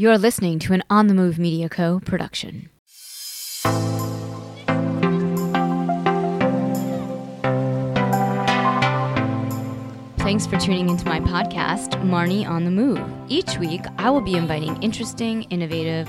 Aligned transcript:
You're 0.00 0.16
listening 0.16 0.58
to 0.60 0.72
an 0.72 0.82
On 0.88 1.08
the 1.08 1.14
Move 1.14 1.38
Media 1.38 1.68
Co. 1.68 2.00
production. 2.00 2.70
Thanks 10.16 10.46
for 10.46 10.56
tuning 10.56 10.88
into 10.88 11.04
my 11.04 11.20
podcast, 11.20 12.00
Marni 12.02 12.48
on 12.48 12.64
the 12.64 12.70
Move. 12.70 12.98
Each 13.28 13.58
week, 13.58 13.82
I 13.98 14.08
will 14.08 14.22
be 14.22 14.36
inviting 14.36 14.82
interesting, 14.82 15.42
innovative 15.50 16.08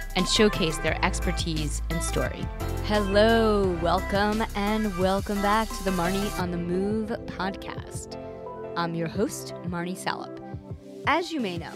and 0.15 0.27
showcase 0.27 0.77
their 0.79 1.03
expertise 1.03 1.81
and 1.89 2.01
story. 2.01 2.45
Hello, 2.85 3.77
welcome, 3.81 4.43
and 4.55 4.97
welcome 4.97 5.41
back 5.41 5.67
to 5.69 5.83
the 5.83 5.91
Marni 5.91 6.39
on 6.39 6.51
the 6.51 6.57
Move 6.57 7.09
podcast. 7.25 8.17
I'm 8.75 8.95
your 8.95 9.07
host, 9.07 9.53
Marni 9.65 9.97
Salup. 9.97 10.39
As 11.07 11.31
you 11.31 11.39
may 11.39 11.57
know, 11.57 11.73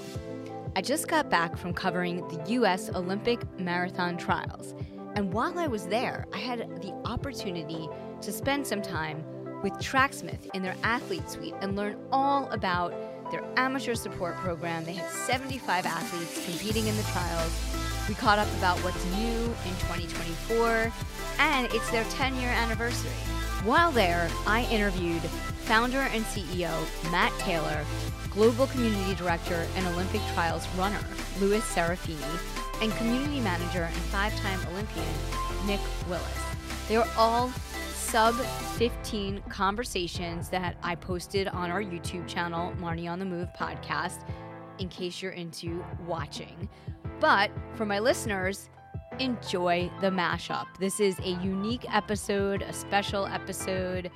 I 0.76 0.82
just 0.82 1.08
got 1.08 1.30
back 1.30 1.58
from 1.58 1.74
covering 1.74 2.28
the 2.28 2.52
U.S. 2.54 2.90
Olympic 2.90 3.42
marathon 3.60 4.18
trials 4.18 4.76
and 5.16 5.32
while 5.32 5.58
I 5.58 5.68
was 5.68 5.88
there, 5.88 6.26
I 6.34 6.38
had 6.38 6.60
the 6.82 6.92
opportunity 7.06 7.88
to 8.22 8.32
spend 8.34 8.68
some 8.68 8.82
time 8.82 9.24
with 9.64 9.72
Tracksmith 9.80 10.50
in 10.54 10.62
their 10.62 10.76
athlete 10.84 11.30
suite 11.30 11.56
and 11.62 11.78
learn 11.78 11.98
all 12.12 12.50
about 12.52 12.94
their 13.32 13.44
amateur 13.56 13.96
support 13.96 14.36
program. 14.36 14.84
They 14.84 14.94
had 14.94 15.10
75 15.10 15.86
athletes 15.86 16.46
competing 16.46 16.88
in 16.88 16.98
the 16.98 17.04
trials. 17.04 17.95
We 18.08 18.14
caught 18.14 18.38
up 18.38 18.48
about 18.58 18.78
what's 18.80 19.04
new 19.06 19.44
in 19.66 19.76
2024, 19.88 20.92
and 21.40 21.68
it's 21.74 21.90
their 21.90 22.04
10 22.06 22.36
year 22.36 22.50
anniversary. 22.50 23.10
While 23.64 23.92
there, 23.92 24.30
I 24.46 24.66
interviewed 24.66 25.24
founder 25.66 26.02
and 26.02 26.24
CEO 26.26 26.72
Matt 27.12 27.34
Taylor, 27.40 27.84
Global 28.30 28.68
Community 28.68 29.16
Director 29.16 29.66
and 29.76 29.88
Olympic 29.88 30.22
Trials 30.36 30.68
runner 30.78 31.00
Louis 31.40 31.62
Serafini, 31.62 32.22
and 32.82 32.92
community 32.94 33.40
manager 33.40 33.84
and 33.84 33.96
five 33.96 34.36
time 34.42 34.60
Olympian 34.72 35.08
Nick 35.66 35.80
Willis. 36.08 36.24
They 36.88 36.98
were 36.98 37.08
all 37.18 37.50
sub 37.96 38.36
15 38.78 39.42
conversations 39.50 40.50
that 40.50 40.78
I 40.84 40.94
posted 40.94 41.48
on 41.48 41.72
our 41.72 41.82
YouTube 41.82 42.28
channel, 42.28 42.72
Marni 42.80 43.10
on 43.10 43.18
the 43.18 43.26
Move 43.26 43.50
podcast, 43.60 44.20
in 44.78 44.90
case 44.90 45.24
you're 45.24 45.32
into 45.32 45.84
watching. 46.06 46.70
But 47.20 47.52
for 47.76 47.86
my 47.86 48.00
listeners, 48.00 48.70
enjoy 49.20 49.90
the 50.02 50.10
mashup. 50.10 50.66
This 50.80 51.00
is 51.00 51.18
a 51.20 51.30
unique 51.42 51.86
episode, 51.94 52.62
a 52.62 52.74
special 52.74 53.26
episode, 53.26 54.12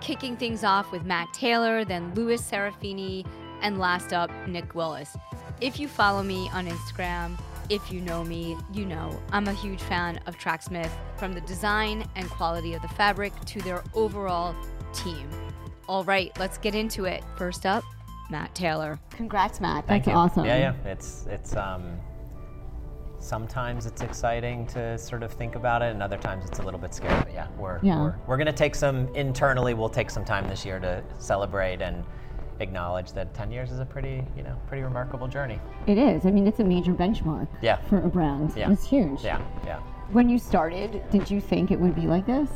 kicking 0.00 0.36
things 0.36 0.64
off 0.64 0.90
with 0.90 1.04
Matt 1.04 1.32
Taylor, 1.32 1.84
then 1.84 2.14
Louis 2.14 2.40
Serafini, 2.40 3.26
and 3.60 3.78
last 3.78 4.12
up, 4.12 4.30
Nick 4.48 4.74
Willis. 4.74 5.16
If 5.60 5.78
you 5.78 5.86
follow 5.86 6.22
me 6.22 6.50
on 6.52 6.66
Instagram, 6.66 7.38
if 7.68 7.92
you 7.92 8.00
know 8.00 8.24
me, 8.24 8.56
you 8.72 8.84
know 8.84 9.18
I'm 9.30 9.46
a 9.46 9.52
huge 9.52 9.80
fan 9.80 10.18
of 10.26 10.36
Tracksmith 10.36 10.90
from 11.16 11.32
the 11.32 11.40
design 11.42 12.04
and 12.16 12.28
quality 12.28 12.74
of 12.74 12.82
the 12.82 12.88
fabric 12.88 13.32
to 13.46 13.62
their 13.62 13.82
overall 13.94 14.54
team. 14.92 15.28
All 15.88 16.04
right, 16.04 16.36
let's 16.38 16.58
get 16.58 16.74
into 16.74 17.04
it. 17.04 17.22
First 17.36 17.64
up, 17.66 17.84
Matt 18.30 18.54
Taylor. 18.54 18.98
Congrats, 19.10 19.60
Matt. 19.60 19.86
Thank 19.86 20.04
That's 20.04 20.12
you. 20.14 20.18
awesome. 20.18 20.44
Yeah, 20.44 20.74
yeah. 20.84 20.90
It's 20.90 21.26
it's 21.28 21.54
um 21.54 21.98
sometimes 23.22 23.86
it's 23.86 24.02
exciting 24.02 24.66
to 24.66 24.98
sort 24.98 25.22
of 25.22 25.32
think 25.32 25.54
about 25.54 25.80
it 25.80 25.92
and 25.92 26.02
other 26.02 26.16
times 26.18 26.44
it's 26.44 26.58
a 26.58 26.62
little 26.62 26.80
bit 26.80 26.92
scary. 26.92 27.14
But 27.20 27.32
yeah, 27.32 27.46
we're 27.56 27.78
Yeah. 27.82 28.00
we're, 28.02 28.14
we're 28.26 28.36
gonna 28.36 28.52
take 28.52 28.74
some 28.74 29.08
internally 29.14 29.74
we'll 29.74 29.88
take 29.88 30.10
some 30.10 30.24
time 30.24 30.48
this 30.48 30.66
year 30.66 30.78
to 30.80 31.02
celebrate 31.18 31.80
and 31.80 32.04
acknowledge 32.60 33.12
that 33.12 33.32
10 33.34 33.50
years 33.50 33.70
is 33.72 33.78
a 33.78 33.84
pretty, 33.84 34.24
you 34.36 34.42
know, 34.42 34.56
pretty 34.66 34.82
remarkable 34.82 35.26
journey. 35.28 35.58
It 35.86 35.98
is. 35.98 36.26
I 36.26 36.30
mean, 36.30 36.46
it's 36.46 36.60
a 36.60 36.64
major 36.64 36.92
benchmark 36.92 37.48
Yeah. 37.60 37.76
for 37.88 37.98
a 37.98 38.08
brand. 38.08 38.52
Yeah. 38.56 38.70
It's 38.70 38.84
huge. 38.86 39.22
Yeah, 39.24 39.40
yeah. 39.64 39.78
When 40.10 40.28
you 40.28 40.38
started, 40.38 41.02
did 41.10 41.30
you 41.30 41.40
think 41.40 41.70
it 41.70 41.80
would 41.80 41.94
be 41.94 42.02
like 42.02 42.26
this? 42.26 42.50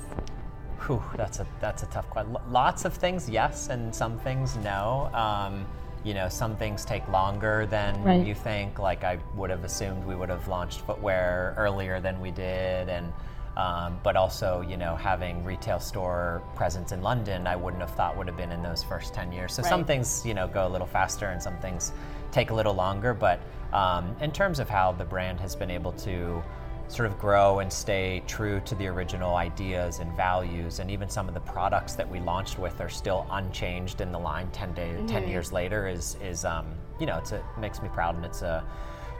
Whew, 0.86 1.02
that's 1.16 1.40
a 1.40 1.46
that's 1.60 1.82
a 1.82 1.86
tough 1.86 2.08
question. 2.10 2.36
Lots 2.50 2.84
of 2.84 2.92
things, 2.92 3.28
yes, 3.30 3.68
and 3.68 3.94
some 3.94 4.18
things, 4.18 4.56
no. 4.58 5.10
Um, 5.14 5.66
you 6.06 6.14
know, 6.14 6.28
some 6.28 6.56
things 6.56 6.84
take 6.84 7.06
longer 7.08 7.66
than 7.66 8.00
Right. 8.04 8.24
you 8.24 8.34
think. 8.34 8.78
Like 8.78 9.02
I 9.02 9.18
would 9.34 9.50
have 9.50 9.64
assumed 9.64 10.04
we 10.06 10.14
would 10.14 10.28
have 10.28 10.46
launched 10.46 10.82
footwear 10.82 11.52
earlier 11.58 12.00
than 12.00 12.20
we 12.20 12.30
did, 12.30 12.88
and 12.88 13.12
um, 13.56 13.98
but 14.04 14.16
also, 14.16 14.60
you 14.60 14.76
know, 14.76 14.94
having 14.94 15.42
retail 15.42 15.80
store 15.80 16.42
presence 16.54 16.92
in 16.92 17.02
London, 17.02 17.46
I 17.46 17.56
wouldn't 17.56 17.80
have 17.80 17.90
thought 17.92 18.16
would 18.16 18.28
have 18.28 18.36
been 18.36 18.52
in 18.52 18.62
those 18.62 18.84
first 18.84 19.14
ten 19.14 19.32
years. 19.32 19.52
So 19.54 19.62
some 19.62 19.84
things, 19.84 20.24
you 20.24 20.34
know, 20.34 20.46
go 20.46 20.68
a 20.68 20.70
little 20.70 20.86
faster, 20.86 21.26
and 21.26 21.42
some 21.42 21.56
things 21.58 21.92
take 22.30 22.50
a 22.50 22.54
little 22.54 22.74
longer. 22.74 23.12
But 23.12 23.40
um, 23.72 24.14
in 24.20 24.30
terms 24.30 24.60
of 24.60 24.68
how 24.68 24.92
the 24.92 25.04
brand 25.04 25.40
has 25.40 25.56
been 25.56 25.70
able 25.72 25.92
to 25.92 26.40
sort 26.88 27.06
of 27.06 27.18
grow 27.18 27.58
and 27.58 27.72
stay 27.72 28.22
true 28.26 28.60
to 28.64 28.74
the 28.76 28.86
original 28.86 29.34
ideas 29.36 29.98
and 29.98 30.12
values 30.16 30.78
and 30.78 30.90
even 30.90 31.08
some 31.08 31.28
of 31.28 31.34
the 31.34 31.40
products 31.40 31.94
that 31.94 32.08
we 32.08 32.20
launched 32.20 32.58
with 32.58 32.80
are 32.80 32.88
still 32.88 33.26
unchanged 33.32 34.00
in 34.00 34.12
the 34.12 34.18
line 34.18 34.48
10 34.52 34.74
day, 34.74 34.96
10 35.06 35.28
years 35.28 35.52
later 35.52 35.88
is 35.88 36.16
is 36.22 36.44
um, 36.44 36.66
you 37.00 37.06
know 37.06 37.18
it's 37.18 37.32
a, 37.32 37.36
it 37.36 37.42
makes 37.58 37.82
me 37.82 37.88
proud 37.92 38.14
and 38.14 38.24
it's 38.24 38.42
a 38.42 38.64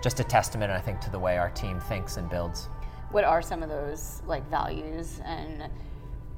just 0.03 0.21
a 0.21 0.25
testament 0.25 0.71
I 0.71 0.81
think 0.81 1.00
to 1.00 1.10
the 1.10 1.19
way 1.19 1.38
our 1.38 1.50
team 1.50 1.81
thinks 1.81 2.16
and 2.19 2.28
builds 2.31 2.69
What 3.10 3.25
are 3.25 3.43
some 3.43 3.62
of 3.62 3.69
those 3.69 4.22
like 4.26 4.49
values 4.49 5.21
and 5.25 5.65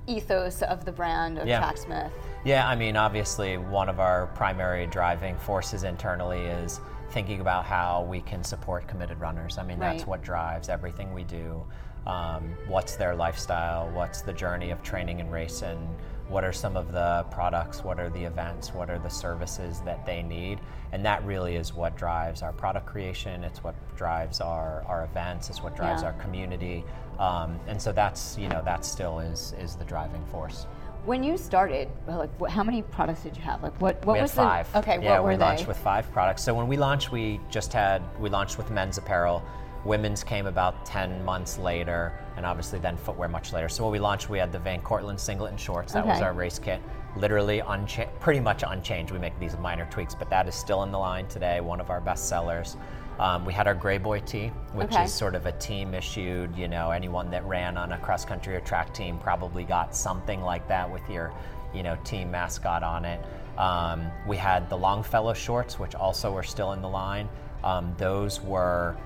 ethos 0.06 0.62
of 0.62 0.84
the 0.84 0.92
brand 0.92 1.38
of 1.38 1.46
Yeah. 1.46 1.58
Tracksmith? 1.60 2.12
Yeah, 2.44 2.66
I 2.66 2.74
mean, 2.76 2.96
obviously, 2.96 3.58
one 3.58 3.88
of 3.90 4.00
our 4.00 4.28
primary 4.28 4.86
driving 4.86 5.36
forces 5.36 5.84
internally 5.84 6.40
is 6.40 6.80
thinking 7.10 7.40
about 7.40 7.64
how 7.64 8.06
we 8.08 8.20
can 8.20 8.44
support 8.44 8.86
committed 8.86 9.18
runners. 9.20 9.58
I 9.58 9.62
mean, 9.62 9.78
that's 9.78 10.06
what 10.06 10.22
drives 10.22 10.68
everything 10.68 11.14
we 11.14 11.24
do. 11.24 11.64
Um, 12.06 12.54
what's 12.66 12.96
their 12.96 13.14
lifestyle? 13.14 13.90
What's 13.90 14.22
the 14.22 14.32
journey 14.32 14.70
of 14.70 14.82
training 14.82 15.20
and 15.20 15.30
racing? 15.32 15.78
What 16.28 16.44
are 16.44 16.52
some 16.52 16.76
of 16.76 16.92
the 16.92 17.24
products? 17.30 17.82
What 17.82 17.98
are 17.98 18.10
the 18.10 18.22
events? 18.22 18.74
What 18.74 18.90
are 18.90 18.98
the 18.98 19.08
services 19.08 19.80
that 19.86 20.04
they 20.04 20.22
need? 20.22 20.60
And 20.92 21.04
that 21.04 21.24
really 21.24 21.56
is 21.56 21.72
what 21.74 21.96
drives 21.96 22.42
our 22.42 22.52
product 22.52 22.86
creation. 22.86 23.44
It's 23.44 23.64
what 23.64 23.74
drives 23.96 24.40
our, 24.40 24.84
our 24.86 25.04
events. 25.04 25.48
It's 25.48 25.62
what 25.62 25.74
drives 25.74 26.02
Yeah. 26.02 26.08
our 26.08 26.14
community. 26.14 26.84
Um, 27.18 27.58
and 27.66 27.80
so 27.80 27.92
that's, 27.92 28.36
you 28.38 28.48
know, 28.48 28.62
that 28.64 28.84
still 28.84 29.18
is, 29.20 29.54
is 29.58 29.74
the 29.74 29.84
driving 29.84 30.24
force. 30.26 30.66
When 31.08 31.22
you 31.22 31.38
started, 31.38 31.88
like, 32.06 32.28
wh- 32.38 32.50
how 32.50 32.62
many 32.62 32.82
products 32.82 33.22
did 33.22 33.34
you 33.34 33.42
have? 33.42 33.62
Like, 33.62 33.80
what? 33.80 34.04
What 34.04 34.16
we 34.16 34.20
was 34.20 34.34
had 34.34 34.42
five. 34.66 34.72
the? 34.72 34.78
Okay, 34.80 35.02
yeah, 35.02 35.12
what 35.12 35.22
were 35.22 35.28
we 35.30 35.36
they? 35.36 35.40
launched 35.40 35.66
with 35.66 35.78
five 35.78 36.12
products. 36.12 36.44
So 36.44 36.52
when 36.52 36.68
we 36.68 36.76
launched, 36.76 37.10
we 37.10 37.40
just 37.48 37.72
had 37.72 38.02
we 38.20 38.28
launched 38.28 38.58
with 38.58 38.70
men's 38.70 38.98
apparel. 38.98 39.42
Women's 39.86 40.22
came 40.22 40.44
about 40.44 40.84
ten 40.84 41.24
months 41.24 41.56
later, 41.56 42.12
and 42.36 42.44
obviously 42.44 42.78
then 42.78 42.98
footwear 42.98 43.26
much 43.26 43.54
later. 43.54 43.70
So 43.70 43.84
when 43.84 43.92
we 43.92 43.98
launched, 43.98 44.28
we 44.28 44.38
had 44.38 44.52
the 44.52 44.58
Van 44.58 44.82
Cortlandt 44.82 45.18
singlet 45.18 45.50
and 45.50 45.58
shorts. 45.58 45.94
That 45.94 46.06
was 46.06 46.20
our 46.20 46.34
race 46.34 46.58
kit. 46.58 46.82
Literally 47.16 47.62
uncha- 47.62 48.10
pretty 48.20 48.40
much 48.40 48.62
unchanged. 48.66 49.10
We 49.10 49.18
make 49.18 49.38
these 49.40 49.56
minor 49.56 49.86
tweaks, 49.90 50.14
but 50.14 50.28
that 50.28 50.46
is 50.46 50.54
still 50.54 50.82
in 50.82 50.92
the 50.92 50.98
line 50.98 51.26
today. 51.28 51.62
One 51.62 51.80
of 51.80 51.88
our 51.88 52.02
best 52.02 52.28
sellers. 52.28 52.76
Um, 53.18 53.44
we 53.44 53.52
had 53.52 53.66
our 53.66 53.74
Gray 53.74 53.98
Boy 53.98 54.20
tee, 54.20 54.48
which 54.72 54.92
Okay. 54.92 55.04
is 55.04 55.12
sort 55.12 55.34
of 55.34 55.46
a 55.46 55.52
team 55.52 55.92
issued. 55.94 56.56
You 56.56 56.68
know, 56.68 56.90
anyone 56.90 57.30
that 57.30 57.44
ran 57.44 57.76
on 57.76 57.92
a 57.92 57.98
cross 57.98 58.24
country 58.24 58.54
or 58.54 58.60
track 58.60 58.94
team 58.94 59.18
probably 59.18 59.64
got 59.64 59.94
something 59.94 60.40
like 60.42 60.68
that 60.68 60.90
with 60.90 61.08
your, 61.10 61.32
you 61.74 61.82
know, 61.82 61.96
team 62.04 62.30
mascot 62.30 62.82
on 62.82 63.04
it. 63.04 63.20
Um, 63.58 64.06
we 64.26 64.36
had 64.36 64.68
the 64.70 64.76
Longfellow 64.78 65.34
shorts, 65.34 65.78
which 65.80 65.96
also 65.96 66.32
were 66.32 66.44
still 66.44 66.72
in 66.74 66.80
the 66.82 66.88
line. 66.88 67.28
Um, 67.64 67.92
those 67.98 68.40
were 68.40 68.96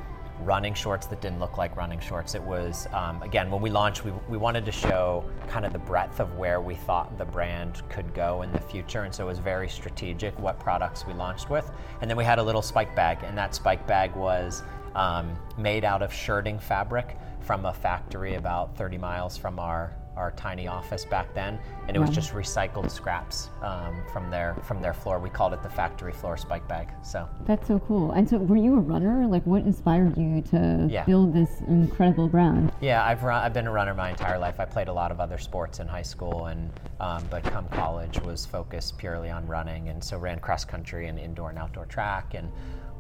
running 0.43 0.75
shorts 0.75 1.07
that 1.07 1.21
didn't 1.21 1.41
look 1.41 1.59
like 1.59 1.77
running 1.77 2.01
shorts. 2.01 2.35
It 2.35 2.43
was, 2.43 2.87
um, 2.93 3.23
again, 3.23 3.51
when 3.51 3.63
we 3.63 3.71
launched, 3.71 4.05
we, 4.05 4.13
we 4.29 4.37
wanted 4.37 4.65
to 4.67 4.73
show 4.73 5.25
kind 5.49 5.65
of 5.65 5.73
the 5.73 5.79
breadth 5.79 6.21
of 6.21 6.37
where 6.37 6.61
we 6.61 6.75
thought 6.75 7.17
the 7.19 7.25
brand 7.25 7.83
could 7.89 8.13
go 8.15 8.43
in 8.43 8.53
the 8.53 8.61
future. 8.61 9.03
And 9.03 9.15
so 9.15 9.25
it 9.25 9.29
was 9.29 9.39
very 9.39 9.69
strategic 9.69 10.39
what 10.39 10.59
products 10.59 11.07
we 11.07 11.15
launched 11.15 11.51
with. 11.51 11.71
And 12.01 12.11
then 12.11 12.17
we 12.17 12.25
had 12.25 12.39
a 12.39 12.43
little 12.43 12.63
spike 12.63 12.95
bag, 12.95 13.19
and 13.23 13.37
that 13.39 13.55
spike 13.55 13.87
bag 13.87 14.15
was 14.15 14.63
um, 14.95 15.37
made 15.57 15.85
out 15.85 16.03
of 16.03 16.13
shirting 16.13 16.59
fabric 16.59 17.17
from 17.41 17.65
a 17.65 17.73
factory 17.73 18.35
about 18.35 18.77
30 18.77 18.99
miles 18.99 19.37
from 19.37 19.59
our 19.59 19.97
our 20.17 20.31
tiny 20.33 20.67
office 20.67 21.05
back 21.05 21.33
then, 21.35 21.59
and 21.89 21.97
it 21.97 22.01
was 22.01 22.11
just 22.11 22.33
recycled 22.33 22.91
scraps 22.91 23.49
um, 23.63 23.97
from 24.13 24.31
their 24.31 24.55
from 24.63 24.81
their 24.83 24.93
floor. 24.93 25.19
We 25.19 25.31
called 25.31 25.53
it 25.55 25.63
the 25.63 25.69
factory 25.71 26.13
floor 26.13 26.37
spike 26.37 26.67
bag. 26.69 26.89
So 27.03 27.29
That's 27.47 27.67
so 27.67 27.79
cool. 27.81 28.13
And 28.13 28.29
so, 28.29 28.39
were 28.39 28.57
you 28.57 28.75
a 28.77 28.81
runner? 28.81 29.27
Like, 29.27 29.45
what 29.47 29.63
inspired 29.63 30.17
you 30.19 30.43
to 30.51 30.87
Yeah. 30.91 31.05
build 31.05 31.33
this 31.33 31.61
incredible 31.69 32.29
brand? 32.29 32.73
yeah, 32.81 33.05
I've 33.05 33.23
run, 33.23 33.43
I've 33.43 33.55
been 33.55 33.67
a 33.67 33.73
runner 33.73 33.95
my 33.95 34.11
entire 34.11 34.39
life. 34.39 34.61
I 34.61 34.65
played 34.65 34.89
a 34.89 34.93
lot 34.93 35.11
of 35.11 35.21
other 35.21 35.39
sports 35.39 35.81
in 35.81 35.89
high 35.89 36.03
school, 36.03 36.47
and 36.47 36.71
um, 37.01 37.25
but 37.31 37.43
come 37.45 37.67
college 37.69 38.21
was 38.21 38.45
focused 38.47 38.99
purely 38.99 39.31
on 39.31 39.47
running, 39.47 39.89
and 39.89 40.03
so 40.03 40.19
ran 40.19 40.39
cross 40.41 40.65
country 40.65 41.09
and 41.09 41.19
indoor 41.19 41.51
and 41.51 41.59
outdoor 41.59 41.87
track, 41.87 42.35
and 42.35 42.51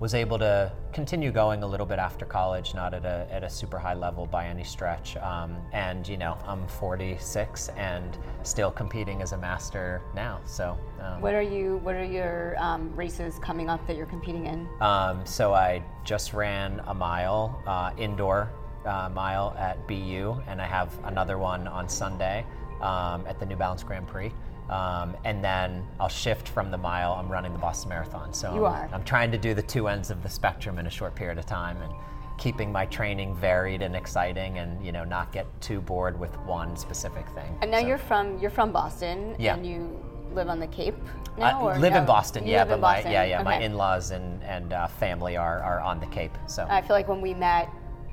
was 0.02 0.14
able 0.14 0.36
to 0.36 0.72
continue 0.92 1.30
going 1.30 1.62
a 1.62 1.66
little 1.66 1.86
bit 1.86 2.00
after 2.00 2.24
college, 2.24 2.74
not 2.74 2.92
at 2.92 3.04
a, 3.04 3.24
at 3.30 3.44
a 3.44 3.48
super 3.48 3.78
high 3.78 3.94
level 3.94 4.26
by 4.26 4.46
any 4.46 4.64
stretch. 4.64 5.16
Um, 5.18 5.56
and 5.72 6.08
you 6.08 6.16
know, 6.16 6.36
I'm 6.44 6.66
46 6.66 7.68
and 7.76 8.18
still 8.42 8.72
competing 8.72 9.22
as 9.22 9.30
a 9.30 9.38
master 9.38 10.02
now. 10.12 10.40
So. 10.44 10.76
Um, 11.00 11.20
What 11.20 11.34
are 11.34 11.42
you? 11.42 11.76
What 11.84 11.94
are 11.94 12.04
your 12.04 12.56
um, 12.58 12.92
races 12.96 13.38
coming 13.38 13.70
up 13.70 13.86
that 13.86 13.96
you're 13.96 14.06
competing 14.06 14.46
in? 14.46 14.66
Um, 14.80 15.24
so 15.24 15.54
I 15.54 15.84
just 16.02 16.34
ran 16.34 16.80
a 16.88 16.94
mile, 16.94 17.62
uh, 17.64 17.92
indoor 17.96 18.50
uh, 18.84 19.08
mile 19.08 19.54
at 19.56 19.86
BU, 19.86 20.36
and 20.48 20.60
I 20.60 20.66
have 20.66 20.92
another 21.04 21.38
one 21.38 21.68
on 21.68 21.88
Sunday 21.88 22.44
um, 22.80 23.24
at 23.28 23.38
the 23.38 23.46
New 23.46 23.54
Balance 23.54 23.84
Grand 23.84 24.08
Prix. 24.08 24.32
Um, 24.72 25.14
and 25.24 25.44
then 25.44 25.86
I'll 26.00 26.08
shift 26.08 26.48
from 26.48 26.70
the 26.70 26.78
mile. 26.78 27.12
I'm 27.12 27.28
running 27.30 27.52
the 27.52 27.58
Boston 27.58 27.90
Marathon. 27.90 28.32
So 28.32 28.54
You 28.54 28.64
I'm, 28.64 28.72
are. 28.72 28.88
I'm 28.94 29.04
trying 29.04 29.30
to 29.32 29.36
do 29.38 29.52
the 29.52 29.62
two 29.62 29.86
ends 29.86 30.10
of 30.10 30.22
the 30.22 30.30
spectrum 30.30 30.78
in 30.78 30.86
a 30.86 30.90
short 30.90 31.14
period 31.14 31.36
of 31.38 31.44
time 31.44 31.76
and 31.82 31.92
keeping 32.38 32.72
my 32.72 32.86
training 32.86 33.36
varied 33.36 33.82
and 33.82 33.94
exciting 33.94 34.58
and 34.58 34.84
you 34.84 34.90
know 34.90 35.04
not 35.04 35.30
get 35.30 35.46
too 35.60 35.80
bored 35.82 36.18
with 36.18 36.34
one 36.40 36.74
specific 36.76 37.28
thing. 37.30 37.54
And 37.60 37.70
now 37.70 37.80
So- 37.80 37.86
you're 37.86 37.98
from 37.98 38.38
you're 38.38 38.50
from 38.50 38.72
Boston, 38.72 39.36
Yeah. 39.38 39.54
and 39.54 39.66
you 39.66 40.00
live 40.32 40.48
on 40.48 40.58
the 40.58 40.66
Cape 40.68 40.96
now. 41.36 41.68
I 41.68 41.76
live 41.78 41.94
in? 41.94 42.06
Boston, 42.06 42.46
You 42.46 42.52
yeah, 42.52 42.64
but 42.64 42.74
in 42.76 42.80
my 42.80 42.94
Boston? 42.94 43.12
yeah 43.12 43.24
yeah 43.24 43.42
my 43.42 43.58
in-laws 43.60 44.10
and 44.10 44.42
and 44.42 44.72
uh, 44.72 44.86
family 44.86 45.36
are, 45.36 45.60
are 45.62 45.80
on 45.80 46.00
the 46.00 46.06
Cape. 46.06 46.36
So 46.46 46.66
I 46.70 46.80
feel 46.80 46.96
like 46.96 47.08
when 47.08 47.20
we 47.20 47.34
met 47.34 47.68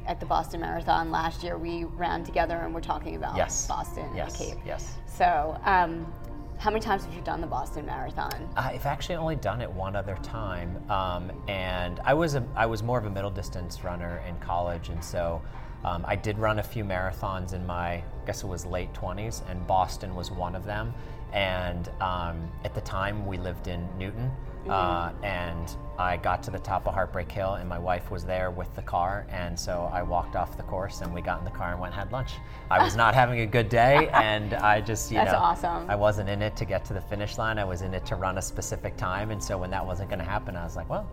at 0.07 0.19
the 0.19 0.25
Boston 0.25 0.59
Marathon 0.59 1.09
last 1.09 1.41
year, 1.41 1.57
we 1.57 1.85
ran 1.85 2.25
together 2.25 2.57
and 2.57 2.73
we're 2.75 2.81
talking 2.81 3.15
about 3.15 3.37
yes, 3.37 3.65
Boston 3.67 4.05
yes, 4.13 4.37
and 4.41 4.49
the 4.49 4.55
Cape. 4.55 4.63
yes. 4.65 4.95
So, 5.07 5.57
um, 5.63 6.11
how 6.59 6.69
many 6.69 6.81
times 6.81 7.05
have 7.05 7.13
you 7.13 7.21
done 7.21 7.39
the 7.39 7.47
Boston 7.47 7.85
Marathon? 7.85 8.49
I've 8.57 8.85
actually 8.85 9.15
only 9.15 9.37
done 9.37 9.61
it 9.61 9.71
one 9.71 9.95
other 9.95 10.17
time, 10.21 10.77
um, 10.91 11.31
and 11.47 12.01
I 12.03 12.13
was 12.13 12.35
a, 12.35 12.43
I 12.53 12.65
was 12.65 12.83
more 12.83 12.99
of 12.99 13.05
a 13.05 13.09
middle 13.09 13.31
distance 13.31 13.81
runner 13.85 14.21
in 14.27 14.37
college, 14.39 14.89
and 14.89 15.01
so 15.01 15.41
um, 15.85 16.03
I 16.05 16.17
did 16.17 16.37
run 16.37 16.59
a 16.59 16.63
few 16.63 16.83
marathons 16.83 17.53
in 17.53 17.65
my 17.65 17.93
I 17.93 18.03
guess 18.25 18.43
it 18.43 18.47
was 18.47 18.65
late 18.65 18.93
20s, 18.93 19.49
and 19.49 19.65
Boston 19.65 20.13
was 20.13 20.31
one 20.31 20.53
of 20.53 20.65
them. 20.65 20.93
And 21.31 21.87
um, 22.01 22.51
at 22.65 22.75
the 22.75 22.81
time, 22.81 23.25
we 23.25 23.37
lived 23.37 23.67
in 23.67 23.87
Newton, 23.97 24.29
uh, 24.69 25.11
and 25.23 25.75
I 25.97 26.17
got 26.17 26.43
to 26.43 26.51
the 26.51 26.59
top 26.59 26.87
of 26.87 26.93
Heartbreak 26.93 27.31
Hill, 27.31 27.55
and 27.55 27.67
my 27.67 27.79
wife 27.79 28.09
was 28.09 28.23
there 28.23 28.51
with 28.51 28.73
the 28.75 28.81
car, 28.81 29.27
and 29.29 29.59
so 29.59 29.89
I 29.91 30.01
walked 30.01 30.35
off 30.35 30.55
the 30.55 30.63
course, 30.63 31.01
and 31.01 31.13
we 31.13 31.21
got 31.21 31.39
in 31.39 31.45
the 31.45 31.51
car 31.51 31.71
and 31.71 31.79
went 31.79 31.93
and 31.93 31.99
had 31.99 32.11
lunch. 32.11 32.33
I 32.71 32.83
was 32.83 32.95
not 32.95 33.13
having 33.13 33.41
a 33.41 33.45
good 33.45 33.69
day, 33.69 34.09
and 34.13 34.53
I 34.53 34.81
just 34.81 35.11
you 35.11 35.17
That's 35.17 35.33
know 35.33 35.39
awesome. 35.39 35.89
I 35.89 35.95
wasn't 35.95 36.29
in 36.29 36.41
it 36.41 36.55
to 36.57 36.65
get 36.65 36.85
to 36.85 36.93
the 36.93 37.01
finish 37.01 37.37
line. 37.37 37.57
I 37.57 37.63
was 37.65 37.81
in 37.81 37.93
it 37.93 38.05
to 38.07 38.15
run 38.15 38.37
a 38.37 38.41
specific 38.41 38.95
time. 38.97 39.31
And 39.31 39.43
so 39.43 39.57
when 39.57 39.69
that 39.71 39.85
wasn't 39.85 40.09
going 40.09 40.19
to 40.19 40.25
happen, 40.25 40.55
I 40.55 40.63
was 40.63 40.75
like, 40.75 40.89
well, 40.89 41.09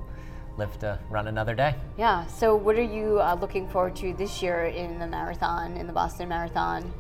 live 0.57 0.79
to 0.81 0.99
run 1.11 1.29
another 1.29 1.55
day. 1.55 1.75
Yeah. 1.99 2.27
So, 2.27 2.55
what 2.55 2.77
are 2.77 2.83
you 2.83 3.21
uh, 3.21 3.37
looking 3.41 3.69
forward 3.69 3.97
to 3.97 4.13
this 4.15 4.43
year 4.43 4.67
in 4.67 4.99
the 4.99 5.07
marathon, 5.07 5.77
in 5.77 5.87
the 5.87 5.93
Boston 5.93 6.29
Marathon? 6.29 6.93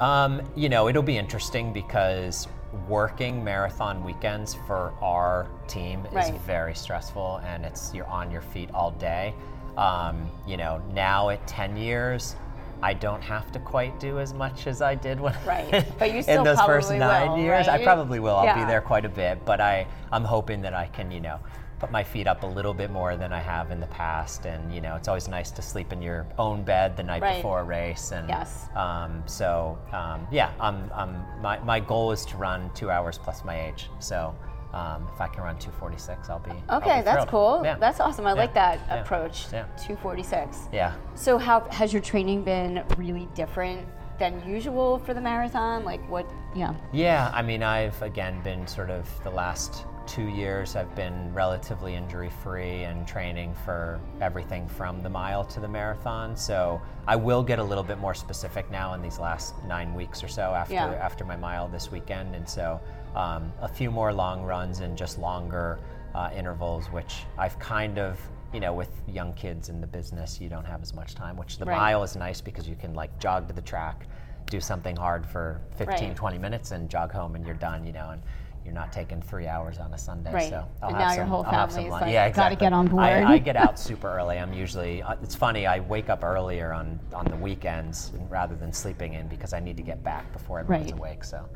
Um, 0.00 0.42
you 0.56 0.68
know, 0.68 0.88
it'll 0.88 1.02
be 1.02 1.16
interesting 1.16 1.72
because 1.72 2.48
working 2.88 3.42
marathon 3.42 4.02
weekends 4.04 4.54
for 4.66 4.92
our 5.00 5.48
team 5.66 6.06
is 6.16 6.30
very 6.46 6.74
stressful 6.74 7.40
and 7.44 7.64
it's 7.64 7.92
you're 7.94 8.06
on 8.06 8.30
your 8.30 8.42
feet 8.42 8.70
all 8.72 8.90
day. 8.92 9.34
Um, 9.76 10.30
you 10.46 10.56
know, 10.56 10.80
now 10.92 11.30
at 11.30 11.44
10 11.46 11.76
years, 11.76 12.36
I 12.82 12.92
don't 12.92 13.22
have 13.22 13.50
to 13.52 13.58
quite 13.58 13.98
do 13.98 14.18
as 14.18 14.34
much 14.34 14.66
as 14.66 14.82
I 14.82 14.94
did 14.94 15.18
when 15.18 15.34
Right. 15.46 15.84
But 15.98 16.12
you 16.12 16.22
still 16.22 16.38
in 16.38 16.44
those 16.44 16.60
first 16.60 16.90
nine 16.90 17.30
will, 17.30 17.38
years. 17.38 17.66
I 17.66 17.82
probably 17.82 18.20
will. 18.20 18.36
I'll 18.36 18.54
be 18.54 18.64
there 18.64 18.82
quite 18.82 19.04
a 19.04 19.08
bit, 19.08 19.44
but 19.44 19.60
I 19.60 19.86
I'm 20.12 20.24
hoping 20.24 20.60
that 20.62 20.74
I 20.74 20.86
can 20.86 21.10
you 21.10 21.20
know 21.20 21.40
put 21.84 21.92
my 21.92 22.02
feet 22.02 22.26
up 22.26 22.44
a 22.44 22.46
little 22.46 22.72
bit 22.72 22.90
more 22.90 23.14
than 23.14 23.30
I 23.30 23.40
have 23.40 23.70
in 23.70 23.78
the 23.78 23.86
past. 23.88 24.46
And 24.46 24.74
you 24.74 24.80
know, 24.80 24.96
it's 24.96 25.06
always 25.06 25.28
nice 25.28 25.50
to 25.50 25.60
sleep 25.60 25.92
in 25.92 26.00
your 26.00 26.26
own 26.38 26.62
bed 26.62 26.96
the 26.96 27.02
night 27.02 27.20
Right. 27.20 27.36
before 27.36 27.60
a 27.60 27.64
race. 27.64 28.10
And 28.10 28.26
Yes. 28.26 28.68
um, 28.74 29.22
so 29.26 29.78
um, 29.92 30.26
yeah, 30.30 30.50
I'm, 30.58 30.90
I'm, 30.94 31.22
my, 31.42 31.58
my 31.58 31.80
goal 31.80 32.10
is 32.10 32.24
to 32.26 32.38
run 32.38 32.70
two 32.74 32.90
hours 32.90 33.18
plus 33.18 33.44
my 33.44 33.66
age. 33.66 33.90
So 33.98 34.34
um, 34.72 35.06
if 35.14 35.20
I 35.20 35.28
can 35.28 35.42
run 35.44 35.58
246, 35.58 36.30
I'll 36.30 36.38
be 36.38 36.52
I'll 36.70 36.78
Okay, 36.78 37.00
be 37.00 37.04
that's 37.04 37.30
cool. 37.30 37.60
Yeah. 37.62 37.76
That's 37.76 38.00
awesome. 38.00 38.26
I 38.26 38.32
like 38.32 38.54
that 38.54 38.80
Yeah. 38.88 39.02
approach. 39.02 39.46
Yeah. 39.52 39.64
246. 39.76 40.68
yeah. 40.72 40.94
So, 41.14 41.36
how 41.38 41.60
has 41.70 41.92
your 41.92 42.02
training 42.02 42.44
been 42.44 42.82
really 42.96 43.28
different 43.34 43.86
than 44.18 44.42
usual 44.48 44.98
for 45.00 45.12
the 45.14 45.20
marathon? 45.20 45.84
Like, 45.84 46.00
what? 46.10 46.26
Yeah. 46.56 46.74
Yeah, 46.92 47.30
I 47.34 47.42
mean, 47.42 47.62
I've 47.62 48.00
again 48.02 48.42
been 48.42 48.66
sort 48.66 48.90
of 48.90 49.06
the 49.22 49.30
last 49.30 49.84
two 50.06 50.28
years, 50.28 50.76
I've 50.76 50.94
been 50.94 51.32
relatively 51.32 51.94
injury 51.94 52.30
free 52.42 52.84
and 52.84 53.06
training 53.06 53.54
for 53.64 54.00
everything 54.20 54.68
from 54.68 55.00
the 55.00 55.08
mile 55.08 55.44
to 55.46 55.60
the 55.60 55.68
marathon. 55.68 56.36
So 56.36 56.80
I 57.06 57.16
will 57.16 57.42
get 57.42 57.58
a 57.58 57.62
little 57.64 57.84
bit 57.84 57.98
more 57.98 58.14
specific 58.14 58.70
now 58.70 58.94
in 58.94 59.02
these 59.02 59.18
last 59.18 59.54
nine 59.66 59.94
weeks 59.94 60.22
or 60.22 60.28
so 60.28 60.42
after 60.54 60.74
Yeah. 60.74 60.86
after 60.92 61.24
my 61.24 61.36
mile 61.36 61.68
this 61.68 61.90
weekend. 61.90 62.34
And 62.34 62.48
so 62.48 62.80
um, 63.14 63.52
a 63.60 63.68
few 63.68 63.90
more 63.90 64.12
long 64.12 64.42
runs 64.42 64.80
and 64.80 64.96
just 64.96 65.18
longer 65.18 65.78
uh, 66.14 66.30
intervals, 66.36 66.86
which 66.86 67.24
I've 67.38 67.58
kind 67.58 67.98
of 67.98 68.18
you 68.52 68.60
know, 68.60 68.72
with 68.72 68.90
young 69.08 69.32
kids 69.32 69.68
in 69.68 69.80
the 69.80 69.86
business, 69.86 70.40
you 70.40 70.48
don't 70.48 70.64
have 70.64 70.80
as 70.80 70.94
much 70.94 71.16
time, 71.16 71.36
which 71.36 71.58
the 71.58 71.64
Right. 71.64 71.76
mile 71.76 72.04
is 72.04 72.14
nice 72.14 72.40
because 72.40 72.68
you 72.68 72.76
can 72.76 72.94
like 72.94 73.18
jog 73.18 73.48
to 73.48 73.52
the 73.52 73.60
track, 73.62 74.06
do 74.46 74.60
something 74.60 74.94
hard 74.94 75.26
for 75.26 75.60
15, 75.76 76.08
Right. 76.10 76.16
20 76.16 76.38
minutes 76.38 76.70
and 76.70 76.88
jog 76.88 77.10
home 77.10 77.34
and 77.34 77.44
you're 77.44 77.56
done, 77.56 77.84
you 77.84 77.92
know, 77.92 78.10
and 78.10 78.22
you're 78.64 78.74
not 78.74 78.92
taking 78.92 79.20
three 79.20 79.46
hours 79.46 79.78
on 79.78 79.92
a 79.92 79.98
Sunday. 79.98 80.32
Right. 80.32 80.48
So 80.50 80.66
I'll 80.82 80.88
And 80.88 80.96
have 80.98 81.08
now 81.08 81.14
your 81.14 81.22
some, 81.24 81.28
whole 81.28 81.44
I'll 81.46 81.66
family 81.68 81.84
is 81.84 81.90
like, 81.90 82.12
yeah, 82.12 82.28
"Gotta 82.30 82.52
exactly. 82.54 82.56
get 82.66 82.72
on 82.72 82.86
board." 82.88 83.02
I, 83.04 83.34
I 83.34 83.38
get 83.50 83.56
out 83.56 83.78
super 83.78 84.08
early. 84.08 84.38
I'm 84.38 84.52
usually, 84.52 85.02
uh, 85.02 85.16
it's 85.22 85.34
funny, 85.34 85.66
I 85.66 85.80
wake 85.80 86.08
up 86.08 86.24
earlier 86.24 86.72
on, 86.72 86.98
on 87.12 87.26
the 87.26 87.36
weekends 87.36 88.12
rather 88.30 88.54
than 88.54 88.72
sleeping 88.72 89.14
in 89.14 89.28
because 89.28 89.52
I 89.52 89.60
need 89.60 89.76
to 89.76 89.82
get 89.82 90.02
back 90.02 90.32
before 90.32 90.60
everyone's 90.60 90.92
Right. 90.92 90.98
awake. 90.98 91.24
So, 91.24 91.46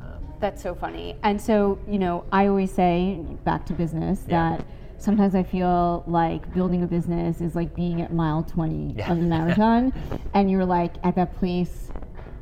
um, 0.00 0.24
That's 0.40 0.62
so 0.62 0.74
funny. 0.74 1.16
And 1.24 1.40
so, 1.40 1.78
you 1.88 1.98
know, 1.98 2.24
I 2.30 2.46
always 2.46 2.70
say, 2.72 3.18
back 3.44 3.66
to 3.66 3.72
business, 3.72 4.22
Yeah. 4.28 4.56
that 4.58 4.66
sometimes 4.98 5.34
I 5.34 5.42
feel 5.42 6.04
like 6.06 6.52
building 6.54 6.82
a 6.84 6.86
business 6.86 7.40
is 7.40 7.54
like 7.56 7.74
being 7.74 8.00
at 8.00 8.12
mile 8.12 8.42
20 8.44 8.94
Yeah. 8.96 9.10
of 9.10 9.18
the 9.18 9.24
marathon, 9.24 9.92
and 10.34 10.48
you're 10.50 10.64
like 10.64 10.92
at 11.02 11.16
that 11.16 11.34
place 11.36 11.88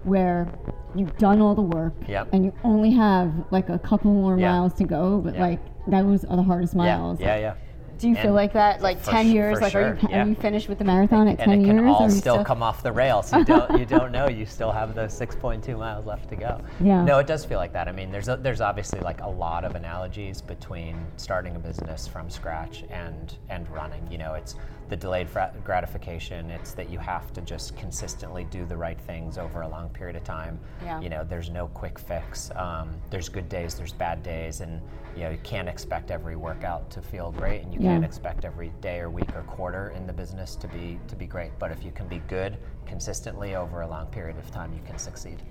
where 0.05 0.49
you've 0.95 1.17
done 1.19 1.41
all 1.41 1.55
the 1.55 1.63
work, 1.63 1.95
Yep. 2.09 2.29
and 2.33 2.45
you 2.45 2.53
only 2.65 2.91
have 2.93 3.33
like 3.51 3.69
a 3.69 3.79
couple 3.79 4.13
more 4.13 4.39
Yeah. 4.39 4.53
miles 4.53 4.75
to 4.75 4.85
go, 4.85 5.19
but 5.19 5.35
Yeah. 5.35 5.41
like 5.43 5.61
those 5.87 6.25
are 6.25 6.37
the 6.37 6.43
hardest 6.43 6.75
yeah, 6.75 6.79
miles. 6.99 7.21
yeah, 7.21 7.37
yeah. 7.37 7.55
Do 7.99 8.09
you 8.09 8.17
feel 8.17 8.33
like 8.33 8.53
that? 8.55 8.83
Like 8.83 9.01
10 9.05 9.27
sh- 9.27 9.29
years? 9.33 9.59
for 9.59 9.65
Like, 9.65 9.75
are, 9.77 9.95
you, 10.03 10.09
yeah. 10.11 10.25
are 10.25 10.29
you 10.29 10.35
finished 10.35 10.69
with 10.69 10.79
the 10.79 10.85
marathon 10.85 11.29
at 11.29 11.39
10 11.39 11.49
years? 11.49 11.53
and 11.53 11.63
it 11.63 11.67
years? 11.67 11.77
can 11.79 11.85
or 11.87 11.89
all 11.89 12.03
are 12.07 12.11
still 12.11 12.45
come 12.45 12.61
off 12.61 12.83
the 12.83 12.91
rails. 12.91 13.33
You 13.33 13.45
don't 13.45 13.79
you 13.79 13.87
don't 13.87 14.11
know. 14.11 14.29
You 14.29 14.45
still 14.45 14.73
have 14.73 14.97
those 14.97 15.13
6.2 15.21 15.79
miles 15.79 16.05
left 16.05 16.29
to 16.31 16.37
go. 16.37 16.61
Yeah. 16.81 17.05
No, 17.05 17.19
it 17.21 17.29
does 17.29 17.45
feel 17.45 17.59
like 17.59 17.73
that. 17.75 17.87
I 17.87 17.93
mean, 17.93 18.11
there's 18.11 18.29
a, 18.29 18.37
there's 18.37 18.61
obviously 18.61 18.99
like 19.01 19.21
a 19.21 19.29
lot 19.29 19.65
of 19.65 19.77
analogies 19.77 20.41
between 20.43 20.97
starting 21.17 21.55
a 21.55 21.61
business 21.61 22.09
from 22.09 22.29
scratch 22.29 22.83
and 22.91 23.35
and 23.51 23.69
running. 23.71 24.05
You 24.11 24.19
know, 24.19 24.35
it's 24.35 24.57
the 24.93 24.97
delayed 24.99 25.27
gratification. 25.65 26.51
It's 26.51 26.73
that 26.75 26.91
you 26.91 26.99
have 26.99 27.33
to 27.33 27.41
just 27.41 27.75
consistently 27.79 28.45
do 28.51 28.67
the 28.67 28.77
right 28.77 29.01
things 29.01 29.39
over 29.39 29.63
a 29.63 29.69
long 29.69 29.89
period 29.89 30.17
of 30.17 30.25
time. 30.25 30.61
Yeah. 30.85 31.01
You 31.01 31.09
know, 31.09 31.25
there's 31.25 31.49
no 31.49 31.69
quick 31.69 31.99
fix. 31.99 32.51
Um, 32.57 32.91
there's 33.09 33.31
good 33.31 33.49
days, 33.49 33.75
there's 33.75 33.95
bad 33.95 34.23
days, 34.23 34.61
and 34.61 34.83
you 35.17 35.23
know 35.23 35.31
you 35.31 35.39
can't 35.43 35.67
expect 35.67 36.11
every 36.11 36.37
workout 36.37 36.91
to 36.91 37.01
feel 37.01 37.33
great, 37.33 37.63
and 37.63 37.73
you 37.73 37.81
Yeah. 37.81 37.93
can't 37.93 38.05
expect 38.05 38.45
every 38.45 38.71
day 38.83 39.01
or 39.01 39.09
week 39.09 39.35
or 39.35 39.45
quarter 39.45 39.95
in 39.97 40.07
the 40.07 40.13
business 40.13 40.57
to 40.57 40.69
be 40.69 41.01
to 41.09 41.17
be 41.17 41.27
great. 41.27 41.53
But 41.59 41.71
if 41.71 41.83
you 41.87 41.91
can 41.91 42.07
be 42.07 42.19
good 42.29 42.59
consistently 42.85 43.55
over 43.55 43.81
a 43.81 43.89
long 43.89 44.09
period 44.09 44.37
of 44.37 44.51
time, 44.51 44.75
you 44.75 44.83
can 44.85 44.99
succeed. 44.99 45.43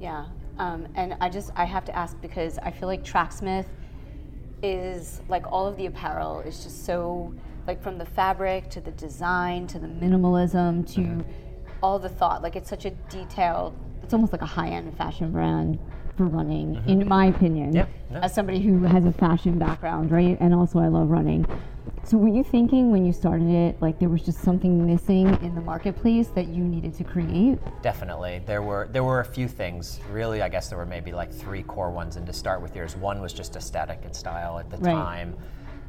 Yeah. 0.00 0.24
Um, 0.56 0.88
and 0.94 1.18
I 1.20 1.28
just, 1.28 1.50
I 1.54 1.66
have 1.66 1.84
to 1.84 1.94
ask 1.94 2.18
because 2.22 2.58
I 2.62 2.70
feel 2.70 2.88
like 2.88 3.04
Tracksmith 3.04 3.68
is 4.62 5.20
like 5.28 5.44
all 5.52 5.66
of 5.66 5.76
the 5.76 5.84
apparel 5.84 6.40
is 6.40 6.62
just 6.64 6.86
so, 6.86 7.34
like 7.66 7.82
from 7.82 7.98
the 7.98 8.06
fabric 8.06 8.68
to 8.70 8.80
the 8.80 8.92
design 8.92 9.66
to 9.68 9.78
the 9.78 9.86
minimalism 9.88 10.86
to 10.94 11.00
Mm-hmm. 11.00 11.30
all 11.82 11.98
the 11.98 12.08
thought. 12.08 12.42
Like 12.42 12.56
it's 12.56 12.68
such 12.70 12.84
a 12.84 12.90
detailed, 12.90 13.76
It's 14.02 14.14
almost 14.14 14.32
like 14.32 14.42
a 14.42 14.46
high 14.46 14.68
end 14.68 14.96
fashion 14.96 15.30
brand 15.32 15.78
for 16.16 16.24
running, 16.24 16.82
in 16.86 17.06
my 17.06 17.26
opinion. 17.26 17.74
Mm-hmm. 17.74 18.14
Yeah. 18.14 18.20
As 18.20 18.32
somebody 18.34 18.60
who 18.60 18.82
has 18.84 19.04
a 19.04 19.12
fashion 19.12 19.58
background, 19.58 20.10
right? 20.10 20.36
And 20.40 20.54
also 20.54 20.78
I 20.78 20.88
love 20.88 21.10
running. 21.10 21.44
So 22.04 22.16
were 22.16 22.28
you 22.28 22.44
thinking 22.44 22.92
when 22.92 23.04
you 23.04 23.12
started 23.12 23.48
it, 23.48 23.82
like 23.82 23.98
there 23.98 24.08
was 24.08 24.22
just 24.22 24.38
something 24.40 24.86
missing 24.86 25.26
in 25.42 25.54
the 25.56 25.60
marketplace 25.60 26.28
that 26.28 26.46
you 26.46 26.62
needed 26.62 26.94
to 26.94 27.04
create? 27.04 27.58
Definitely, 27.82 28.42
there 28.46 28.62
were 28.62 28.88
there 28.92 29.02
were 29.02 29.20
a 29.20 29.24
few 29.24 29.48
things. 29.48 29.98
Really, 30.10 30.40
I 30.40 30.48
guess 30.48 30.68
there 30.68 30.78
were 30.78 30.86
maybe 30.86 31.12
like 31.12 31.32
three 31.32 31.64
core 31.64 31.90
ones. 31.90 32.16
And 32.16 32.24
to 32.26 32.32
start 32.32 32.62
with, 32.62 32.76
yours 32.76 32.96
one 32.96 33.20
was 33.20 33.32
just 33.32 33.56
aesthetic 33.56 34.00
and 34.04 34.14
style 34.14 34.58
at 34.58 34.70
the 34.70 34.76
Right. 34.78 34.92
time. 34.92 35.34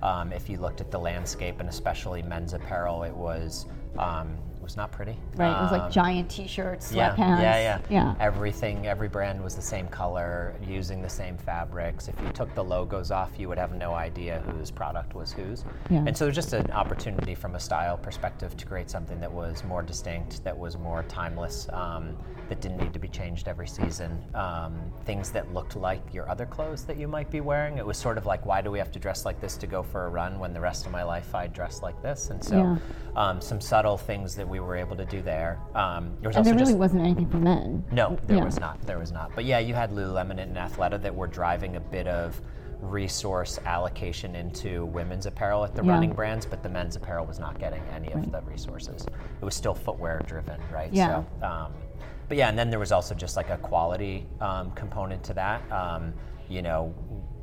Um, 0.02 0.32
if 0.32 0.50
you 0.50 0.58
looked 0.58 0.82
at 0.82 0.92
the 0.92 1.00
landscape 1.00 1.60
and 1.60 1.70
especially 1.70 2.22
men's 2.22 2.54
apparel, 2.54 3.04
it 3.04 3.16
was 3.16 3.66
um, 3.98 4.38
was 4.68 4.76
not 4.76 4.92
pretty. 4.92 5.18
Right. 5.38 5.48
it 5.58 5.62
was 5.62 5.72
like 5.72 5.82
Um, 5.84 5.92
giant 5.92 6.30
T-shirts, 6.30 6.92
yeah, 6.92 7.12
sweatpants. 7.16 7.42
Yeah, 7.42 7.58
yeah, 7.60 7.80
Yeah. 7.90 8.16
Everything, 8.20 8.86
every 8.86 9.08
brand 9.08 9.42
was 9.42 9.56
the 9.56 9.62
same 9.62 9.88
color, 9.88 10.54
using 10.62 11.02
the 11.02 11.08
same 11.10 11.38
fabrics. 11.38 12.10
If 12.10 12.20
you 12.22 12.30
took 12.34 12.54
the 12.54 12.64
logos 12.66 13.10
off, 13.10 13.40
you 13.40 13.48
would 13.48 13.58
have 13.58 13.72
no 13.74 13.94
idea 13.94 14.44
whose 14.52 14.70
product 14.70 15.16
was 15.16 15.32
whose. 15.32 15.64
Yeah. 15.90 16.04
And 16.06 16.18
so 16.18 16.26
it 16.26 16.30
was 16.30 16.36
just 16.36 16.52
an 16.52 16.70
opportunity 16.72 17.34
from 17.34 17.56
a 17.56 17.60
style 17.62 17.98
perspective 17.98 18.58
to 18.58 18.66
create 18.66 18.90
something 18.90 19.22
that 19.22 19.32
was 19.32 19.64
more 19.64 19.82
distinct, 19.82 20.44
that 20.44 20.58
was 20.58 20.78
more 20.78 21.04
timeless, 21.08 21.70
um, 21.72 22.18
that 22.50 22.60
didn't 22.60 22.78
need 22.78 22.92
to 22.94 23.00
be 23.00 23.08
changed 23.08 23.48
every 23.48 23.68
season. 23.70 24.22
Um, 24.36 24.74
things 25.06 25.32
that 25.32 25.54
looked 25.54 25.78
like 25.78 26.14
your 26.14 26.30
other 26.30 26.46
clothes 26.46 26.84
that 26.84 26.98
you 26.98 27.08
might 27.08 27.32
be 27.32 27.40
wearing. 27.40 27.78
It 27.78 27.86
was 27.86 27.98
sort 27.98 28.18
of 28.18 28.26
like, 28.26 28.46
why 28.46 28.62
do 28.62 28.70
we 28.70 28.80
have 28.80 28.92
to 28.92 29.00
dress 29.00 29.24
like 29.24 29.40
this 29.40 29.56
to 29.58 29.68
go 29.68 29.82
for 29.82 30.06
a 30.08 30.10
run 30.10 30.40
when 30.40 30.54
the 30.54 30.60
rest 30.62 30.86
of 30.86 30.92
my 30.92 31.04
life 31.04 31.34
I 31.34 31.48
dress 31.48 31.82
like 31.82 32.02
this? 32.02 32.30
And 32.32 32.44
so, 32.44 32.58
Yeah. 32.58 32.78
um, 33.16 33.40
some 33.40 33.62
subtle 33.62 33.98
things 33.98 34.36
that 34.36 34.48
we 34.48 34.57
were 34.64 34.76
able 34.76 34.96
to 34.96 35.06
do 35.06 35.22
there. 35.22 35.60
Um, 35.76 36.12
there 36.22 36.30
was 36.30 36.36
And 36.36 36.38
also 36.38 36.44
there 36.44 36.54
really 36.56 36.66
just 36.72 36.78
wasn't 36.78 37.02
anything 37.04 37.28
for 37.30 37.38
men. 37.38 37.84
no, 37.92 38.18
there 38.28 38.38
Yeah. 38.38 38.44
was 38.46 38.60
not. 38.60 38.82
There 38.82 39.00
was 39.00 39.12
not. 39.12 39.32
But 39.36 39.46
yeah, 39.46 39.60
you 39.60 39.74
had 39.74 39.92
Lululemon 39.92 40.40
and 40.40 40.56
Athleta 40.56 41.02
that 41.02 41.14
were 41.16 41.28
driving 41.28 41.76
a 41.76 41.80
bit 41.80 42.08
of 42.08 42.42
resource 42.82 43.60
allocation 43.66 44.36
into 44.36 44.86
women's 44.86 45.26
apparel 45.26 45.64
at 45.64 45.76
the 45.76 45.84
Yeah. 45.84 45.92
running 45.94 46.14
brands, 46.14 46.46
but 46.46 46.62
the 46.64 46.70
men's 46.70 46.96
apparel 46.96 47.26
was 47.26 47.40
not 47.40 47.58
getting 47.60 47.82
any 47.94 48.12
of 48.14 48.32
the 48.32 48.42
resources. 48.42 49.06
It 49.42 49.46
was 49.46 49.56
still 49.56 49.74
footwear 49.74 50.22
driven, 50.26 50.60
right? 50.72 50.94
Yeah. 50.94 51.24
So, 51.42 51.46
um, 51.48 51.74
but 52.28 52.38
yeah, 52.38 52.50
and 52.50 52.58
then 52.58 52.70
there 52.70 52.80
was 52.80 52.92
also 52.92 53.16
just 53.16 53.36
like 53.36 53.50
a 53.50 53.58
quality 53.58 54.28
um, 54.42 54.72
component 54.72 55.24
to 55.24 55.34
that. 55.34 55.62
Um, 55.72 56.14
you 56.50 56.62
know, 56.62 56.94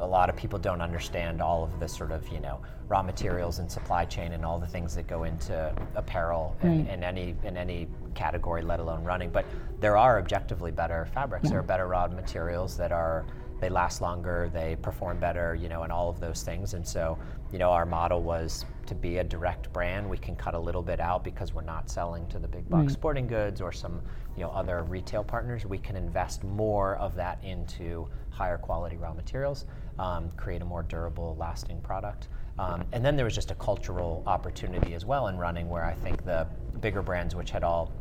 a 0.00 0.06
lot 0.06 0.28
of 0.28 0.36
people 0.36 0.58
don't 0.58 0.80
understand 0.80 1.40
all 1.40 1.62
of 1.64 1.78
the 1.80 1.88
sort 1.88 2.10
of 2.10 2.26
you 2.28 2.40
know 2.40 2.60
raw 2.88 3.02
materials 3.02 3.58
and 3.58 3.70
supply 3.70 4.04
chain 4.04 4.32
and 4.32 4.44
all 4.44 4.58
the 4.58 4.66
things 4.66 4.94
that 4.94 5.06
go 5.06 5.24
into 5.24 5.72
apparel 5.94 6.56
in, 6.62 6.84
Right. 6.84 6.94
in 6.94 7.04
any 7.04 7.34
in 7.44 7.56
any 7.56 7.88
category, 8.14 8.62
let 8.62 8.80
alone 8.80 9.04
running. 9.04 9.30
But 9.30 9.46
there 9.80 9.96
are 9.96 10.18
objectively 10.18 10.70
better 10.70 11.06
fabrics. 11.06 11.48
There 11.48 11.58
are 11.58 11.62
hmm. 11.62 11.68
better 11.68 11.88
raw 11.88 12.06
materials 12.08 12.76
that 12.76 12.92
are 12.92 13.24
they 13.60 13.70
last 13.70 14.00
longer, 14.02 14.50
they 14.52 14.76
perform 14.76 15.18
better, 15.18 15.54
you 15.54 15.68
know, 15.68 15.84
and 15.84 15.92
all 15.92 16.10
of 16.10 16.20
those 16.20 16.42
things. 16.42 16.74
And 16.74 16.86
so, 16.86 17.16
you 17.52 17.58
know, 17.58 17.70
our 17.70 17.86
model 17.86 18.20
was 18.22 18.66
to 18.86 18.94
be 18.94 19.18
a 19.18 19.24
direct 19.24 19.72
brand. 19.72 20.08
We 20.08 20.18
can 20.18 20.36
cut 20.36 20.54
a 20.54 20.58
little 20.58 20.82
bit 20.82 21.00
out 21.00 21.24
because 21.24 21.54
we're 21.54 21.62
not 21.62 21.88
selling 21.88 22.26
to 22.28 22.38
the 22.38 22.48
big 22.48 22.68
box 22.68 22.82
Right. 22.82 22.90
sporting 22.90 23.26
goods 23.26 23.60
or 23.60 23.72
some, 23.72 24.02
you 24.36 24.42
know, 24.42 24.50
other 24.50 24.82
retail 24.82 25.24
partners. 25.24 25.64
We 25.64 25.78
can 25.78 25.96
invest 25.96 26.44
more 26.44 26.96
of 26.96 27.14
that 27.14 27.42
into 27.42 28.08
higher 28.30 28.58
quality 28.58 28.96
raw 28.96 29.14
materials, 29.14 29.64
um, 29.98 30.30
create 30.36 30.62
a 30.62 30.64
more 30.64 30.82
durable, 30.82 31.36
lasting 31.38 31.80
product. 31.80 32.28
Um, 32.58 32.84
and 32.92 33.04
then 33.04 33.16
there 33.16 33.24
was 33.24 33.34
just 33.34 33.50
a 33.50 33.54
cultural 33.56 34.22
opportunity 34.26 34.94
as 34.94 35.04
well 35.04 35.26
in 35.28 35.36
running 35.36 35.68
where 35.68 35.84
I 35.84 35.94
think 35.94 36.24
the 36.24 36.46
bigger 36.80 37.02
brands, 37.02 37.34
which 37.34 37.50
had 37.50 37.64
all 37.64 37.92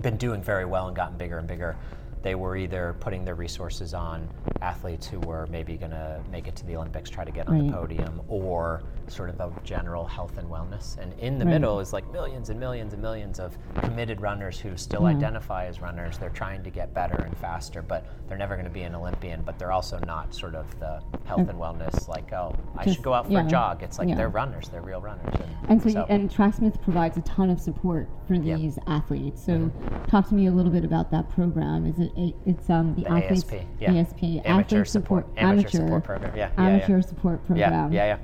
been 0.00 0.16
doing 0.16 0.42
very 0.42 0.64
well 0.64 0.88
and 0.88 0.96
gotten 0.96 1.16
bigger 1.16 1.38
and 1.38 1.46
bigger, 1.46 1.76
they 2.22 2.34
were 2.34 2.56
either 2.56 2.96
putting 3.00 3.24
their 3.24 3.34
resources 3.34 3.94
on 3.94 4.28
athletes 4.60 5.06
who 5.06 5.18
were 5.20 5.46
maybe 5.48 5.76
going 5.76 5.90
to 5.90 6.20
make 6.30 6.46
it 6.46 6.54
to 6.56 6.66
the 6.66 6.76
Olympics, 6.76 7.10
try 7.10 7.24
to 7.24 7.32
get 7.32 7.48
on 7.48 7.66
the 7.66 7.72
podium, 7.72 8.20
or 8.28 8.82
sort 9.12 9.28
of 9.28 9.38
a 9.40 9.52
general 9.64 10.04
health 10.06 10.38
and 10.38 10.48
wellness. 10.48 10.96
And 10.98 11.12
in 11.18 11.38
the 11.38 11.44
Right. 11.44 11.52
middle 11.52 11.80
is 11.80 11.92
like 11.92 12.10
millions 12.12 12.48
and 12.50 12.58
millions 12.58 12.92
and 12.94 13.02
millions 13.02 13.38
of 13.38 13.56
committed 13.82 14.20
runners 14.20 14.58
who 14.58 14.76
still 14.76 15.02
Yeah. 15.02 15.16
identify 15.16 15.66
as 15.66 15.80
runners. 15.80 16.18
They're 16.18 16.30
trying 16.30 16.62
to 16.64 16.70
get 16.70 16.94
better 16.94 17.22
and 17.22 17.36
faster, 17.36 17.82
but 17.82 18.04
they're 18.28 18.38
never 18.38 18.54
going 18.54 18.66
to 18.66 18.72
be 18.72 18.82
an 18.82 18.94
Olympian. 18.94 19.42
But 19.44 19.58
they're 19.58 19.72
also 19.72 19.98
not 20.06 20.34
sort 20.34 20.54
of 20.54 20.78
the 20.80 21.00
health 21.24 21.48
and 21.48 21.58
wellness, 21.58 22.08
like, 22.08 22.32
oh, 22.32 22.54
I 22.76 22.84
Just- 22.84 22.96
should 22.96 23.04
go 23.04 23.12
out 23.12 23.26
for 23.26 23.32
yeah. 23.32 23.44
a 23.46 23.48
jog. 23.48 23.82
It's 23.82 23.98
like 23.98 24.08
Yeah. 24.08 24.14
they're 24.16 24.28
runners, 24.28 24.68
they're 24.68 24.80
real 24.80 25.00
runners. 25.00 25.34
And 25.68 25.80
so, 25.82 25.88
you, 25.90 25.98
and 26.08 26.30
Tracksmith 26.30 26.80
provides 26.82 27.16
a 27.16 27.22
ton 27.22 27.50
of 27.50 27.60
support 27.60 28.08
for 28.26 28.34
Yep. 28.34 28.58
these 28.58 28.78
athletes. 28.86 29.42
So, 29.44 29.70
talk 30.08 30.28
to 30.28 30.34
me 30.34 30.46
a 30.46 30.50
little 30.50 30.72
bit 30.72 30.84
about 30.84 31.10
that 31.10 31.28
program. 31.28 31.86
Is 31.86 31.98
it? 31.98 32.10
It's 32.46 32.70
um 32.70 32.94
the, 32.94 33.02
The 33.02 33.10
athletes 33.10 33.44
ASP, 33.44 33.66
yeah. 33.80 33.92
ASP 33.92 34.40
Amateur 34.44 34.84
support- 34.84 35.26
amateur 35.36 35.68
support 35.68 36.04
program, 36.04 36.32
yeah, 36.36 36.48
yeah, 36.56 36.62
yeah. 36.64 36.68
amateur 36.70 37.02
support 37.02 37.40
Yeah, 37.42 37.46
program. 37.68 37.92
yeah, 37.92 38.16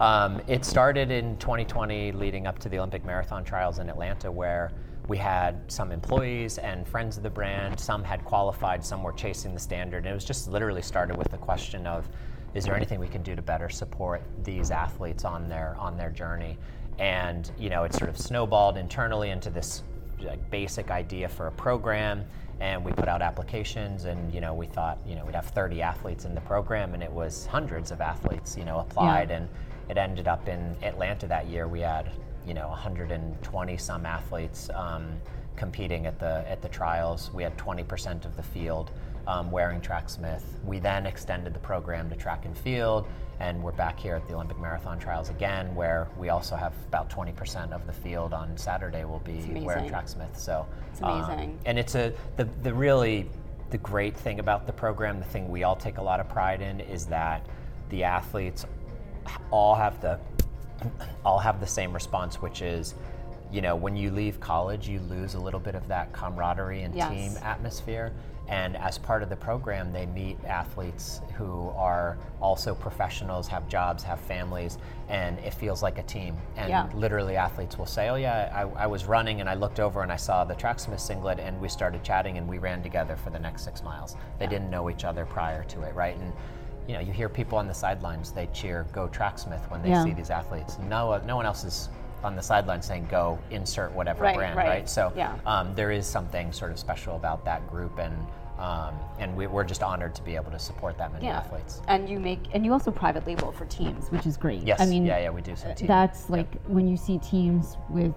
yeah. 0.00 0.04
Um, 0.24 0.31
Um, 0.32 0.40
it 0.46 0.64
started 0.64 1.10
in 1.10 1.36
2020, 1.36 2.12
leading 2.12 2.46
up 2.46 2.58
to 2.60 2.68
the 2.70 2.78
Olympic 2.78 3.04
marathon 3.04 3.44
trials 3.44 3.78
in 3.80 3.90
Atlanta, 3.90 4.32
where 4.32 4.72
we 5.08 5.18
had 5.18 5.60
some 5.70 5.92
employees 5.92 6.56
and 6.58 6.88
friends 6.88 7.18
of 7.18 7.22
the 7.22 7.30
brand. 7.30 7.78
Some 7.78 8.02
had 8.02 8.24
qualified, 8.24 8.82
some 8.84 9.02
were 9.02 9.12
chasing 9.12 9.52
the 9.52 9.60
standard. 9.60 9.98
And 9.98 10.08
it 10.08 10.14
was 10.14 10.24
just 10.24 10.48
literally 10.48 10.80
started 10.80 11.18
with 11.18 11.28
the 11.30 11.36
question 11.36 11.86
of, 11.86 12.08
is 12.54 12.64
there 12.64 12.74
anything 12.74 12.98
we 12.98 13.08
can 13.08 13.22
do 13.22 13.36
to 13.36 13.42
better 13.42 13.68
support 13.68 14.22
these 14.42 14.70
athletes 14.70 15.24
on 15.24 15.48
their 15.48 15.76
on 15.78 15.96
their 15.98 16.10
journey? 16.10 16.56
And 16.98 17.50
you 17.58 17.68
know, 17.68 17.84
it 17.84 17.92
sort 17.92 18.08
of 18.08 18.16
snowballed 18.16 18.78
internally 18.78 19.30
into 19.30 19.50
this 19.50 19.82
like 20.20 20.50
basic 20.50 20.90
idea 20.90 21.28
for 21.28 21.48
a 21.48 21.52
program 21.52 22.24
and 22.60 22.84
we 22.84 22.92
put 22.92 23.08
out 23.08 23.22
applications 23.22 24.04
and 24.04 24.32
you 24.32 24.40
know 24.40 24.54
we 24.54 24.66
thought 24.66 24.98
you 25.04 25.16
know 25.16 25.24
we'd 25.24 25.34
have 25.34 25.46
30 25.46 25.82
athletes 25.82 26.26
in 26.26 26.32
the 26.32 26.40
program 26.42 26.94
and 26.94 27.02
it 27.02 27.10
was 27.10 27.44
hundreds 27.46 27.90
of 27.90 28.00
athletes 28.00 28.56
you 28.56 28.64
know 28.64 28.78
applied 28.78 29.32
and 29.32 29.48
it 29.88 29.96
ended 29.96 30.28
up 30.28 30.48
in 30.48 30.76
atlanta 30.82 31.26
that 31.26 31.46
year. 31.46 31.68
We 31.68 31.80
had 31.80 32.10
you 32.46 32.54
know 32.54 32.68
120 32.68 33.76
some 33.76 34.06
athletes 34.06 34.70
um, 34.74 35.12
competing 35.56 36.06
at 36.06 36.18
the 36.18 36.44
at 36.50 36.62
the 36.62 36.68
trials. 36.68 37.30
We 37.32 37.42
had 37.42 37.56
20% 37.56 38.24
of 38.24 38.36
the 38.36 38.42
field 38.42 38.90
um, 39.26 39.50
wearing 39.52 39.80
tracksmith 39.80 40.58
we 40.64 40.80
then 40.80 41.06
extended 41.06 41.54
the 41.54 41.60
program 41.60 42.10
to 42.10 42.16
track 42.16 42.44
and 42.44 42.58
field 42.58 43.06
and 43.38 43.62
we're 43.62 43.70
back 43.70 43.96
here 43.96 44.16
at 44.16 44.26
the 44.26 44.34
olympic 44.34 44.58
marathon 44.58 44.98
trials 44.98 45.28
again 45.28 45.72
where 45.76 46.08
we 46.18 46.28
also 46.28 46.56
have 46.56 46.72
about 46.88 47.08
20% 47.08 47.70
of 47.70 47.86
the 47.86 47.92
field 47.92 48.34
on 48.34 48.56
saturday 48.56 49.04
will 49.04 49.20
be 49.20 49.40
wearing 49.62 49.88
tracksmith 49.88 50.36
so 50.36 50.66
It's 50.90 51.00
um, 51.02 51.22
amazing. 51.22 51.58
and 51.66 51.78
it's 51.78 51.94
a 51.94 52.12
the, 52.36 52.48
the 52.64 52.74
really 52.74 53.30
the 53.72 53.78
great 53.78 54.14
thing 54.14 54.38
about 54.38 54.66
the 54.66 54.72
program, 54.72 55.18
the 55.18 55.24
thing 55.24 55.48
we 55.48 55.64
all 55.64 55.74
take 55.74 55.96
a 55.96 56.02
lot 56.02 56.20
of 56.20 56.28
pride 56.28 56.60
in, 56.60 56.78
is 56.78 57.06
that 57.06 57.44
the 57.88 58.04
athletes 58.04 58.66
all 59.50 59.74
have 59.74 60.00
the 60.00 60.18
all 61.24 61.38
have 61.38 61.60
the 61.60 61.66
same 61.66 61.92
response, 61.92 62.42
which 62.42 62.60
is, 62.60 62.94
you 63.52 63.60
know, 63.62 63.76
when 63.76 63.96
you 63.96 64.10
leave 64.10 64.40
college, 64.40 64.88
you 64.88 64.98
lose 65.08 65.34
a 65.34 65.38
little 65.40 65.60
bit 65.60 65.74
of 65.76 65.86
that 65.88 66.12
camaraderie 66.12 66.82
and 66.82 66.94
Yes. 66.94 67.08
team 67.08 67.38
atmosphere. 67.44 68.12
And 68.48 68.76
as 68.76 68.98
part 68.98 69.22
of 69.22 69.28
the 69.28 69.36
program, 69.36 69.92
they 69.92 70.04
meet 70.06 70.36
athletes 70.44 71.20
who 71.36 71.72
are 71.76 72.18
also 72.40 72.74
professionals, 72.74 73.46
have 73.46 73.68
jobs, 73.68 74.02
have 74.02 74.18
families, 74.18 74.78
and 75.08 75.38
it 75.38 75.54
feels 75.54 75.82
like 75.82 75.98
a 75.98 76.02
team. 76.02 76.36
And 76.56 76.68
Yeah. 76.68 76.88
literally, 76.92 77.36
athletes 77.36 77.78
will 77.78 77.86
say, 77.86 78.08
"Oh 78.08 78.16
yeah, 78.16 78.50
I, 78.52 78.82
I 78.82 78.86
was 78.86 79.04
running 79.06 79.40
and 79.40 79.48
I 79.48 79.54
looked 79.54 79.78
over 79.78 80.02
and 80.02 80.10
I 80.10 80.16
saw 80.16 80.44
the 80.44 80.54
Tracksmith 80.54 81.00
singlet, 81.00 81.38
and 81.38 81.60
we 81.60 81.68
started 81.68 82.02
chatting 82.02 82.36
and 82.36 82.48
we 82.48 82.58
ran 82.58 82.82
together 82.82 83.14
for 83.14 83.30
the 83.30 83.38
next 83.38 83.62
six 83.62 83.84
miles." 83.84 84.16
They 84.40 84.48
didn't 84.48 84.70
know 84.70 84.90
each 84.90 85.04
other 85.04 85.24
prior 85.24 85.62
to 85.64 85.82
it, 85.82 85.94
right? 85.94 86.16
And 86.16 86.32
you 86.88 86.94
know, 86.94 87.00
you 87.00 87.12
hear 87.12 87.28
people 87.28 87.58
on 87.58 87.66
the 87.68 87.74
sidelines, 87.74 88.32
they 88.32 88.46
cheer 88.52 88.86
"Go 88.92 89.08
Tracksmith" 89.08 89.62
when 89.70 89.82
they 89.82 89.90
Yeah. 89.90 90.04
see 90.04 90.12
these 90.12 90.30
athletes. 90.30 90.78
No, 90.88 91.16
no 91.26 91.36
one 91.36 91.46
else 91.46 91.64
is 91.64 91.88
on 92.24 92.36
the 92.36 92.42
sideline 92.42 92.82
saying 92.82 93.06
"Go 93.10 93.38
insert 93.50 93.92
whatever 93.92 94.22
Right, 94.24 94.36
brand," 94.36 94.56
right. 94.56 94.68
right? 94.68 94.88
So 94.88 95.12
Yeah. 95.16 95.34
um, 95.46 95.74
there 95.74 95.90
is 95.90 96.06
something 96.06 96.52
sort 96.52 96.70
of 96.70 96.78
special 96.78 97.16
about 97.16 97.44
that 97.44 97.68
group, 97.70 97.98
and 97.98 98.14
um, 98.58 98.94
and 99.18 99.34
we, 99.36 99.48
we're 99.48 99.64
just 99.64 99.82
honored 99.82 100.14
to 100.14 100.22
be 100.22 100.36
able 100.36 100.52
to 100.52 100.58
support 100.58 100.96
that 100.98 101.12
many 101.12 101.24
Yeah. 101.26 101.38
athletes. 101.38 101.80
And 101.88 102.08
you 102.08 102.20
make 102.20 102.38
and 102.54 102.64
you 102.64 102.72
also 102.72 102.92
private 102.92 103.26
label 103.26 103.50
for 103.50 103.64
teams. 103.64 104.08
which 104.12 104.24
is 104.26 104.36
great. 104.36 104.62
Yes, 104.62 104.80
I 104.80 104.86
mean, 104.86 105.04
yeah, 105.04 105.18
yeah, 105.18 105.30
we 105.30 105.40
do 105.40 105.56
some 105.56 105.74
team. 105.74 105.88
that's 105.88 106.30
like 106.30 106.46
when 106.68 106.86
you 106.86 106.96
see 106.96 107.18
teams 107.18 107.76
with, 107.88 108.14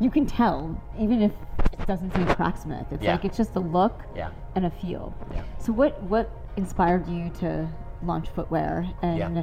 you 0.00 0.10
can 0.10 0.24
tell 0.24 0.74
even 0.98 1.20
if 1.20 1.32
it 1.72 1.86
doesn't 1.86 2.14
say 2.14 2.24
Tracksmith. 2.34 2.86
It's 2.92 3.02
Yeah. 3.02 3.12
like 3.12 3.26
it's 3.26 3.36
just 3.36 3.56
a 3.56 3.60
look 3.60 4.04
Yeah. 4.14 4.30
and 4.54 4.64
a 4.64 4.70
feel. 4.70 5.12
Yeah. 5.34 5.42
So 5.58 5.72
what 5.72 6.00
what 6.04 6.30
inspired 6.56 7.06
you 7.06 7.28
to 7.40 7.66
launch 8.06 8.28
footwear 8.30 8.86
and 9.02 9.18
Yeah. 9.36 9.42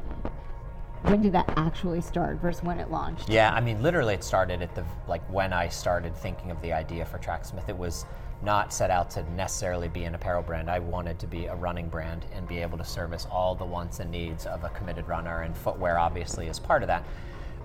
when 1.03 1.22
did 1.22 1.32
that 1.34 1.51
actually 1.58 2.01
start 2.01 2.38
versus 2.38 2.63
when 2.63 2.80
it 2.80 2.91
launched? 2.91 3.30
Yeah, 3.30 3.51
I 3.53 3.60
mean, 3.62 3.82
literally, 3.82 4.13
it 4.13 4.24
started 4.24 4.62
at 4.62 4.74
the 4.75 4.84
like 5.08 5.22
when 5.32 5.51
I 5.53 5.68
started 5.68 6.15
thinking 6.15 6.51
of 6.51 6.62
the 6.62 6.74
idea 6.74 7.06
for 7.06 7.18
Tracksmith. 7.18 7.68
It 7.70 7.77
was 7.77 8.06
not 8.44 8.74
set 8.74 8.89
out 8.89 9.10
to 9.12 9.24
necessarily 9.34 9.88
be 9.88 10.03
an 10.06 10.15
apparel 10.15 10.41
brand. 10.41 10.70
I 10.70 10.80
wanted 10.80 11.20
to 11.20 11.27
be 11.27 11.46
a 11.46 11.56
running 11.56 11.89
brand 11.89 12.25
and 12.36 12.48
be 12.48 12.60
able 12.60 12.77
to 12.80 12.84
service 12.84 13.27
all 13.32 13.53
the 13.53 13.65
wants 13.65 14.00
and 14.00 14.10
needs 14.10 14.46
of 14.48 14.63
a 14.63 14.70
committed 14.70 15.08
runner, 15.08 15.41
and 15.41 15.56
footwear 15.56 16.00
obviously 16.00 16.48
is 16.48 16.60
part 16.60 16.82
of 16.82 16.88
that. 16.88 17.03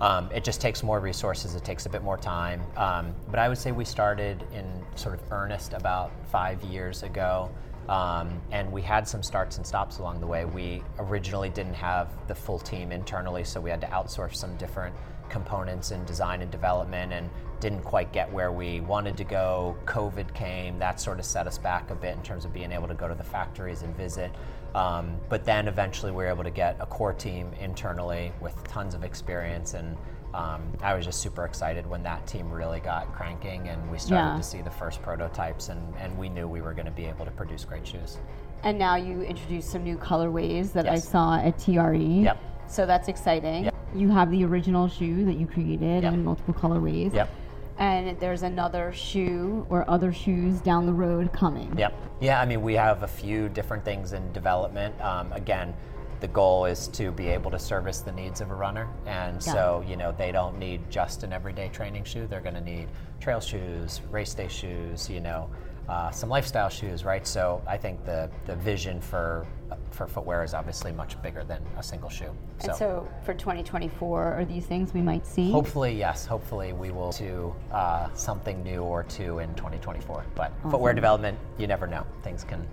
Um, 0.03 0.29
it 0.35 0.45
just 0.45 0.61
takes 0.61 0.83
more 0.83 1.01
resources. 1.01 1.55
It 1.55 1.65
takes 1.65 1.87
a 1.87 1.89
bit 1.89 2.03
more 2.03 2.19
time. 2.19 2.61
Um, 2.77 3.15
but 3.31 3.39
I 3.39 3.49
would 3.49 3.57
say 3.57 3.73
we 3.73 3.87
started 3.87 4.45
in 4.53 4.67
sort 4.95 5.15
of 5.15 5.33
earnest 5.33 5.73
about 5.73 6.13
five 6.31 6.63
years 6.65 7.03
ago. 7.03 7.51
Um, 7.89 8.41
and 8.51 8.71
we 8.73 8.83
had 8.83 9.07
some 9.07 9.23
starts 9.23 9.59
and 9.59 9.67
stops 9.67 9.99
along 9.99 10.21
the 10.21 10.27
way. 10.27 10.45
We 10.45 10.83
originally 10.99 11.51
didn't 11.51 11.75
have 11.75 12.09
the 12.27 12.35
full 12.35 12.59
team 12.59 12.91
internally, 12.91 13.45
so 13.45 13.61
we 13.61 13.71
had 13.71 13.81
to 13.83 13.87
outsource 13.89 14.37
some 14.37 14.57
different 14.57 14.95
components 15.29 15.91
in 15.91 16.05
design 16.05 16.43
and 16.43 16.51
development 16.51 17.13
and 17.13 17.29
didn't 17.61 17.83
quite 17.83 18.13
get 18.13 18.31
where 18.33 18.53
we 18.53 18.81
wanted 18.81 19.17
to 19.17 19.25
go. 19.25 19.77
COVID 19.87 20.35
came, 20.35 20.79
that 20.79 21.01
sort 21.01 21.19
of 21.19 21.25
set 21.25 21.47
us 21.47 21.59
back 21.59 21.91
a 21.91 21.95
bit 21.95 22.17
in 22.17 22.23
terms 22.23 22.45
of 22.45 22.53
being 22.53 22.73
able 22.73 22.89
to 22.89 22.95
go 22.95 23.09
to 23.09 23.15
the 23.15 23.25
factories 23.25 23.83
and 23.83 23.97
visit. 23.97 24.31
Um, 24.75 25.17
but 25.29 25.45
then 25.45 25.69
eventually 25.69 26.13
we 26.13 26.19
were 26.19 26.29
able 26.29 26.45
to 26.45 26.51
get 26.51 26.77
a 26.81 26.87
core 26.87 27.15
team 27.15 27.51
internally 27.59 28.33
with 28.41 28.63
tons 28.65 28.95
of 28.95 29.05
experience 29.05 29.75
and 29.75 29.97
um, 30.37 30.61
I 30.83 30.95
was 30.95 31.07
just 31.07 31.21
super 31.23 31.47
excited 31.47 31.87
when 31.87 32.03
that 32.03 32.27
team 32.27 32.51
really 32.51 32.79
got 32.81 33.11
cranking 33.15 33.69
and 33.69 33.91
we 33.91 33.99
started 33.99 34.33
Yeah. 34.33 34.37
to 34.37 34.43
see 34.43 34.61
the 34.61 34.71
first 34.71 35.01
prototypes 35.01 35.71
and, 35.71 35.81
and 35.99 36.17
we 36.19 36.29
knew 36.29 36.47
we 36.47 36.61
were 36.61 36.75
going 36.75 36.85
to 36.85 36.93
be 36.93 37.07
able 37.07 37.25
to 37.25 37.31
produce 37.31 37.65
great 37.65 37.87
shoes. 37.87 38.19
And 38.63 38.79
now 38.79 38.97
you 38.97 39.23
introduced 39.23 39.71
some 39.71 39.83
new 39.83 39.97
colorways 39.97 40.73
that 40.75 40.87
I 40.87 40.97
saw 40.97 41.37
at 41.39 41.59
TRE. 41.59 41.97
Yep. 41.97 42.39
So 42.69 42.85
that's 42.85 43.09
exciting. 43.09 43.65
Yep. 43.65 43.75
You 43.95 44.11
have 44.11 44.31
the 44.31 44.45
original 44.45 44.89
shoe 44.89 45.25
that 45.25 45.37
you 45.37 45.47
created 45.47 46.03
Yep. 46.03 46.13
in 46.13 46.25
multiple 46.25 46.53
colorways. 46.53 47.15
Yep. 47.15 47.31
And 47.79 48.19
there's 48.21 48.43
another 48.43 48.93
shoe 48.93 49.67
or 49.71 49.89
other 49.89 50.13
shoes 50.13 50.61
down 50.61 50.85
the 50.85 50.93
road 50.93 51.33
coming. 51.33 51.73
Yep. 51.79 51.95
Yeah, 52.21 52.41
I 52.41 52.45
mean, 52.47 52.61
we 52.63 52.75
have 52.75 53.03
a 53.05 53.09
few 53.09 53.49
different 53.51 53.85
things 53.85 54.13
in 54.13 54.33
development. 54.33 54.99
Um, 55.01 55.33
again, 55.33 55.75
the 56.21 56.29
goal 56.29 56.65
is 56.65 56.89
to 56.89 57.11
be 57.11 57.29
able 57.29 57.51
to 57.51 57.59
service 57.59 58.01
the 58.01 58.13
needs 58.13 58.41
of 58.41 58.51
a 58.51 58.55
runner. 58.55 58.89
And 59.07 59.43
so, 59.43 59.85
you 59.87 59.97
know, 59.97 60.13
they 60.13 60.33
don't 60.33 60.59
need 60.59 60.91
just 60.91 61.23
an 61.23 61.33
everyday 61.33 61.69
training 61.69 62.05
shoe. 62.05 62.27
They're 62.27 62.41
going 62.41 62.55
to 62.55 62.61
need 62.61 62.89
trail 63.21 63.41
shoes, 63.41 64.01
race 64.11 64.35
day 64.35 64.49
shoes, 64.49 65.09
you 65.11 65.21
know, 65.21 65.51
uh, 65.89 66.11
some 66.11 66.29
lifestyle 66.29 66.69
shoes, 66.69 67.05
right? 67.05 67.27
So 67.27 67.63
I 67.67 67.77
think 67.77 68.05
the, 68.05 68.29
the 68.47 68.57
vision 68.57 69.01
for, 69.01 69.47
for 69.91 70.07
footwear 70.09 70.43
is 70.43 70.53
obviously 70.53 70.91
much 70.91 71.21
bigger 71.23 71.45
than 71.45 71.63
a 71.77 71.83
single 71.83 72.11
shoe. 72.11 72.31
And 72.65 72.75
so 72.75 73.09
for 73.25 73.35
2024, 73.35 74.25
are 74.25 74.45
these 74.45 74.67
things 74.67 74.93
we 74.93 75.01
might 75.01 75.25
see? 75.27 75.51
Hopefully, 75.51 75.95
yes. 75.95 76.27
Hopefully, 76.27 76.73
we 76.73 76.91
will 76.91 77.13
do 77.13 77.55
uh, 77.71 78.09
something 78.15 78.63
new 78.65 78.83
or 78.83 79.05
two 79.05 79.39
in 79.39 79.55
2024. 79.55 80.25
But 80.35 80.53
footwear 80.71 80.93
development, 80.93 81.39
you 81.59 81.67
never 81.67 81.87
know. 81.87 82.05
Things 82.23 82.43
can 82.43 82.67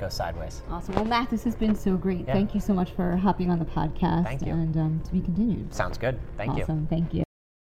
go 0.00 0.08
sideways. 0.08 0.62
Awesome. 0.70 0.94
Well, 0.94 1.04
Matt, 1.04 1.30
this 1.30 1.44
has 1.44 1.54
been 1.54 1.74
so 1.76 1.96
great. 1.96 2.26
Yeah. 2.26 2.32
Thank 2.32 2.54
you 2.54 2.60
so 2.60 2.72
much 2.72 2.90
for 2.92 3.16
hopping 3.16 3.50
on 3.50 3.58
the 3.58 3.64
podcast. 3.64 4.24
Thank 4.24 4.46
you. 4.46 4.52
And 4.52 4.76
um, 4.76 5.02
to 5.04 5.12
be 5.12 5.20
continued. 5.20 5.72
Sounds 5.72 5.98
good. 5.98 6.18
Thank 6.36 6.56
you. 6.56 6.62
awesome. 6.62 6.86
Thank 6.88 7.14
you. 7.14 7.22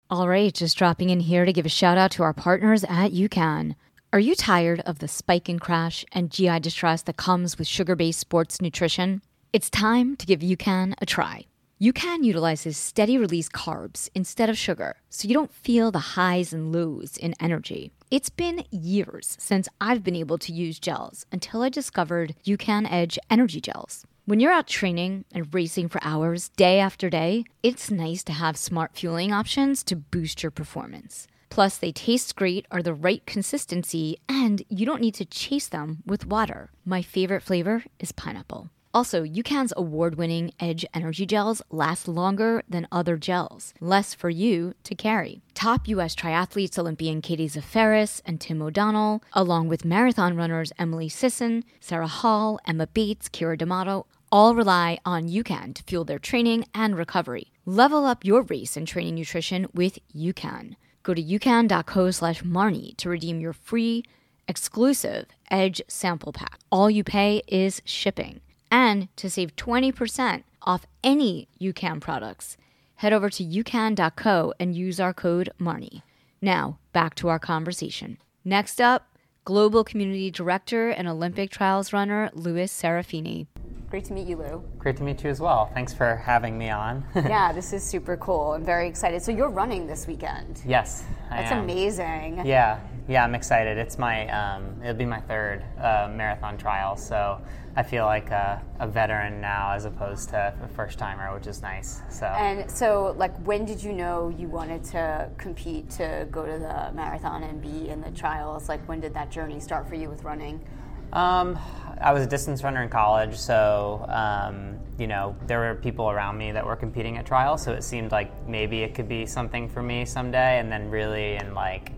All 0.09 0.27
right, 0.27 0.53
just 0.53 0.77
dropping 0.77 1.09
in 1.09 1.19
here 1.19 1.45
to 1.45 1.53
give 1.53 1.65
a 1.65 1.69
shout 1.69 1.97
out 1.97 2.11
to 2.11 2.23
our 2.23 2.33
partners 2.33 2.83
at 2.83 3.11
UCAN. 3.11 3.75
Are 4.13 4.19
you 4.19 4.35
tired 4.35 4.81
of 4.81 4.99
the 4.99 5.07
spike 5.07 5.49
and 5.49 5.59
crash 5.59 6.05
and 6.11 6.29
GI 6.29 6.59
distress 6.59 7.01
that 7.03 7.17
comes 7.17 7.57
with 7.57 7.67
sugar 7.67 7.95
based 7.95 8.19
sports 8.19 8.61
nutrition? 8.61 9.23
It's 9.51 9.69
time 9.69 10.15
to 10.17 10.25
give 10.25 10.41
UCAN 10.41 10.93
a 11.01 11.05
try. 11.05 11.45
UCAN 11.81 12.23
utilizes 12.23 12.77
steady 12.77 13.17
release 13.17 13.49
carbs 13.49 14.09
instead 14.13 14.49
of 14.49 14.57
sugar, 14.57 14.95
so 15.09 15.27
you 15.27 15.33
don't 15.33 15.51
feel 15.51 15.91
the 15.91 15.99
highs 16.15 16.53
and 16.53 16.71
lows 16.71 17.17
in 17.17 17.33
energy. 17.39 17.91
It's 18.15 18.29
been 18.29 18.63
years 18.71 19.35
since 19.41 19.67
I've 19.81 20.01
been 20.01 20.15
able 20.15 20.37
to 20.37 20.53
use 20.53 20.79
gels 20.79 21.25
until 21.33 21.63
I 21.63 21.67
discovered 21.67 22.33
UCAN 22.45 22.89
Edge 22.89 23.19
energy 23.29 23.59
gels. 23.59 24.05
When 24.23 24.39
you're 24.39 24.53
out 24.53 24.67
training 24.67 25.25
and 25.33 25.53
racing 25.53 25.89
for 25.89 25.99
hours 26.01 26.47
day 26.47 26.79
after 26.79 27.09
day, 27.09 27.43
it's 27.61 27.91
nice 27.91 28.23
to 28.23 28.31
have 28.31 28.55
smart 28.55 28.95
fueling 28.95 29.33
options 29.33 29.83
to 29.83 29.97
boost 29.97 30.43
your 30.43 30.51
performance. 30.51 31.27
Plus, 31.49 31.77
they 31.77 31.91
taste 31.91 32.37
great, 32.37 32.65
are 32.71 32.81
the 32.81 32.93
right 32.93 33.25
consistency, 33.25 34.15
and 34.29 34.63
you 34.69 34.85
don't 34.85 35.01
need 35.01 35.15
to 35.15 35.25
chase 35.25 35.67
them 35.67 36.01
with 36.05 36.25
water. 36.25 36.69
My 36.85 37.01
favorite 37.01 37.43
flavor 37.43 37.83
is 37.99 38.13
pineapple. 38.13 38.69
Also, 38.95 39.25
UCAN's 39.25 39.73
award 39.75 40.15
winning 40.15 40.53
Edge 40.57 40.85
Energy 40.93 41.25
Gels 41.25 41.61
last 41.69 42.07
longer 42.07 42.63
than 42.69 42.87
other 42.93 43.17
gels, 43.17 43.73
less 43.81 44.13
for 44.13 44.29
you 44.29 44.73
to 44.85 44.95
carry. 44.95 45.41
Top 45.53 45.89
US 45.89 46.15
triathletes 46.15 46.79
Olympian 46.79 47.21
Katie 47.21 47.49
Zaferes 47.49 48.21
and 48.25 48.39
Tim 48.39 48.61
O'Donnell, 48.61 49.21
along 49.33 49.67
with 49.67 49.83
marathon 49.83 50.37
runners 50.37 50.71
Emily 50.79 51.09
Sisson, 51.09 51.65
Sarah 51.81 52.07
Hall, 52.07 52.57
Emma 52.65 52.87
Bates, 52.87 53.27
Keira 53.27 53.57
D'Amato, 53.57 54.05
all 54.31 54.55
rely 54.55 54.97
on 55.05 55.27
UCAN 55.27 55.73
to 55.73 55.83
fuel 55.83 56.05
their 56.05 56.17
training 56.17 56.63
and 56.73 56.97
recovery. 56.97 57.51
Level 57.65 58.05
up 58.05 58.23
your 58.23 58.43
race 58.43 58.77
and 58.77 58.87
training 58.87 59.15
nutrition 59.15 59.67
with 59.73 59.99
UCAN. 60.15 60.77
Go 61.03 61.13
to 61.13 61.21
ucan.co 61.21 62.11
slash 62.11 62.43
Marni 62.43 62.95
to 62.95 63.09
redeem 63.09 63.41
your 63.41 63.51
free, 63.51 64.05
exclusive 64.47 65.25
Edge 65.51 65.81
sample 65.89 66.31
pack. 66.31 66.59
All 66.71 66.89
you 66.89 67.03
pay 67.03 67.41
is 67.49 67.81
shipping. 67.83 68.39
And 68.71 69.07
to 69.15 69.29
save 69.29 69.55
20% 69.55 70.43
off 70.63 70.85
any 71.03 71.47
UCAN 71.61 72.01
products, 72.01 72.57
head 72.95 73.13
over 73.13 73.29
to 73.29 73.43
ucan.co 73.43 74.53
and 74.59 74.75
use 74.75 74.99
our 74.99 75.13
code 75.13 75.49
Marni. 75.59 76.01
Now, 76.41 76.79
back 76.93 77.15
to 77.15 77.27
our 77.29 77.39
conversation. 77.39 78.17
Next 78.43 78.79
up, 78.81 79.07
Global 79.45 79.83
Community 79.83 80.31
Director 80.31 80.89
and 80.89 81.07
Olympic 81.07 81.51
Trials 81.51 81.93
runner 81.93 82.29
Louis 82.33 82.71
Serafini. 82.71 83.47
Great 83.89 84.05
to 84.05 84.13
meet 84.13 84.27
you, 84.27 84.37
Lou. 84.37 84.63
Great 84.79 84.97
to 84.97 85.03
meet 85.03 85.23
you 85.23 85.29
as 85.29 85.39
well. 85.39 85.69
Thanks 85.73 85.93
for 85.93 86.15
having 86.15 86.57
me 86.57 86.69
on. 86.69 87.05
yeah, 87.15 87.53
this 87.53 87.71
is 87.71 87.83
super 87.83 88.17
cool. 88.17 88.53
I'm 88.53 88.65
very 88.65 88.87
excited. 88.87 89.21
So 89.21 89.31
you're 89.31 89.49
running 89.49 89.85
this 89.87 90.07
weekend. 90.07 90.61
yes, 90.65 91.05
I 91.29 91.37
That's 91.37 91.51
am. 91.51 91.63
amazing. 91.63 92.45
Yeah, 92.45 92.79
yeah, 93.07 93.23
I'm 93.23 93.35
excited. 93.35 93.77
It's 93.77 93.97
my, 93.99 94.27
um, 94.29 94.81
it'll 94.81 94.95
be 94.95 95.05
my 95.05 95.21
third 95.21 95.63
uh, 95.79 96.11
marathon 96.13 96.57
trial, 96.57 96.97
so 96.97 97.39
I 97.77 97.83
feel 97.83 98.05
like 98.05 98.31
a, 98.31 98.61
a 98.79 98.87
veteran 98.87 99.41
now 99.41 99.73
as 99.73 99.83
opposed 99.83 100.29
to 100.29 100.53
a 100.63 100.67
first 100.69 100.97
timer, 100.97 101.33
which 101.33 101.45
is 101.45 101.61
nice. 101.61 102.01
So. 102.09 102.25
And 102.25 102.71
so, 102.71 103.13
like, 103.17 103.35
when 103.45 103.65
did 103.65 103.83
you 103.83 103.91
know 103.91 104.29
you 104.29 104.47
wanted 104.47 104.83
to 104.85 105.29
compete 105.37 105.89
to 105.91 106.25
go 106.31 106.45
to 106.45 106.53
the 106.53 106.91
marathon 106.93 107.43
and 107.43 107.61
be 107.61 107.89
in 107.89 107.99
the 107.99 108.11
trials? 108.11 108.69
Like, 108.69 108.87
when 108.87 109.01
did 109.01 109.13
that 109.15 109.29
journey 109.29 109.59
start 109.59 109.89
for 109.89 109.95
you 109.95 110.09
with 110.09 110.23
running? 110.23 110.65
Um, 111.11 111.59
I 112.01 112.11
was 112.11 112.23
a 112.23 112.27
distance 112.27 112.63
runner 112.63 112.81
in 112.81 112.89
college, 112.89 113.37
so 113.37 114.05
um, 114.09 114.77
you 114.97 115.07
know 115.07 115.35
there 115.47 115.59
were 115.59 115.75
people 115.75 116.09
around 116.09 116.37
me 116.37 116.51
that 116.51 116.65
were 116.65 116.75
competing 116.75 117.17
at 117.17 117.25
trials, 117.25 117.63
so 117.63 117.71
it 117.71 117.83
seemed 117.83 118.11
like 118.11 118.47
maybe 118.47 118.81
it 118.83 118.93
could 118.93 119.07
be 119.07 119.25
something 119.25 119.69
for 119.69 119.81
me 119.81 120.03
someday. 120.03 120.59
And 120.59 120.71
then 120.71 120.89
really 120.89 121.35
in 121.35 121.53
like 121.53 121.91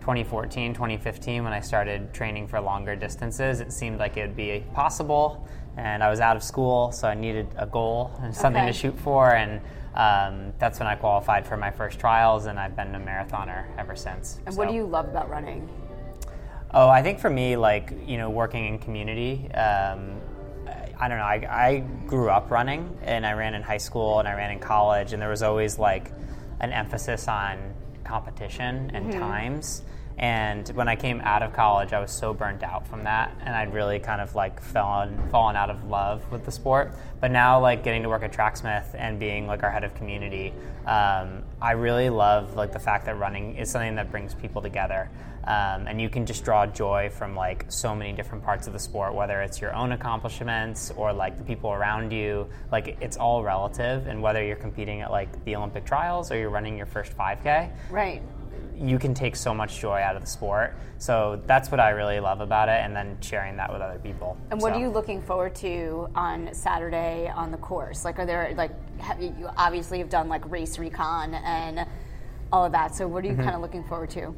2014, 0.00 0.72
2015, 0.74 1.44
when 1.44 1.52
I 1.52 1.60
started 1.60 2.12
training 2.14 2.48
for 2.48 2.60
longer 2.60 2.96
distances, 2.96 3.60
it 3.60 3.72
seemed 3.72 3.98
like 3.98 4.16
it 4.16 4.22
would 4.22 4.36
be 4.36 4.64
possible. 4.74 5.46
And 5.76 6.02
I 6.02 6.10
was 6.10 6.20
out 6.20 6.36
of 6.36 6.42
school, 6.42 6.90
so 6.92 7.06
I 7.08 7.14
needed 7.14 7.46
a 7.56 7.66
goal 7.66 8.10
and 8.22 8.34
something 8.34 8.62
Okay. 8.62 8.72
to 8.72 8.78
shoot 8.78 8.98
for. 8.98 9.34
And 9.34 9.60
um, 9.94 10.52
that's 10.58 10.78
when 10.78 10.86
I 10.88 10.94
qualified 10.94 11.46
for 11.46 11.56
my 11.56 11.70
first 11.70 11.98
trials, 12.00 12.46
and 12.46 12.58
I've 12.58 12.74
been 12.76 12.94
a 12.94 13.00
marathoner 13.00 13.64
ever 13.78 13.94
since. 13.94 14.40
And 14.46 14.56
what 14.56 14.68
do 14.68 14.74
you 14.74 14.84
love 14.84 15.06
about 15.08 15.28
running? 15.30 15.68
Oh, 16.72 16.88
I 16.88 17.02
think 17.02 17.18
for 17.18 17.30
me, 17.30 17.56
like 17.56 17.92
you 18.06 18.16
know, 18.16 18.30
working 18.30 18.66
in 18.66 18.78
community. 18.78 19.50
Um, 19.52 20.20
I- 20.66 20.86
I 21.02 21.08
don't 21.08 21.16
know. 21.18 21.24
I, 21.24 21.46
I 21.50 21.78
grew 22.06 22.28
up 22.28 22.50
running, 22.50 22.96
and 23.02 23.24
I 23.26 23.32
ran 23.32 23.54
in 23.54 23.62
high 23.62 23.78
school, 23.78 24.18
and 24.18 24.28
I 24.28 24.34
ran 24.34 24.50
in 24.50 24.58
college, 24.60 25.12
and 25.14 25.20
there 25.22 25.30
was 25.30 25.42
always 25.42 25.78
like 25.78 26.12
an 26.60 26.72
emphasis 26.72 27.26
on 27.26 27.58
competition 28.10 28.90
and 28.92 29.06
mm-hmm. 29.06 29.20
times. 29.20 29.82
And 30.20 30.68
when 30.74 30.86
I 30.86 30.96
came 30.96 31.22
out 31.22 31.42
of 31.42 31.54
college, 31.54 31.94
I 31.94 31.98
was 31.98 32.10
so 32.12 32.34
burnt 32.34 32.62
out 32.62 32.86
from 32.86 33.04
that, 33.04 33.34
and 33.40 33.56
I'd 33.56 33.72
really 33.72 33.98
kind 33.98 34.20
of 34.20 34.34
like 34.34 34.60
fallen 34.60 35.18
fallen 35.30 35.56
out 35.56 35.70
of 35.70 35.88
love 35.88 36.30
with 36.30 36.44
the 36.44 36.52
sport. 36.52 36.92
But 37.20 37.30
now, 37.30 37.58
like 37.58 37.82
getting 37.82 38.02
to 38.02 38.10
work 38.10 38.22
at 38.22 38.30
Tracksmith 38.30 38.94
and 38.98 39.18
being 39.18 39.46
like 39.46 39.62
our 39.62 39.70
head 39.70 39.82
of 39.82 39.94
community, 39.94 40.52
um, 40.84 41.42
I 41.60 41.72
really 41.72 42.10
love 42.10 42.54
like 42.54 42.70
the 42.70 42.78
fact 42.78 43.06
that 43.06 43.18
running 43.18 43.56
is 43.56 43.70
something 43.70 43.94
that 43.94 44.10
brings 44.10 44.34
people 44.34 44.60
together, 44.60 45.08
um, 45.44 45.86
and 45.86 45.98
you 45.98 46.10
can 46.10 46.26
just 46.26 46.44
draw 46.44 46.66
joy 46.66 47.08
from 47.08 47.34
like 47.34 47.64
so 47.68 47.94
many 47.94 48.12
different 48.12 48.44
parts 48.44 48.66
of 48.66 48.74
the 48.74 48.78
sport, 48.78 49.14
whether 49.14 49.40
it's 49.40 49.58
your 49.58 49.74
own 49.74 49.92
accomplishments 49.92 50.92
or 50.96 51.14
like 51.14 51.38
the 51.38 51.44
people 51.44 51.72
around 51.72 52.12
you. 52.12 52.46
Like 52.70 52.98
it's 53.00 53.16
all 53.16 53.42
relative, 53.42 54.06
and 54.06 54.20
whether 54.20 54.44
you're 54.44 54.56
competing 54.56 55.00
at 55.00 55.10
like 55.10 55.42
the 55.46 55.56
Olympic 55.56 55.86
trials 55.86 56.30
or 56.30 56.36
you're 56.36 56.50
running 56.50 56.76
your 56.76 56.84
first 56.84 57.16
5K, 57.16 57.70
Right. 57.88 58.20
You 58.80 58.98
can 58.98 59.12
take 59.12 59.36
so 59.36 59.52
much 59.52 59.78
joy 59.78 60.00
out 60.00 60.16
of 60.16 60.22
the 60.22 60.28
sport. 60.28 60.74
So 60.98 61.40
that's 61.46 61.70
what 61.70 61.80
I 61.80 61.90
really 61.90 62.18
love 62.20 62.40
about 62.40 62.68
it, 62.68 62.80
and 62.82 62.96
then 62.96 63.18
sharing 63.20 63.56
that 63.56 63.70
with 63.72 63.82
other 63.82 63.98
people. 63.98 64.36
And 64.50 64.60
what 64.60 64.72
So- 64.72 64.78
are 64.78 64.80
you 64.80 64.88
looking 64.88 65.20
forward 65.22 65.54
to 65.56 66.08
on 66.14 66.48
Saturday 66.52 67.28
on 67.34 67.50
the 67.50 67.58
course? 67.58 68.04
Like, 68.04 68.18
are 68.18 68.26
there 68.26 68.52
like 68.56 68.70
have, 69.00 69.20
you 69.20 69.34
you 69.38 69.48
obviously 69.56 69.98
have 69.98 70.08
done 70.08 70.28
like 70.28 70.50
race 70.50 70.78
recon 70.78 71.34
and 71.34 71.86
all 72.52 72.64
of 72.64 72.72
that. 72.72 72.94
So, 72.94 73.06
what 73.06 73.24
are 73.24 73.28
Mm-hmm. 73.28 73.38
you 73.38 73.44
kind 73.44 73.54
of 73.56 73.62
looking 73.62 73.84
forward 73.84 74.10
to? 74.10 74.34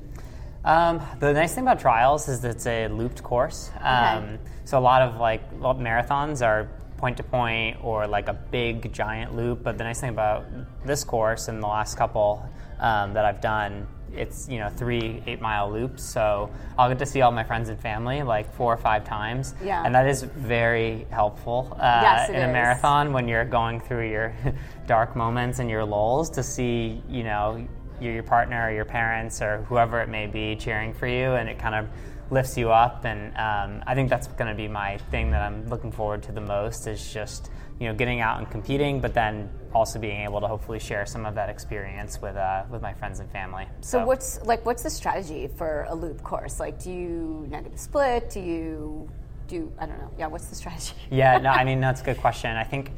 Um, 0.64 1.00
the 1.18 1.32
nice 1.32 1.54
thing 1.54 1.64
about 1.64 1.80
trials 1.80 2.28
is 2.28 2.40
that 2.42 2.50
it's 2.50 2.66
a 2.66 2.86
looped 2.88 3.22
course. 3.22 3.70
Um, 3.80 4.38
so 4.64 4.78
a 4.78 4.80
lot 4.80 5.02
of 5.02 5.16
like 5.16 5.52
marathons 5.60 6.44
are 6.46 6.68
point 6.98 7.16
to 7.16 7.24
point 7.24 7.78
or 7.82 8.06
like 8.06 8.28
a 8.28 8.32
big 8.34 8.92
giant 8.92 9.34
loop. 9.34 9.64
But 9.64 9.76
the 9.78 9.82
nice 9.82 10.00
thing 10.00 10.10
about 10.10 10.44
this 10.86 11.02
course 11.02 11.48
and 11.48 11.60
the 11.60 11.66
last 11.66 11.96
couple 11.96 12.48
um, 12.78 13.12
that 13.14 13.24
I've 13.24 13.40
done, 13.40 13.88
it's 14.14 14.48
you 14.48 14.58
know 14.58 14.68
three 14.68 15.22
eight 15.26 15.40
mile 15.40 15.70
loops, 15.70 16.02
so 16.02 16.50
I'll 16.78 16.88
get 16.88 16.98
to 17.00 17.06
see 17.06 17.20
all 17.22 17.32
my 17.32 17.44
friends 17.44 17.68
and 17.68 17.78
family 17.80 18.22
like 18.22 18.52
four 18.54 18.72
or 18.72 18.76
five 18.76 19.04
times, 19.04 19.54
Yeah. 19.64 19.82
and 19.84 19.94
that 19.94 20.06
is 20.06 20.22
very 20.22 21.06
helpful 21.10 21.76
uh, 21.80 22.00
Yes, 22.02 22.28
in 22.30 22.36
a 22.36 22.48
is. 22.48 22.52
marathon 22.52 23.12
when 23.12 23.28
you're 23.28 23.44
going 23.44 23.80
through 23.80 24.10
your 24.10 24.34
dark 24.86 25.16
moments 25.16 25.58
and 25.58 25.68
your 25.70 25.84
lulls 25.84 26.30
to 26.30 26.42
see 26.42 27.02
you 27.08 27.22
know 27.24 27.66
your, 28.00 28.12
your 28.14 28.22
partner 28.22 28.66
or 28.68 28.72
your 28.72 28.84
parents 28.84 29.40
or 29.40 29.58
whoever 29.68 30.00
it 30.00 30.08
may 30.08 30.26
be 30.26 30.56
cheering 30.56 30.92
for 30.92 31.06
you, 31.06 31.32
and 31.34 31.48
it 31.48 31.58
kind 31.58 31.74
of 31.74 31.88
lifts 32.30 32.56
you 32.56 32.70
up. 32.72 33.04
And 33.04 33.28
um, 33.36 33.84
I 33.86 33.94
think 33.94 34.08
that's 34.08 34.26
going 34.26 34.48
to 34.48 34.56
be 34.56 34.66
my 34.66 34.96
thing 35.10 35.30
that 35.32 35.42
I'm 35.42 35.68
looking 35.68 35.92
forward 35.92 36.22
to 36.24 36.32
the 36.32 36.40
most 36.40 36.86
is 36.86 37.12
just 37.12 37.50
you 37.82 37.88
know 37.88 37.94
getting 37.94 38.20
out 38.20 38.38
and 38.38 38.48
competing, 38.48 39.00
but 39.00 39.12
then 39.12 39.50
also 39.74 39.98
being 39.98 40.20
able 40.20 40.40
to 40.40 40.46
hopefully 40.46 40.78
share 40.78 41.04
some 41.04 41.26
of 41.26 41.34
that 41.34 41.48
experience 41.48 42.22
with 42.22 42.36
uh, 42.36 42.62
with 42.70 42.80
my 42.80 42.94
friends 42.94 43.18
and 43.18 43.28
family. 43.32 43.66
So 43.80 44.06
what's 44.06 44.40
like 44.44 44.64
what's 44.64 44.84
the 44.84 44.90
strategy 44.90 45.48
for 45.48 45.86
a 45.88 45.94
loop 45.94 46.22
course? 46.22 46.60
Like, 46.60 46.80
do 46.80 46.92
you 46.92 47.44
negative 47.50 47.80
split? 47.80 48.30
Do 48.30 48.38
you 48.38 49.10
do 49.48 49.72
I 49.80 49.86
don't 49.86 49.98
know? 49.98 50.12
Yeah, 50.16 50.28
what's 50.28 50.46
the 50.46 50.54
strategy? 50.62 50.94
yeah, 51.10 51.38
no, 51.38 51.50
I 51.50 51.64
mean 51.64 51.80
that's 51.80 52.00
a 52.02 52.04
good 52.04 52.18
question. 52.18 52.56
I 52.56 52.62
think 52.62 52.92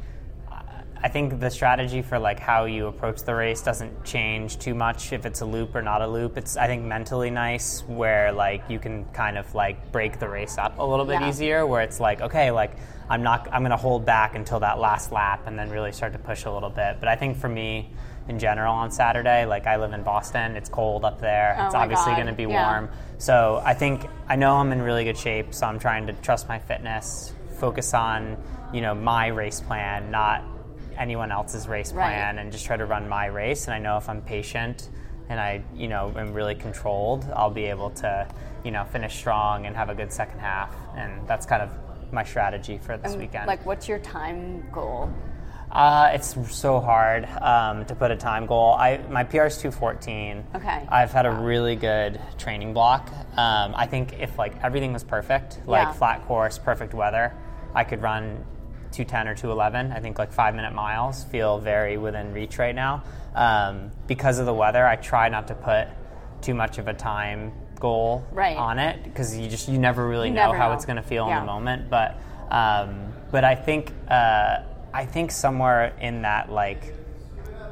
I 1.05 1.07
think 1.07 1.39
the 1.39 1.51
strategy 1.51 2.01
for 2.01 2.17
like 2.17 2.39
how 2.39 2.65
you 2.65 2.87
approach 2.87 3.21
the 3.21 3.35
race 3.35 3.61
doesn't 3.61 4.03
change 4.05 4.57
too 4.57 4.73
much 4.73 5.13
if 5.13 5.27
it's 5.27 5.41
a 5.41 5.45
loop 5.45 5.75
or 5.75 5.83
not 5.83 6.01
a 6.01 6.07
loop. 6.07 6.35
It's 6.35 6.57
I 6.57 6.65
think 6.65 6.83
mentally 6.83 7.29
nice 7.29 7.83
where 7.83 8.31
like 8.31 8.63
you 8.69 8.79
can 8.79 9.05
kind 9.13 9.37
of 9.37 9.53
like 9.53 9.91
break 9.91 10.17
the 10.17 10.27
race 10.27 10.57
up 10.57 10.79
a 10.79 10.83
little 10.83 11.05
bit 11.05 11.21
Yeah. 11.21 11.29
easier 11.29 11.67
where 11.67 11.83
it's 11.83 11.99
like 11.99 12.21
okay, 12.21 12.49
like 12.49 12.71
I'm 13.07 13.21
not 13.21 13.47
I'm 13.53 13.61
going 13.61 13.69
to 13.69 13.77
hold 13.77 14.03
back 14.03 14.33
until 14.33 14.61
that 14.61 14.79
last 14.79 15.11
lap 15.11 15.43
and 15.45 15.59
then 15.59 15.69
really 15.69 15.91
start 15.91 16.11
to 16.13 16.17
push 16.17 16.45
a 16.45 16.51
little 16.51 16.71
bit. 16.71 16.97
But 16.99 17.07
I 17.07 17.15
think 17.15 17.37
for 17.37 17.49
me 17.49 17.91
in 18.27 18.39
general 18.39 18.73
on 18.73 18.89
Saturday, 18.89 19.45
like 19.45 19.67
I 19.67 19.75
live 19.75 19.93
in 19.93 20.01
Boston, 20.01 20.55
it's 20.55 20.69
cold 20.69 21.05
up 21.05 21.21
there. 21.21 21.55
Oh 21.59 21.65
it's 21.67 21.75
obviously 21.75 22.13
going 22.13 22.25
to 22.25 22.33
be 22.33 22.45
yeah. 22.49 22.67
warm. 22.67 22.89
So 23.19 23.61
I 23.63 23.75
think 23.75 24.07
I 24.27 24.37
know 24.37 24.55
I'm 24.55 24.71
in 24.71 24.81
really 24.81 25.03
good 25.03 25.19
shape, 25.19 25.53
so 25.53 25.67
I'm 25.67 25.77
trying 25.77 26.07
to 26.07 26.13
trust 26.13 26.47
my 26.47 26.57
fitness, 26.57 27.31
focus 27.59 27.93
on, 27.93 28.37
you 28.73 28.81
know, 28.81 28.95
my 28.95 29.27
race 29.27 29.61
plan, 29.61 30.09
not 30.09 30.43
anyone 30.97 31.31
else's 31.31 31.67
race 31.67 31.91
Right. 31.93 32.05
plan 32.07 32.39
and 32.39 32.51
just 32.51 32.65
try 32.65 32.77
to 32.77 32.85
run 32.85 33.07
my 33.09 33.27
race 33.27 33.65
and 33.65 33.73
I 33.73 33.79
know 33.79 33.97
if 33.97 34.07
I'm 34.09 34.21
patient 34.21 34.89
and 35.29 35.39
I, 35.39 35.63
you 35.75 35.87
know, 35.87 36.13
am 36.15 36.33
really 36.33 36.55
controlled, 36.55 37.25
I'll 37.35 37.49
be 37.49 37.65
able 37.65 37.89
to, 37.91 38.27
you 38.63 38.71
know, 38.71 38.83
finish 38.85 39.15
strong 39.15 39.65
and 39.65 39.75
have 39.75 39.89
a 39.89 39.95
good 39.95 40.11
second 40.13 40.39
half. 40.39 40.73
And 40.95 41.27
that's 41.27 41.45
kind 41.45 41.63
of 41.63 41.71
my 42.11 42.23
strategy 42.23 42.77
for 42.77 42.97
this 42.97 43.15
weekend. 43.15 43.47
Like, 43.47 43.65
what's 43.65 43.87
your 43.87 43.97
time 43.99 44.63
goal? 44.71 45.11
Uh, 45.71 46.11
it's 46.13 46.35
so 46.55 46.79
hard 46.79 47.25
um, 47.41 47.85
to 47.85 47.95
put 47.95 48.11
a 48.11 48.15
time 48.15 48.45
goal. 48.45 48.73
I 48.73 48.97
my 49.09 49.23
PR 49.23 49.45
is 49.45 49.57
214. 49.57 50.45
Okay. 50.55 50.85
I've 50.87 51.11
had 51.11 51.25
a 51.25 51.31
really 51.31 51.75
good 51.75 52.21
training 52.37 52.73
block. 52.73 53.09
Um, 53.35 53.73
I 53.75 53.87
think 53.87 54.13
if 54.19 54.37
like 54.37 54.63
everything 54.63 54.93
was 54.93 55.03
perfect, 55.03 55.59
like 55.65 55.87
Yeah. 55.87 55.91
flat 55.93 56.25
course, 56.27 56.57
perfect 56.59 56.93
weather, 56.93 57.33
I 57.73 57.83
could 57.83 58.01
run 58.01 58.45
210 58.95 59.27
or 59.27 59.35
211. 59.35 59.91
I 59.91 59.99
think 59.99 60.17
like 60.17 60.31
five 60.31 60.55
minute 60.55 60.73
miles 60.73 61.23
feel 61.25 61.59
very 61.59 61.97
within 61.97 62.33
reach 62.33 62.57
right 62.57 62.73
now. 62.75 63.03
Um, 63.35 63.91
because 64.07 64.39
of 64.39 64.45
the 64.45 64.53
weather, 64.53 64.85
I 64.87 64.95
try 64.95 65.29
not 65.29 65.47
to 65.49 65.55
put 65.55 65.87
too 66.41 66.53
much 66.53 66.77
of 66.77 66.87
a 66.87 66.93
time 66.93 67.51
goal 67.79 68.23
Right. 68.31 68.55
on 68.55 68.79
it 68.79 69.03
because 69.03 69.37
you 69.37 69.49
just 69.49 69.67
you 69.67 69.77
never 69.77 70.07
really 70.07 70.29
You 70.29 70.33
know 70.35 70.45
never 70.47 70.57
how 70.57 70.69
know. 70.69 70.75
it's 70.75 70.85
going 70.85 70.95
to 70.95 71.01
feel 71.01 71.27
in 71.27 71.35
the 71.35 71.45
moment. 71.45 71.89
But 71.89 72.17
um, 72.49 73.13
but 73.31 73.43
I 73.43 73.55
think 73.55 73.91
uh, 74.09 74.59
I 74.93 75.05
think 75.05 75.31
somewhere 75.31 75.93
in 75.99 76.21
that 76.21 76.49
like 76.51 76.93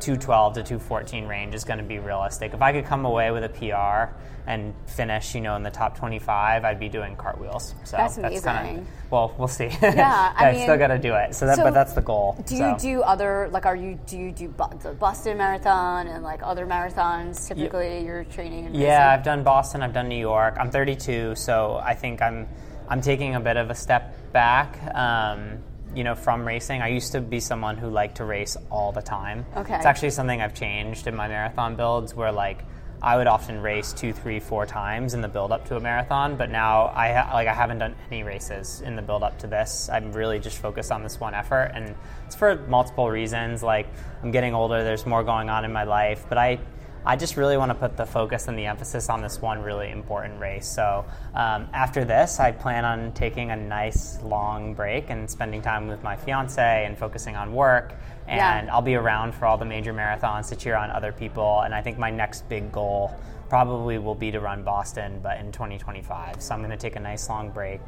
212 0.03 0.53
to 0.55 0.63
214 0.63 1.25
range 1.27 1.55
is 1.55 1.63
going 1.63 1.79
to 1.79 1.85
be 1.85 1.99
realistic. 1.99 2.53
If 2.53 2.61
I 2.61 2.71
could 2.73 2.85
come 2.85 3.05
away 3.05 3.31
with 3.31 3.43
a 3.43 3.49
PR 3.49 4.13
and 4.45 4.73
finish, 4.87 5.33
you 5.33 5.39
know, 5.41 5.55
in 5.55 5.63
the 5.63 5.69
top 5.71 5.97
25, 5.97 6.65
I'd 6.65 6.79
be 6.79 6.89
doing 6.89 7.15
cartwheels. 7.15 7.73
So 7.85 7.95
That's 7.95 8.15
kinda- 8.15 8.27
amazing. 8.47 8.87
well, 9.09 9.33
we'll 9.37 9.47
see. 9.47 9.69
Yeah, 9.81 10.33
I 10.37 10.49
I 10.49 10.61
still 10.63 10.77
got 10.77 10.87
to 10.87 10.97
do 10.99 11.13
it. 11.15 11.33
So 11.33 11.45
that, 11.45 11.55
So 11.57 11.63
but 11.63 11.73
that's 11.73 11.93
the 11.93 12.01
goal. 12.01 12.35
Do 12.45 12.57
so. 12.57 12.69
you 12.71 12.77
do 12.77 13.01
other 13.03 13.47
like 13.51 13.65
are 13.65 13.75
you 13.75 13.97
do 14.05 14.17
you 14.17 14.31
do 14.31 14.53
the 14.81 14.91
Boston 14.91 15.37
Marathon 15.37 16.07
and 16.07 16.23
like 16.23 16.41
other 16.43 16.65
marathons? 16.67 17.47
Typically, 17.47 18.03
you're 18.05 18.25
training. 18.25 18.65
And 18.67 18.75
Yeah, 18.75 19.11
I've 19.13 19.23
done 19.23 19.43
Boston. 19.43 19.81
I've 19.81 19.93
done 19.93 20.09
New 20.09 20.19
York. 20.19 20.57
I'm 20.59 20.69
32, 20.71 21.35
so 21.35 21.79
I 21.81 21.93
think 21.95 22.21
I'm 22.21 22.47
I'm 22.89 22.99
taking 22.99 23.35
a 23.35 23.39
bit 23.39 23.55
of 23.55 23.69
a 23.69 23.75
step 23.75 24.13
back. 24.33 24.77
Um, 24.93 25.59
you 25.95 26.03
know, 26.03 26.15
from 26.15 26.45
racing, 26.45 26.81
I 26.81 26.87
used 26.89 27.11
to 27.11 27.21
be 27.21 27.39
someone 27.39 27.77
who 27.77 27.89
liked 27.89 28.17
to 28.17 28.25
race 28.25 28.57
all 28.69 28.91
the 28.91 29.01
time. 29.01 29.45
Okay. 29.55 29.75
It's 29.75 29.85
actually 29.85 30.11
something 30.11 30.41
I've 30.41 30.53
changed 30.53 31.07
in 31.07 31.15
my 31.15 31.27
marathon 31.27 31.75
builds, 31.75 32.15
where 32.15 32.31
like 32.31 32.63
I 33.01 33.17
would 33.17 33.27
often 33.27 33.61
race 33.61 33.91
two, 33.91 34.13
three, 34.13 34.39
four 34.39 34.65
times 34.65 35.13
in 35.13 35.21
the 35.21 35.27
build 35.27 35.51
up 35.51 35.65
to 35.67 35.75
a 35.75 35.79
marathon. 35.79 36.37
But 36.37 36.49
now 36.49 36.91
I 36.95 37.11
ha- 37.11 37.33
like 37.33 37.47
I 37.47 37.53
haven't 37.53 37.79
done 37.79 37.95
any 38.09 38.23
races 38.23 38.81
in 38.81 38.95
the 38.95 39.01
build 39.01 39.23
up 39.23 39.37
to 39.39 39.47
this. 39.47 39.89
I'm 39.91 40.13
really 40.13 40.39
just 40.39 40.57
focused 40.57 40.91
on 40.91 41.03
this 41.03 41.19
one 41.19 41.33
effort, 41.33 41.71
and 41.75 41.95
it's 42.25 42.35
for 42.35 42.55
multiple 42.67 43.09
reasons. 43.09 43.61
Like 43.61 43.87
I'm 44.23 44.31
getting 44.31 44.53
older. 44.53 44.83
There's 44.83 45.05
more 45.05 45.23
going 45.23 45.49
on 45.49 45.65
in 45.65 45.73
my 45.73 45.83
life, 45.83 46.25
but 46.29 46.37
I 46.37 46.59
I 47.05 47.15
just 47.15 47.37
really 47.37 47.57
want 47.57 47.69
to 47.69 47.75
put 47.75 47.97
the 47.97 48.05
focus 48.05 48.47
and 48.47 48.57
the 48.57 48.65
emphasis 48.65 49.09
on 49.09 49.21
this 49.21 49.41
one 49.41 49.61
really 49.61 49.89
important 49.89 50.39
race. 50.39 50.67
So 50.67 51.05
um, 51.33 51.67
after 51.73 52.05
this, 52.05 52.39
I 52.39 52.51
plan 52.51 52.85
on 52.85 53.11
taking 53.13 53.51
a 53.51 53.55
nice 53.55 54.21
long 54.21 54.73
break 54.73 55.09
and 55.09 55.29
spending 55.29 55.61
time 55.61 55.87
with 55.87 56.01
my 56.03 56.15
fiance 56.15 56.85
and 56.85 56.97
focusing 56.97 57.35
on 57.35 57.53
work. 57.53 57.93
Yeah. 58.27 58.57
And 58.57 58.69
I'll 58.69 58.81
be 58.81 58.95
around 58.95 59.35
for 59.35 59.45
all 59.45 59.57
the 59.57 59.65
major 59.65 59.93
marathons 59.93 60.49
to 60.49 60.55
cheer 60.55 60.75
on 60.75 60.91
other 60.91 61.11
people. 61.11 61.61
And 61.61 61.75
I 61.75 61.81
think 61.81 61.97
my 61.97 62.09
next 62.09 62.47
big 62.47 62.71
goal 62.71 63.13
probably 63.49 63.97
will 63.99 64.15
be 64.15 64.31
to 64.31 64.39
run 64.39 64.63
Boston, 64.63 65.19
but 65.21 65.39
in 65.39 65.51
2025. 65.51 66.41
So 66.41 66.53
I'm 66.53 66.61
going 66.61 66.71
to 66.71 66.77
take 66.77 66.95
a 66.95 66.99
nice 66.99 67.29
long 67.29 67.51
break 67.51 67.81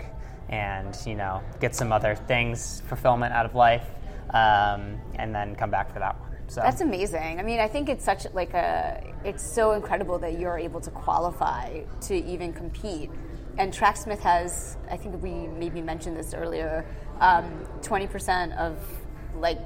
and 0.49 0.95
you 1.05 1.15
know 1.15 1.41
get 1.59 1.75
some 1.75 1.91
other 1.91 2.15
things 2.15 2.81
fulfillment 2.87 3.33
out 3.33 3.45
of 3.45 3.55
life, 3.55 3.87
um, 4.31 4.99
and 5.15 5.33
then 5.33 5.55
come 5.55 5.71
back 5.71 5.91
for 5.91 5.99
that 5.99 6.19
one. 6.19 6.34
So 6.47 6.61
That's 6.61 6.81
amazing. 6.81 7.39
I 7.39 7.43
mean, 7.43 7.59
I 7.59 7.67
think 7.67 7.89
it's 7.89 8.05
such 8.05 8.27
like 8.33 8.53
a 8.53 9.03
it's 9.23 9.43
so 9.43 9.71
incredible 9.71 10.19
that 10.19 10.39
you're 10.39 10.57
able 10.57 10.79
to 10.81 10.91
qualify 10.91 11.81
to 12.01 12.15
even 12.15 12.53
compete. 12.53 13.09
And 13.57 13.73
Tracksmith 13.73 14.19
has, 14.19 14.77
I 14.91 14.97
think 14.97 15.21
we 15.23 15.47
maybe 15.47 15.81
mentioned 15.81 16.17
this 16.17 16.33
earlier, 16.33 16.85
um, 17.21 17.65
20% 17.81 18.55
of 18.57 18.77
like 19.37 19.59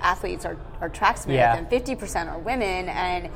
athletes 0.00 0.44
are, 0.44 0.56
are 0.80 0.88
tracksmith 0.88 1.34
Yeah. 1.34 1.56
and 1.56 1.68
50% 1.68 2.30
are 2.30 2.38
women. 2.38 2.88
And 2.88 3.28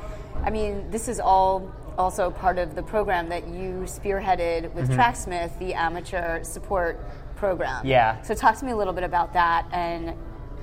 I 0.43 0.49
mean, 0.49 0.89
this 0.89 1.07
is 1.07 1.19
all 1.19 1.71
also 1.97 2.31
part 2.31 2.57
of 2.57 2.73
the 2.75 2.81
program 2.81 3.29
that 3.29 3.47
you 3.47 3.83
spearheaded 3.85 4.73
with 4.73 4.91
Tracksmith, 4.95 5.57
the 5.59 5.73
amateur 5.75 6.43
support 6.43 6.99
program. 7.35 7.79
Mm-hmm. 7.79 7.87
Yeah. 7.87 8.21
So 8.23 8.33
talk 8.33 8.57
to 8.57 8.65
me 8.65 8.71
a 8.71 8.75
little 8.75 8.93
bit 8.93 9.03
about 9.03 9.33
that 9.33 9.67
and 9.71 10.15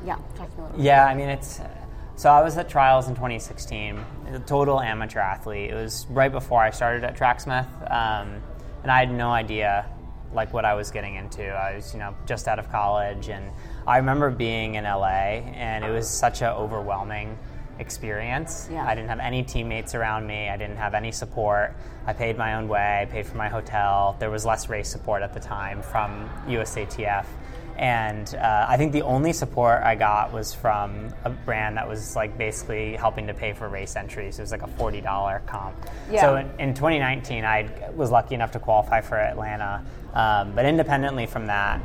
yeah, 0.04 0.16
talk 0.34 0.50
to 0.50 0.56
me 0.56 0.58
a 0.58 0.62
little 0.62 0.76
bit. 0.78 0.84
Yeah, 0.84 1.04
I 1.06 1.14
mean 1.14 1.28
it's. 1.28 1.60
So 2.20 2.28
I 2.28 2.42
was 2.42 2.58
at 2.58 2.68
trials 2.68 3.08
in 3.08 3.14
2016, 3.14 3.98
a 4.34 4.40
total 4.40 4.78
amateur 4.78 5.20
athlete. 5.20 5.70
It 5.70 5.74
was 5.74 6.06
right 6.10 6.30
before 6.30 6.60
I 6.60 6.68
started 6.68 7.02
at 7.02 7.16
Tracksmith, 7.16 7.66
um, 7.90 8.42
and 8.82 8.92
I 8.92 8.98
had 8.98 9.10
no 9.10 9.30
idea 9.30 9.86
like 10.34 10.52
what 10.52 10.66
I 10.66 10.74
was 10.74 10.90
getting 10.90 11.14
into. 11.14 11.48
I 11.48 11.76
was, 11.76 11.94
you 11.94 11.98
know, 11.98 12.14
just 12.26 12.46
out 12.46 12.58
of 12.58 12.70
college, 12.70 13.30
and 13.30 13.50
I 13.86 13.96
remember 13.96 14.28
being 14.28 14.74
in 14.74 14.84
LA, 14.84 15.40
and 15.56 15.82
it 15.82 15.90
was 15.90 16.06
such 16.06 16.42
an 16.42 16.48
overwhelming 16.48 17.38
experience. 17.78 18.68
Yeah. 18.70 18.86
I 18.86 18.94
didn't 18.94 19.08
have 19.08 19.20
any 19.20 19.42
teammates 19.42 19.94
around 19.94 20.26
me. 20.26 20.50
I 20.50 20.58
didn't 20.58 20.76
have 20.76 20.92
any 20.92 21.12
support. 21.12 21.74
I 22.06 22.12
paid 22.12 22.36
my 22.36 22.56
own 22.56 22.68
way. 22.68 23.00
I 23.00 23.10
paid 23.10 23.24
for 23.24 23.38
my 23.38 23.48
hotel. 23.48 24.14
There 24.18 24.30
was 24.30 24.44
less 24.44 24.68
race 24.68 24.90
support 24.90 25.22
at 25.22 25.32
the 25.32 25.40
time 25.40 25.80
from 25.80 26.28
USATF. 26.46 27.24
And 27.76 28.34
uh, 28.34 28.66
I 28.68 28.76
think 28.76 28.92
the 28.92 29.02
only 29.02 29.32
support 29.32 29.82
I 29.82 29.94
got 29.94 30.32
was 30.32 30.54
from 30.54 31.14
a 31.24 31.30
brand 31.30 31.76
that 31.78 31.88
was 31.88 32.14
like 32.14 32.36
basically 32.36 32.94
helping 32.96 33.26
to 33.28 33.34
pay 33.34 33.52
for 33.52 33.68
race 33.68 33.96
entries. 33.96 34.38
It 34.38 34.42
was 34.42 34.52
like 34.52 34.62
a 34.62 34.66
forty 34.66 35.00
dollar 35.00 35.42
comp. 35.46 35.76
Yeah. 36.10 36.20
So 36.20 36.36
in, 36.36 36.50
in 36.60 36.74
2019, 36.74 37.44
I 37.44 37.70
was 37.94 38.10
lucky 38.10 38.34
enough 38.34 38.50
to 38.52 38.58
qualify 38.58 39.00
for 39.00 39.16
Atlanta. 39.18 39.82
Um, 40.12 40.52
but 40.54 40.66
independently 40.66 41.26
from 41.26 41.46
that, 41.46 41.80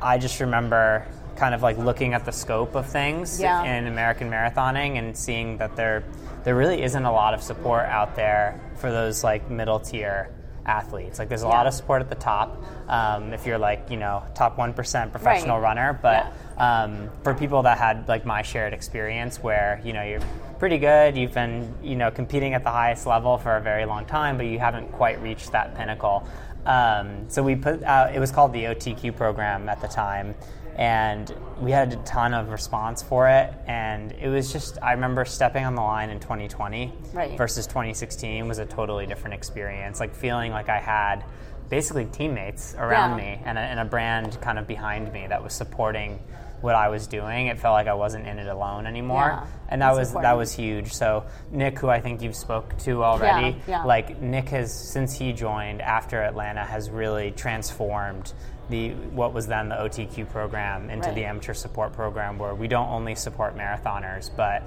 I 0.00 0.18
just 0.18 0.40
remember 0.40 1.06
kind 1.36 1.54
of 1.54 1.62
like 1.62 1.76
looking 1.76 2.14
at 2.14 2.24
the 2.24 2.32
scope 2.32 2.74
of 2.74 2.86
things 2.86 3.38
Yeah. 3.40 3.62
in 3.64 3.86
American 3.86 4.30
marathoning 4.30 4.98
and 4.98 5.14
seeing 5.16 5.58
that 5.58 5.76
there 5.76 6.02
there 6.44 6.54
really 6.54 6.82
isn't 6.82 7.04
a 7.04 7.12
lot 7.12 7.34
of 7.34 7.42
support 7.42 7.84
out 7.86 8.16
there 8.16 8.58
for 8.76 8.90
those 8.90 9.22
like 9.24 9.50
middle 9.50 9.80
tier 9.80 10.30
athletes. 10.66 11.18
Like 11.18 11.28
there's 11.28 11.42
a 11.42 11.48
lot 11.48 11.66
of 11.66 11.74
support 11.74 12.02
at 12.02 12.08
the 12.08 12.14
top 12.16 12.62
um, 12.88 13.32
if 13.32 13.46
you're 13.46 13.58
like 13.58 13.90
you 13.90 13.96
know 13.96 14.22
top 14.34 14.58
one 14.58 14.72
percent 14.72 15.12
professional 15.12 15.56
Right. 15.58 15.76
runner, 15.76 15.98
but 16.02 16.32
um, 16.58 17.10
for 17.22 17.34
people 17.34 17.62
that 17.62 17.78
had 17.78 18.08
like 18.08 18.24
my 18.26 18.42
shared 18.42 18.72
experience 18.72 19.42
where 19.42 19.80
you 19.84 19.92
know 19.92 20.02
you're 20.02 20.20
pretty 20.58 20.78
good, 20.78 21.16
you've 21.16 21.34
been 21.34 21.72
you 21.82 21.96
know 21.96 22.10
competing 22.10 22.54
at 22.54 22.64
the 22.64 22.70
highest 22.70 23.06
level 23.06 23.38
for 23.38 23.56
a 23.56 23.60
very 23.60 23.84
long 23.86 24.04
time, 24.06 24.36
but 24.36 24.46
you 24.46 24.58
haven't 24.58 24.90
quite 24.92 25.20
reached 25.22 25.52
that 25.52 25.74
pinnacle. 25.76 26.26
Um, 26.66 27.28
so 27.28 27.42
we 27.42 27.54
put 27.56 27.82
out, 27.84 28.14
it 28.14 28.18
was 28.20 28.30
called 28.32 28.52
the 28.52 28.64
OTQ 28.64 29.16
program 29.16 29.68
at 29.68 29.80
the 29.80 29.88
time, 29.88 30.34
and 30.76 31.34
we 31.60 31.70
had 31.70 31.92
a 31.92 31.96
ton 32.02 32.34
of 32.34 32.50
response 32.50 33.02
for 33.02 33.28
it. 33.28 33.54
And 33.66 34.12
it 34.12 34.28
was 34.28 34.52
just, 34.52 34.76
I 34.82 34.92
remember 34.92 35.24
stepping 35.24 35.64
on 35.64 35.74
the 35.74 35.80
line 35.82 36.10
in 36.10 36.20
2020 36.20 36.92
Right. 37.14 37.36
versus 37.38 37.66
2016 37.66 38.46
was 38.46 38.58
a 38.58 38.66
totally 38.66 39.06
different 39.06 39.34
experience. 39.34 40.00
Like 40.00 40.14
feeling 40.14 40.52
like 40.52 40.68
I 40.68 40.78
had 40.78 41.24
basically 41.70 42.04
teammates 42.06 42.74
around 42.74 43.18
Yeah. 43.18 43.24
me 43.36 43.42
and 43.44 43.56
a, 43.58 43.60
and 43.60 43.80
a 43.80 43.84
brand 43.84 44.38
kind 44.40 44.58
of 44.58 44.66
behind 44.66 45.12
me 45.12 45.26
that 45.28 45.42
was 45.42 45.52
supporting 45.54 46.18
what 46.66 46.74
I 46.74 46.88
was 46.88 47.06
doing. 47.06 47.46
It 47.46 47.58
felt 47.58 47.72
like 47.74 47.86
I 47.86 47.94
wasn't 47.94 48.26
in 48.26 48.38
it 48.40 48.48
alone 48.48 48.86
anymore, 48.86 49.28
Yeah, 49.40 49.46
and 49.68 49.80
that 49.82 49.94
was 49.94 50.12
that 50.12 50.36
was 50.36 50.52
huge. 50.52 50.92
So 50.92 51.24
Nick, 51.52 51.78
who 51.78 51.88
I 51.88 52.00
think 52.00 52.20
you've 52.22 52.34
spoke 52.36 52.76
to 52.78 53.02
already, 53.04 53.56
Yeah, 53.66 53.78
yeah. 53.78 53.84
like 53.84 54.20
Nick 54.20 54.48
has 54.50 54.74
since 54.74 55.16
he 55.16 55.32
joined 55.32 55.80
after 55.80 56.20
Atlanta 56.20 56.64
has 56.64 56.90
really 56.90 57.30
transformed 57.30 58.32
the 58.68 58.90
what 59.14 59.32
was 59.32 59.46
then 59.46 59.68
the 59.68 59.76
OTQ 59.76 60.28
program 60.30 60.90
into 60.90 61.12
the 61.12 61.24
amateur 61.24 61.54
support 61.54 61.92
program, 61.92 62.36
where 62.36 62.54
we 62.54 62.66
don't 62.66 62.88
only 62.88 63.14
support 63.14 63.56
marathoners, 63.56 64.28
but 64.36 64.64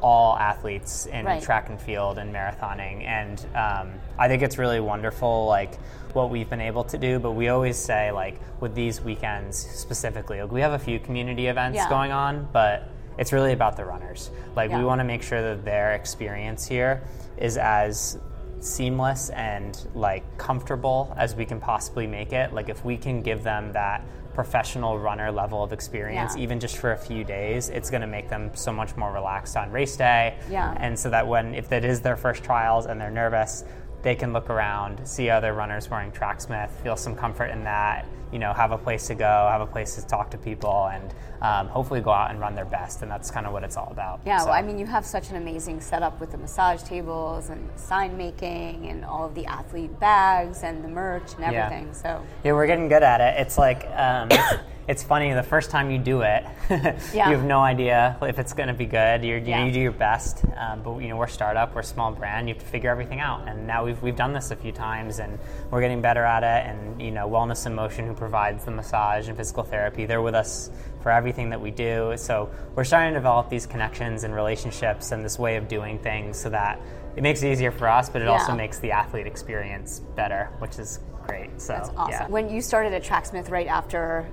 all 0.00 0.34
athletes 0.38 1.04
in 1.06 1.26
Right. 1.26 1.42
track 1.42 1.68
and 1.68 1.78
field 1.78 2.16
and 2.18 2.32
marathoning. 2.32 3.04
And 3.04 3.44
um, 3.54 3.92
I 4.18 4.28
think 4.28 4.42
it's 4.42 4.56
really 4.56 4.80
wonderful, 4.80 5.46
like 5.46 5.72
what 6.14 6.30
we've 6.30 6.48
been 6.48 6.60
able 6.60 6.84
to 6.84 6.98
do. 6.98 7.18
But 7.18 7.32
we 7.32 7.48
always 7.48 7.76
say, 7.76 8.10
like 8.12 8.40
with 8.60 8.74
these 8.74 9.00
weekends 9.00 9.56
specifically, 9.56 10.40
like 10.42 10.52
we 10.52 10.60
have 10.60 10.72
a 10.72 10.78
few 10.78 10.98
community 10.98 11.46
events 11.46 11.76
Yeah. 11.76 11.88
going 11.88 12.12
on, 12.12 12.48
but 12.52 12.88
it's 13.18 13.32
really 13.32 13.52
about 13.52 13.76
the 13.76 13.84
runners. 13.84 14.30
Like 14.56 14.70
we 14.72 14.84
want 14.84 15.00
to 15.00 15.04
make 15.04 15.22
sure 15.22 15.42
that 15.42 15.64
their 15.64 15.92
experience 15.92 16.66
here 16.66 17.02
is 17.36 17.56
as 17.58 18.18
seamless 18.60 19.30
and 19.30 19.86
like 19.94 20.22
comfortable 20.38 21.12
as 21.16 21.34
we 21.34 21.44
can 21.46 21.60
possibly 21.60 22.06
make 22.06 22.32
it. 22.32 22.52
Like 22.52 22.68
if 22.68 22.84
we 22.84 22.96
can 22.96 23.22
give 23.22 23.42
them 23.42 23.72
that 23.72 24.02
professional 24.34 24.98
runner 24.98 25.32
level 25.32 25.62
of 25.62 25.72
experience 25.72 26.36
Yeah. 26.36 26.42
even 26.42 26.60
just 26.60 26.76
for 26.76 26.92
a 26.92 26.96
few 26.96 27.24
days, 27.24 27.68
it's 27.68 27.90
going 27.90 28.02
to 28.02 28.06
make 28.06 28.28
them 28.28 28.50
so 28.54 28.72
much 28.72 28.96
more 28.96 29.12
relaxed 29.12 29.56
on 29.56 29.70
race 29.72 29.96
day. 29.96 30.36
Yeah. 30.50 30.74
And 30.78 30.98
so 30.98 31.10
that 31.10 31.26
when 31.26 31.54
if 31.54 31.68
that 31.70 31.84
is 31.84 32.00
their 32.00 32.16
first 32.16 32.44
trials 32.44 32.86
and 32.86 33.00
they're 33.00 33.10
nervous, 33.10 33.64
they 34.02 34.14
can 34.14 34.32
look 34.32 34.48
around, 34.50 35.06
see 35.06 35.28
other 35.30 35.52
runners 35.52 35.90
wearing 35.90 36.10
Tracksmith, 36.10 36.70
feel 36.82 36.96
some 36.96 37.14
comfort 37.14 37.46
in 37.46 37.64
that, 37.64 38.06
you 38.32 38.38
know, 38.38 38.52
have 38.52 38.72
a 38.72 38.78
place 38.78 39.06
to 39.08 39.14
go, 39.14 39.48
have 39.50 39.60
a 39.60 39.66
place 39.66 39.94
to 39.96 40.06
talk 40.06 40.30
to 40.30 40.38
people, 40.38 40.88
and 40.92 41.12
um, 41.42 41.68
hopefully 41.68 42.00
go 42.00 42.10
out 42.10 42.30
and 42.30 42.38
run 42.40 42.54
their 42.54 42.64
best. 42.64 43.02
And 43.02 43.10
that's 43.10 43.30
kind 43.30 43.46
of 43.46 43.52
what 43.52 43.64
it's 43.64 43.76
all 43.76 43.88
about. 43.90 44.20
Yeah, 44.24 44.38
So- 44.38 44.46
well, 44.46 44.54
I 44.54 44.62
mean, 44.62 44.78
you 44.78 44.86
have 44.86 45.04
such 45.04 45.30
an 45.30 45.36
amazing 45.36 45.80
setup 45.80 46.18
with 46.20 46.30
the 46.30 46.38
massage 46.38 46.82
tables 46.82 47.50
and 47.50 47.68
sign 47.78 48.16
making 48.16 48.88
and 48.88 49.04
all 49.04 49.26
of 49.26 49.34
the 49.34 49.46
athlete 49.46 49.98
bags 50.00 50.62
and 50.62 50.82
the 50.84 50.88
merch 50.88 51.32
and 51.34 51.52
Yeah. 51.52 51.64
everything. 51.66 51.92
So, 51.92 52.22
Yeah, 52.44 52.52
we're 52.52 52.66
getting 52.66 52.88
good 52.88 53.02
at 53.02 53.20
it. 53.20 53.40
It's 53.40 53.58
like 53.58 53.86
um, 53.96 54.28
it's, 54.90 55.02
funny. 55.02 55.32
The 55.32 55.42
first 55.42 55.70
time 55.70 55.90
you 55.90 55.98
do 55.98 56.22
it, 56.22 56.44
Yeah. 56.70 57.30
you 57.30 57.36
have 57.36 57.44
no 57.44 57.60
idea 57.60 58.16
if 58.22 58.38
it's 58.38 58.52
going 58.52 58.68
to 58.68 58.74
be 58.74 58.86
good. 58.86 59.24
You're, 59.24 59.38
you, 59.38 59.54
know, 59.54 59.64
you 59.64 59.72
do 59.72 59.80
your 59.80 59.92
best, 59.92 60.44
um, 60.56 60.82
but 60.82 60.98
you 60.98 61.08
know 61.08 61.16
we're 61.16 61.24
a 61.24 61.30
startup, 61.30 61.74
we're 61.74 61.80
a 61.80 61.84
small 61.84 62.12
brand. 62.12 62.48
You 62.48 62.54
have 62.54 62.62
to 62.62 62.68
figure 62.68 62.90
everything 62.90 63.20
out. 63.20 63.48
And 63.48 63.66
now 63.66 63.84
we've 63.84 64.00
we've 64.02 64.16
done 64.16 64.32
this 64.32 64.50
a 64.50 64.56
few 64.56 64.72
times, 64.72 65.18
and 65.18 65.38
we're 65.70 65.80
getting 65.80 66.00
better 66.00 66.24
at 66.24 66.42
it. 66.42 66.68
And 66.70 67.00
you 67.00 67.10
know, 67.10 67.28
Wellness 67.28 67.66
in 67.66 67.74
Motion, 67.74 68.06
who 68.06 68.14
provides 68.14 68.64
the 68.64 68.70
massage 68.70 69.28
and 69.28 69.36
physical 69.36 69.62
therapy, 69.62 70.06
they're 70.06 70.22
with 70.22 70.34
us 70.34 70.70
for 71.02 71.10
everything 71.10 71.50
that 71.50 71.60
we 71.60 71.70
do. 71.70 72.12
So 72.16 72.50
we're 72.74 72.84
starting 72.84 73.14
to 73.14 73.18
develop 73.18 73.48
these 73.48 73.66
connections 73.66 74.24
and 74.24 74.34
relationships 74.34 75.12
and 75.12 75.24
this 75.24 75.38
way 75.38 75.56
of 75.56 75.66
doing 75.68 75.98
things, 75.98 76.38
so 76.38 76.50
that 76.50 76.80
it 77.16 77.22
makes 77.22 77.42
it 77.42 77.50
easier 77.50 77.72
for 77.72 77.88
us, 77.88 78.08
but 78.08 78.22
it 78.22 78.28
also 78.28 78.54
makes 78.54 78.78
the 78.78 78.92
athlete 78.92 79.26
experience 79.26 80.00
better, 80.14 80.50
which 80.58 80.78
is 80.78 81.00
great. 81.26 81.50
So 81.60 81.72
that's 81.72 81.90
awesome. 81.96 82.10
yeah. 82.10 82.26
When 82.28 82.48
you 82.48 82.60
started 82.60 82.92
at 82.92 83.02
Tracksmith 83.02 83.48
right 83.50 83.66
after 83.66 84.28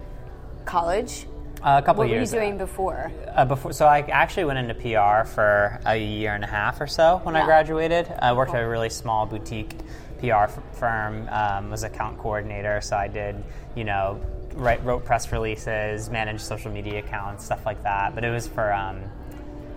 college, 0.68 1.26
a 1.64 1.82
couple 1.82 1.96
what 1.96 1.98
were 1.98 2.06
you 2.06 2.16
years 2.16 2.32
doing 2.32 2.58
before? 2.58 3.12
Uh, 3.34 3.46
before, 3.46 3.74
so 3.74 3.88
I 3.88 4.02
actually 4.02 4.46
went 4.46 4.60
into 4.60 4.76
PR 4.76 5.28
for 5.28 5.80
a 5.86 5.96
year 5.98 6.36
and 6.36 6.44
a 6.44 6.48
half 6.48 6.80
or 6.80 6.88
so 6.88 7.20
when 7.24 7.36
I 7.36 7.44
graduated. 7.46 8.14
I 8.20 8.34
worked 8.34 8.54
at 8.54 8.62
a 8.62 8.68
really 8.68 8.90
small 8.90 9.26
boutique 9.26 9.76
PR 10.20 10.46
f- 10.46 10.60
firm, 10.74 11.28
um, 11.30 11.70
was 11.72 11.84
account 11.84 12.18
coordinator, 12.20 12.82
so 12.82 12.96
I 12.98 13.08
did, 13.08 13.44
you 13.76 13.84
know, 13.84 14.20
write, 14.54 14.84
wrote 14.84 15.04
press 15.06 15.32
releases, 15.32 16.10
managed 16.10 16.42
social 16.42 16.72
media 16.72 17.00
accounts, 17.00 17.46
stuff 17.46 17.66
like 17.66 17.82
that. 17.84 18.14
But 18.16 18.24
it 18.24 18.32
was 18.32 18.48
for 18.48 18.72
um, 18.74 19.00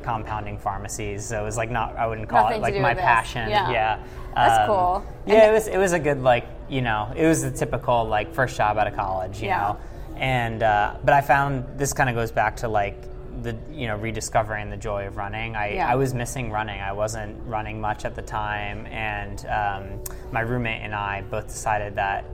compounding 0.03 0.59
pharmacies, 0.59 1.25
so 1.27 1.41
it 1.41 1.45
was 1.45 1.57
like 1.57 1.71
not, 1.71 1.97
I 1.97 2.07
wouldn't 2.07 2.29
call 2.29 2.45
Nothing 2.45 2.59
it 2.59 2.63
like 2.63 2.75
my 2.81 2.89
with 2.91 2.99
this. 2.99 3.05
passion. 3.05 3.49
Yeah. 3.49 4.03
That's 4.35 4.67
cool. 4.67 5.05
Yeah, 5.27 5.51
it 5.51 5.53
was 5.53 5.67
it 5.67 5.77
was 5.77 5.93
a 5.93 5.99
good 5.99 6.23
like 6.23 6.47
you 6.69 6.83
know 6.83 7.13
it 7.17 7.27
was 7.27 7.43
the 7.43 7.51
typical 7.51 8.05
like 8.05 8.33
first 8.33 8.57
job 8.57 8.79
out 8.79 8.87
of 8.87 8.95
college, 8.95 9.41
you 9.43 9.49
Yeah. 9.49 9.59
know 9.59 9.77
and 10.21 10.63
uh, 10.63 10.95
but 11.03 11.15
I 11.15 11.23
found 11.23 11.65
this 11.79 11.93
kind 11.93 12.09
of 12.09 12.15
goes 12.15 12.31
back 12.31 12.57
to 12.59 12.69
like 12.69 12.97
the 13.43 13.57
you 13.73 13.87
know 13.89 13.97
rediscovering 13.97 14.69
the 14.71 14.77
joy 14.77 15.07
of 15.07 15.17
running. 15.17 15.57
I, 15.57 15.75
Yeah. 15.75 15.91
I 15.91 15.97
was 15.97 16.13
missing 16.15 16.51
running. 16.51 16.81
I 16.81 16.93
wasn't 16.93 17.37
running 17.47 17.81
much 17.81 18.05
at 18.05 18.15
the 18.15 18.23
time, 18.23 18.87
and 18.87 19.45
um, 19.47 20.05
my 20.31 20.41
roommate 20.41 20.83
and 20.83 20.95
I 20.95 21.23
both 21.23 21.49
decided 21.49 21.97
that 21.97 22.25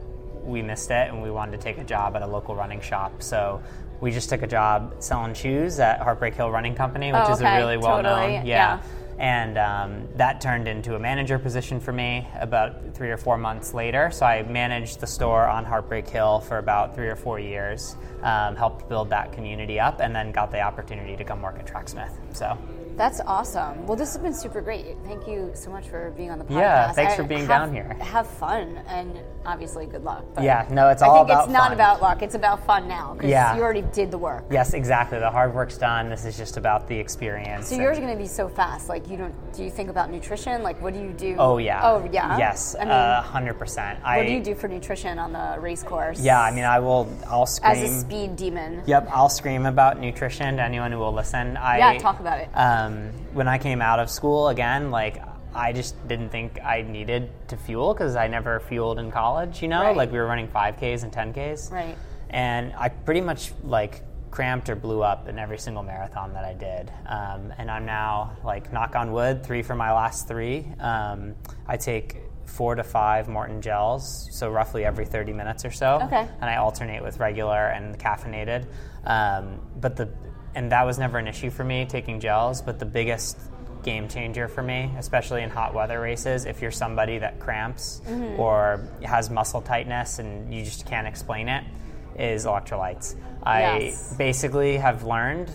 we 0.42 0.62
missed 0.62 0.90
it 0.90 1.08
and 1.10 1.22
we 1.22 1.30
wanted 1.30 1.52
to 1.52 1.58
take 1.62 1.78
a 1.78 1.84
job 1.84 2.16
at 2.16 2.22
a 2.22 2.26
local 2.26 2.54
running 2.56 2.80
shop. 2.80 3.22
So 3.22 3.62
we 4.00 4.10
just 4.10 4.28
took 4.28 4.42
a 4.42 4.46
job 4.46 4.94
selling 4.98 5.34
shoes 5.34 5.78
at 5.80 6.00
Heartbreak 6.00 6.34
Hill 6.34 6.50
Running 6.50 6.74
Company, 6.74 7.12
which 7.12 7.22
Oh, 7.24 7.32
is 7.32 7.40
a 7.40 7.56
really 7.56 7.76
well 7.76 8.02
known. 8.02 8.30
Totally, 8.30 8.48
yeah. 8.48 8.80
And 9.18 9.56
um, 9.56 10.08
that 10.16 10.40
turned 10.40 10.68
into 10.68 10.94
a 10.94 10.98
manager 10.98 11.38
position 11.38 11.80
for 11.80 11.92
me 11.92 12.26
about 12.38 12.94
three 12.94 13.10
or 13.10 13.16
four 13.16 13.38
months 13.38 13.72
later. 13.72 14.10
So 14.10 14.26
I 14.26 14.42
managed 14.42 15.00
the 15.00 15.06
store 15.06 15.46
on 15.46 15.64
Heartbreak 15.64 16.08
Hill 16.08 16.40
for 16.40 16.58
about 16.58 16.94
three 16.94 17.08
or 17.08 17.16
four 17.16 17.38
years, 17.38 17.96
um, 18.22 18.56
helped 18.56 18.88
build 18.88 19.08
that 19.10 19.32
community 19.32 19.80
up, 19.80 20.00
and 20.00 20.14
then 20.14 20.32
got 20.32 20.50
the 20.50 20.60
opportunity 20.60 21.16
to 21.16 21.24
come 21.24 21.40
work 21.40 21.58
at 21.58 21.66
Tracksmith. 21.66 22.12
So 22.34 22.58
That's 22.96 23.20
awesome. 23.20 23.86
Well, 23.86 23.96
this 23.96 24.14
has 24.14 24.22
been 24.22 24.32
super 24.32 24.62
great. 24.62 24.96
Thank 25.04 25.26
you 25.28 25.50
so 25.54 25.70
much 25.70 25.86
for 25.86 26.12
being 26.16 26.30
on 26.30 26.38
the 26.38 26.44
podcast. 26.46 26.58
Yeah, 26.60 26.92
thanks 26.92 27.14
for 27.14 27.22
I- 27.24 27.26
being 27.26 27.40
have- 27.40 27.48
down 27.48 27.72
here. 27.74 27.94
Have 28.00 28.26
fun 28.26 28.80
and 28.88 29.20
obviously 29.44 29.84
good 29.86 30.02
luck. 30.02 30.24
But 30.34 30.44
Yeah, 30.44 30.64
no, 30.70 30.88
it's 30.88 31.02
all 31.02 31.20
about. 31.22 31.24
I 31.24 31.26
think 31.26 31.30
about 31.30 31.44
it's 31.44 31.52
not 31.52 31.62
fun. 31.64 31.72
about 31.74 32.02
luck. 32.02 32.22
It's 32.22 32.34
about 32.34 32.64
fun 32.66 32.88
now 32.88 33.12
because 33.14 33.30
Yeah. 33.30 33.54
you 33.54 33.62
already 33.62 33.82
did 33.82 34.10
the 34.10 34.16
work. 34.18 34.44
yes, 34.50 34.72
exactly. 34.72 35.18
The 35.18 35.30
hard 35.30 35.54
work's 35.54 35.76
done. 35.76 36.08
This 36.08 36.24
is 36.24 36.38
just 36.38 36.56
about 36.56 36.88
the 36.88 36.98
experience. 36.98 37.68
So 37.68 37.74
yours 37.76 37.98
are 37.98 38.00
going 38.00 38.12
to 38.16 38.18
be 38.20 38.26
so 38.28 38.48
fast. 38.48 38.88
Like 38.88 39.08
you 39.10 39.18
don't. 39.18 39.34
Do 39.52 39.62
you 39.62 39.70
think 39.70 39.90
about 39.90 40.10
nutrition? 40.10 40.62
Like 40.62 40.80
what 40.80 40.94
do 40.94 41.00
you 41.00 41.10
do? 41.12 41.36
Oh 41.38 41.58
yeah. 41.58 41.80
Oh 41.84 42.08
yeah. 42.10 42.38
Yes, 42.38 42.74
I 42.80 42.84
mean, 42.84 42.92
uh, 42.92 43.20
hundred 43.20 43.58
percent. 43.58 43.98
what 44.02 44.24
do 44.26 44.32
you 44.32 44.42
do 44.42 44.54
for 44.54 44.68
nutrition 44.68 45.18
on 45.18 45.32
the 45.32 45.60
race 45.60 45.82
course? 45.82 46.18
Yeah, 46.20 46.40
I 46.40 46.50
mean, 46.50 46.64
I 46.64 46.78
will. 46.78 47.06
I'll 47.28 47.44
scream. 47.46 47.72
as 47.72 47.82
a 47.82 48.00
speed 48.00 48.36
demon. 48.36 48.82
Yep, 48.86 49.08
I'll 49.12 49.28
scream 49.28 49.66
about 49.66 50.00
nutrition 50.00 50.56
to 50.56 50.62
anyone 50.62 50.92
who 50.92 50.98
will 50.98 51.12
listen. 51.12 51.58
I, 51.58 51.76
Yeah, 51.78 51.98
talk 51.98 52.20
about 52.20 52.38
it. 52.40 52.48
Um, 52.54 52.85
when 53.32 53.48
I 53.48 53.58
came 53.58 53.80
out 53.82 53.98
of 53.98 54.10
school 54.10 54.48
again, 54.48 54.90
like 54.90 55.22
I 55.54 55.72
just 55.72 55.94
didn't 56.08 56.30
think 56.30 56.58
I 56.62 56.82
needed 56.82 57.30
to 57.48 57.56
fuel 57.56 57.94
because 57.94 58.16
I 58.16 58.26
never 58.28 58.60
fueled 58.60 58.98
in 58.98 59.10
college. 59.10 59.62
You 59.62 59.68
know, 59.68 59.82
Right. 59.82 59.96
like 59.96 60.12
we 60.12 60.18
were 60.18 60.26
running 60.26 60.48
5Ks 60.48 61.02
and 61.02 61.12
10Ks. 61.12 61.70
Right. 61.72 61.96
And 62.30 62.72
I 62.76 62.88
pretty 62.90 63.20
much 63.20 63.52
like 63.62 64.02
cramped 64.30 64.68
or 64.68 64.74
blew 64.76 65.02
up 65.02 65.28
in 65.28 65.38
every 65.38 65.56
single 65.56 65.82
marathon 65.82 66.34
that 66.34 66.44
I 66.44 66.52
did. 66.52 66.92
Um, 67.06 67.54
and 67.56 67.70
I'm 67.70 67.86
now 67.86 68.36
like 68.44 68.70
knock 68.72 68.94
on 68.96 69.12
wood, 69.12 69.42
three 69.44 69.62
for 69.62 69.74
my 69.74 69.92
last 69.92 70.28
three. 70.28 70.66
Um, 70.78 71.34
I 71.66 71.76
take 71.78 72.20
four 72.44 72.74
to 72.74 72.84
five 72.84 73.26
Maurten 73.28 73.60
gels, 73.60 74.28
so 74.32 74.50
roughly 74.50 74.84
every 74.84 75.06
30 75.06 75.32
minutes 75.32 75.64
or 75.64 75.70
so. 75.70 76.00
Okay. 76.02 76.28
And 76.40 76.50
I 76.50 76.56
alternate 76.56 77.02
with 77.02 77.18
regular 77.18 77.68
and 77.68 77.98
caffeinated. 77.98 78.66
Um, 79.04 79.58
but 79.80 79.96
the 79.96 80.08
and 80.56 80.72
that 80.72 80.84
was 80.84 80.98
never 80.98 81.18
an 81.18 81.28
issue 81.28 81.50
for 81.50 81.62
me 81.62 81.86
taking 81.86 82.18
gels. 82.18 82.60
But 82.62 82.80
the 82.80 82.86
biggest 82.86 83.38
game 83.84 84.08
changer 84.08 84.48
for 84.48 84.62
me, 84.64 84.90
especially 84.98 85.42
in 85.44 85.50
hot 85.50 85.72
weather 85.72 86.00
races, 86.00 86.44
if 86.46 86.60
you're 86.60 86.72
somebody 86.72 87.18
that 87.18 87.38
cramps 87.38 88.00
Mm-hmm. 88.06 88.40
or 88.40 88.80
has 89.04 89.30
muscle 89.30 89.60
tightness 89.62 90.18
and 90.18 90.52
you 90.52 90.64
just 90.64 90.86
can't 90.86 91.06
explain 91.06 91.48
it, 91.48 91.62
is 92.18 92.46
electrolytes. 92.46 93.14
I 93.44 93.78
Yes. 93.78 94.14
basically 94.16 94.78
have 94.78 95.04
learned 95.04 95.50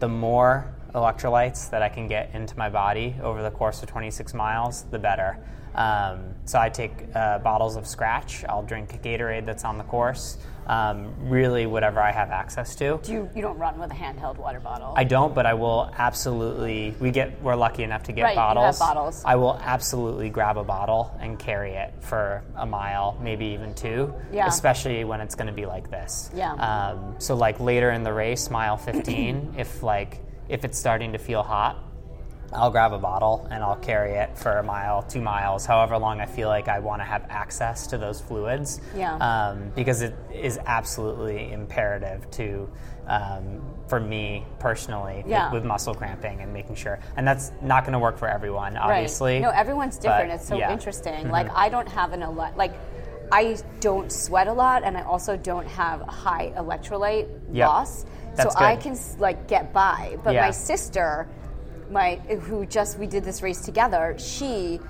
the 0.00 0.08
more 0.08 0.66
electrolytes 0.94 1.70
that 1.70 1.82
I 1.82 1.88
can 1.88 2.08
get 2.08 2.30
into 2.34 2.56
my 2.58 2.68
body 2.70 3.14
over 3.22 3.42
the 3.42 3.50
course 3.50 3.82
of 3.82 3.88
26 3.90 4.34
miles, 4.34 4.82
the 4.90 4.98
better. 4.98 5.38
Um, 5.74 6.34
so 6.46 6.58
I 6.58 6.70
take 6.70 6.92
uh, 7.14 7.38
bottles 7.38 7.76
of 7.76 7.84
Skratch. 7.84 8.44
I'll 8.48 8.62
drink 8.64 9.00
Gatorade 9.02 9.44
that's 9.46 9.64
on 9.64 9.78
the 9.78 9.84
course. 9.84 10.38
Um, 10.68 11.14
really, 11.28 11.66
whatever 11.66 12.00
I 12.00 12.12
have 12.12 12.30
access 12.30 12.74
to. 12.76 13.00
Do 13.02 13.12
you, 13.12 13.30
you 13.34 13.40
don't 13.40 13.58
run 13.58 13.78
with 13.78 13.90
a 13.90 13.94
handheld 13.94 14.36
water 14.36 14.60
bottle? 14.60 14.92
I 14.96 15.04
don't, 15.04 15.34
but 15.34 15.46
I 15.46 15.54
will 15.54 15.90
absolutely. 15.96 16.94
We 17.00 17.10
get 17.10 17.40
we're 17.42 17.56
lucky 17.56 17.82
enough 17.84 18.02
to 18.04 18.12
get 18.12 18.22
Right, 18.22 18.34
you 18.34 18.38
have 18.40 18.54
bottles. 18.54 18.78
bottles. 18.78 19.22
I 19.24 19.36
will 19.36 19.58
absolutely 19.62 20.28
grab 20.28 20.58
a 20.58 20.64
bottle 20.64 21.16
and 21.20 21.38
carry 21.38 21.72
it 21.72 21.94
for 22.00 22.42
a 22.56 22.66
mile, 22.66 23.18
maybe 23.22 23.46
even 23.46 23.74
two. 23.74 24.12
Yeah. 24.32 24.46
Especially 24.46 25.04
when 25.04 25.20
it's 25.20 25.34
going 25.34 25.46
to 25.46 25.52
be 25.52 25.64
like 25.66 25.90
this. 25.90 26.30
Yeah. 26.34 26.52
Um, 26.52 27.14
so 27.18 27.34
like 27.34 27.60
later 27.60 27.90
in 27.92 28.02
the 28.02 28.12
race, 28.12 28.50
mile 28.50 28.76
15, 28.76 29.54
if 29.56 29.82
like 29.82 30.20
if 30.48 30.64
it's 30.64 30.78
starting 30.78 31.12
to 31.12 31.18
feel 31.18 31.42
hot, 31.42 31.82
I'll 32.52 32.70
grab 32.70 32.92
a 32.92 32.98
bottle 32.98 33.46
and 33.50 33.62
I'll 33.62 33.76
carry 33.76 34.12
it 34.14 34.36
for 34.38 34.52
a 34.58 34.62
mile, 34.62 35.02
two 35.02 35.20
miles, 35.20 35.66
however 35.66 35.98
long 35.98 36.20
I 36.20 36.26
feel 36.26 36.48
like 36.48 36.66
I 36.68 36.78
want 36.78 37.00
to 37.00 37.04
have 37.04 37.26
access 37.28 37.86
to 37.88 37.98
those 37.98 38.20
fluids. 38.20 38.80
Yeah. 38.96 39.16
Um, 39.16 39.70
because 39.74 40.00
it 40.02 40.14
is 40.32 40.58
absolutely 40.64 41.52
imperative 41.52 42.30
to, 42.32 42.68
um, 43.06 43.60
for 43.86 44.00
me 44.00 44.46
personally, 44.58 45.18
with- 45.18 45.26
Yeah. 45.26 45.52
with, 45.52 45.64
muscle 45.64 45.94
cramping 45.94 46.40
and 46.40 46.52
making 46.52 46.76
sure. 46.76 46.98
And 47.16 47.26
that's 47.28 47.52
not 47.60 47.84
going 47.84 47.92
to 47.92 47.98
work 47.98 48.16
for 48.16 48.28
everyone, 48.28 48.76
obviously. 48.78 49.34
Right. 49.34 49.42
No, 49.42 49.50
everyone's 49.50 49.98
different. 49.98 50.28
but 50.30 50.34
it's 50.36 50.48
so 50.48 50.56
yeah. 50.56 50.64
Mm-hmm. 50.64 50.72
interesting. 50.72 51.30
Like 51.30 51.48
I 51.54 51.68
don't 51.68 51.88
have 51.88 52.12
an 52.14 52.22
ele- 52.22 52.52
like 52.56 52.72
I 53.30 53.58
don't 53.80 54.10
sweat 54.10 54.48
a 54.48 54.52
lot, 54.54 54.84
and 54.84 54.96
I 54.96 55.02
also 55.02 55.36
don't 55.36 55.66
have 55.68 56.00
high 56.00 56.50
electrolyte 56.56 57.28
Yep. 57.52 57.68
loss. 57.68 58.06
That's 58.36 58.54
so 58.54 58.64
I 58.64 58.76
can 58.76 58.96
like 59.18 59.46
get 59.48 59.70
by. 59.74 60.16
But 60.24 60.32
Yeah. 60.32 60.46
my 60.46 60.50
sister, 60.50 61.28
my 61.90 62.16
who 62.16 62.66
just 62.66 62.98
we 62.98 63.06
did 63.06 63.24
this 63.24 63.42
race 63.42 63.60
together, 63.60 64.14
she 64.18 64.80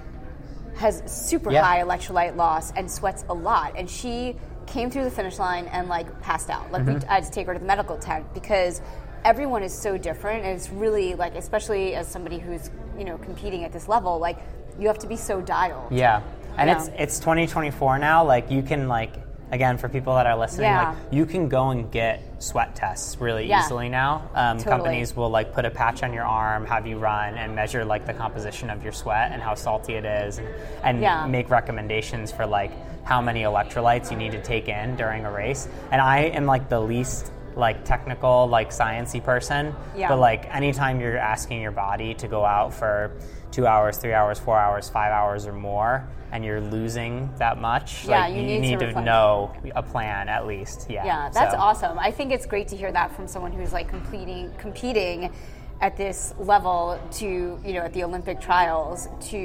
has 0.77 1.03
super 1.07 1.51
Yeah. 1.51 1.63
high 1.63 1.81
electrolyte 1.83 2.37
loss 2.37 2.73
and 2.73 2.91
sweats 2.91 3.25
a 3.29 3.35
lot, 3.35 3.75
and 3.77 3.89
she 3.91 4.37
came 4.67 4.91
through 4.91 5.05
the 5.05 5.11
finish 5.11 5.39
line 5.39 5.67
and 5.67 5.89
like 5.89 6.21
passed 6.21 6.51
out. 6.51 6.71
Like 6.71 6.83
Mm-hmm. 6.83 7.11
I 7.11 7.15
had 7.15 7.25
to 7.25 7.31
take 7.31 7.47
her 7.47 7.55
to 7.55 7.59
the 7.59 7.65
medical 7.67 7.97
tent 7.97 8.33
because 8.35 8.81
everyone 9.25 9.63
is 9.63 9.73
so 9.77 9.99
different, 9.99 10.45
and 10.45 10.55
it's 10.57 10.71
really 10.71 11.15
like, 11.15 11.35
especially 11.35 11.95
as 11.95 12.07
somebody 12.07 12.39
who's 12.39 12.71
you 12.99 13.05
know 13.05 13.19
competing 13.19 13.65
at 13.65 13.73
this 13.73 13.89
level, 13.89 14.19
like 14.19 14.39
you 14.79 14.87
have 14.89 14.99
to 14.99 15.07
be 15.07 15.17
so 15.17 15.41
dialed. 15.41 15.91
Yeah. 15.93 16.23
And 16.57 16.69
Yeah. 16.69 16.77
it's 16.79 16.91
it's 16.97 17.19
2024 17.19 17.99
now. 17.99 18.25
Like 18.25 18.51
you 18.51 18.63
can 18.63 18.89
like 18.89 19.15
again 19.51 19.79
for 19.79 19.89
people 19.89 20.15
that 20.15 20.27
are 20.27 20.37
listening, 20.37 20.67
Yeah. 20.71 20.89
like 20.91 20.97
you 21.11 21.27
can 21.27 21.49
go 21.49 21.71
and 21.71 21.91
get 21.91 22.21
sweat 22.39 22.75
tests 22.75 23.19
really 23.21 23.47
Yeah. 23.47 23.61
easily 23.61 23.89
now. 23.89 24.23
Um, 24.35 24.59
Totally. 24.59 24.77
Companies 24.77 25.17
will 25.17 25.31
like 25.31 25.53
put 25.53 25.65
a 25.65 25.71
patch 25.71 26.03
on 26.03 26.13
your 26.13 26.25
arm, 26.25 26.67
have 26.67 26.87
you 26.87 26.99
run, 26.99 27.35
and 27.35 27.55
measure 27.55 27.85
like 27.85 28.07
the 28.07 28.13
composition 28.15 28.71
of 28.71 28.83
your 28.83 28.93
sweat 28.93 29.33
and 29.33 29.43
how 29.43 29.55
salty 29.55 29.95
it 29.95 30.05
is, 30.05 30.39
and, 30.39 30.49
and 30.85 31.01
Yeah. 31.01 31.27
make 31.27 31.51
recommendations 31.51 32.31
for 32.31 32.47
like 32.47 32.71
how 33.05 33.21
many 33.23 33.43
electrolytes 33.43 34.11
you 34.11 34.17
need 34.19 34.33
to 34.33 34.43
take 34.43 34.69
in 34.69 34.97
during 34.97 35.25
a 35.25 35.31
race. 35.33 35.67
And 35.91 36.01
I 36.01 36.19
am 36.25 36.45
like 36.47 36.69
the 36.69 36.81
least 36.81 37.33
like 37.57 37.83
technical, 37.85 38.47
like 38.47 38.71
sciency 38.71 39.23
person. 39.25 39.75
Yeah. 39.97 40.09
But 40.09 40.19
like 40.21 40.55
anytime 40.55 41.01
you're 41.01 41.17
asking 41.17 41.61
your 41.61 41.73
body 41.73 42.15
to 42.15 42.29
go 42.29 42.45
out 42.45 42.73
for 42.73 43.11
two 43.51 43.67
hours, 43.67 43.97
three 43.99 44.13
hours, 44.13 44.39
four 44.39 44.59
hours, 44.59 44.89
five 44.89 45.13
hours 45.13 45.47
or 45.47 45.53
more, 45.53 46.07
and 46.33 46.45
you're 46.45 46.61
losing 46.61 47.31
that 47.39 47.59
much, 47.61 48.05
Yeah, 48.07 48.21
like 48.27 48.35
you 48.35 48.41
you, 48.43 48.47
need 48.47 48.55
to 48.57 48.61
need 48.61 48.79
to, 48.81 48.87
replenish. 48.87 49.07
know 49.07 49.53
a 49.75 49.83
plan 49.83 50.29
at 50.29 50.47
least. 50.47 50.87
Yeah. 50.91 51.05
Yeah, 51.05 51.31
that's 51.33 51.53
So- 51.53 51.59
awesome. 51.59 51.99
I 51.99 52.11
think 52.11 52.33
it's 52.33 52.47
great 52.47 52.69
to 52.69 52.77
hear 52.77 52.93
that 52.93 53.13
from 53.17 53.27
someone 53.27 53.53
who's 53.53 53.73
like 53.73 53.89
completing 53.89 54.53
competing 54.59 55.33
at 55.81 55.97
this 55.97 56.35
level 56.39 56.99
to 57.13 57.27
you 57.65 57.73
know 57.73 57.81
at 57.83 57.93
the 57.93 58.03
Olympic 58.05 58.41
trials 58.41 59.09
to 59.31 59.39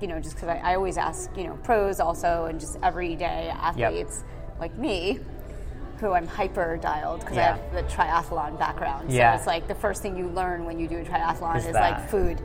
you 0.00 0.06
know 0.06 0.20
just 0.20 0.36
because 0.36 0.48
I, 0.48 0.58
I 0.58 0.74
always 0.76 0.96
ask 0.96 1.36
you 1.36 1.44
know 1.44 1.58
pros 1.64 1.98
also 2.00 2.44
and 2.46 2.58
just 2.60 2.78
everyday 2.82 3.48
athletes 3.50 4.22
like 4.60 4.76
me 4.78 5.18
who 6.00 6.12
I'm 6.12 6.28
hyper 6.28 6.76
dialed 6.80 7.20
because 7.20 7.36
Yeah. 7.36 7.54
I 7.54 7.56
have 7.56 7.72
the 7.74 7.82
triathlon 7.94 8.56
background. 8.58 9.10
Yeah. 9.10 9.32
So 9.34 9.38
it's 9.38 9.46
like 9.48 9.66
the 9.66 9.74
first 9.74 10.00
thing 10.00 10.16
you 10.16 10.28
learn 10.28 10.64
when 10.64 10.78
you 10.78 10.86
do 10.86 10.98
a 10.98 11.02
triathlon 11.04 11.56
Is 11.56 11.66
is, 11.66 11.74
like 11.74 12.08
food. 12.08 12.40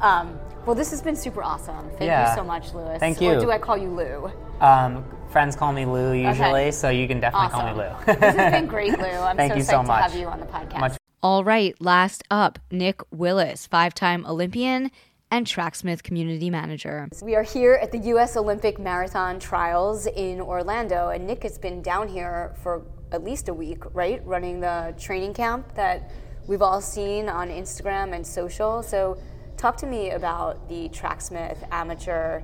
Um, 0.00 0.38
well, 0.66 0.74
this 0.74 0.90
has 0.90 1.02
been 1.02 1.16
super 1.16 1.42
awesome. 1.42 1.88
Thank 1.90 2.02
Yeah. 2.02 2.30
you 2.30 2.36
so 2.36 2.44
much, 2.44 2.72
Louis. 2.74 2.98
Thank 2.98 3.20
you. 3.20 3.32
Or 3.32 3.40
do 3.40 3.50
I 3.50 3.58
call 3.58 3.76
you 3.76 3.88
Lou? 3.90 4.30
Um, 4.60 5.04
friends 5.30 5.56
call 5.56 5.72
me 5.72 5.84
Lou 5.86 6.12
usually, 6.12 6.70
so 6.72 6.90
you 6.90 7.08
can 7.08 7.20
definitely 7.20 7.46
Awesome. 7.48 7.60
call 7.60 7.74
me 7.76 7.82
Lou. 8.06 8.14
this 8.14 8.34
has 8.36 8.52
been 8.52 8.66
great, 8.76 8.98
Lou. 8.98 9.04
I'm 9.06 9.36
Thank 9.36 9.52
so 9.52 9.56
you 9.58 9.62
psyched 9.64 9.66
so 9.66 9.82
to 9.84 9.92
have 9.94 10.14
you 10.14 10.26
on 10.26 10.40
the 10.40 10.46
podcast. 10.46 10.80
Much 10.80 10.96
All 11.22 11.44
right, 11.44 11.74
last 11.80 12.22
up, 12.30 12.58
Nick 12.70 13.00
Willis, 13.10 13.66
five 13.66 13.94
time 13.94 14.24
Olympian 14.26 14.90
and 15.30 15.46
Tracksmith 15.46 16.02
community 16.02 16.50
manager. 16.50 17.08
We 17.22 17.36
are 17.36 17.42
here 17.42 17.74
at 17.74 17.92
the 17.92 17.98
U.S. 17.98 18.36
Olympic 18.36 18.78
Marathon 18.78 19.38
Trials 19.38 20.06
in 20.06 20.40
Orlando, 20.40 21.08
and 21.10 21.26
Nick 21.26 21.42
has 21.44 21.56
been 21.56 21.82
down 21.82 22.08
here 22.08 22.52
for 22.62 22.82
at 23.12 23.22
least 23.22 23.48
a 23.48 23.54
week, 23.54 23.82
right? 23.94 24.20
Running 24.26 24.60
the 24.60 24.94
training 24.98 25.34
camp 25.34 25.74
that 25.74 26.10
we've 26.48 26.62
all 26.62 26.80
seen 26.80 27.28
on 27.28 27.48
Instagram 27.48 28.12
and 28.14 28.26
social. 28.26 28.82
So, 28.82 29.18
talk 29.60 29.76
to 29.76 29.86
me 29.86 30.12
about 30.12 30.70
the 30.70 30.88
Tracksmith 30.88 31.62
Amateur 31.70 32.40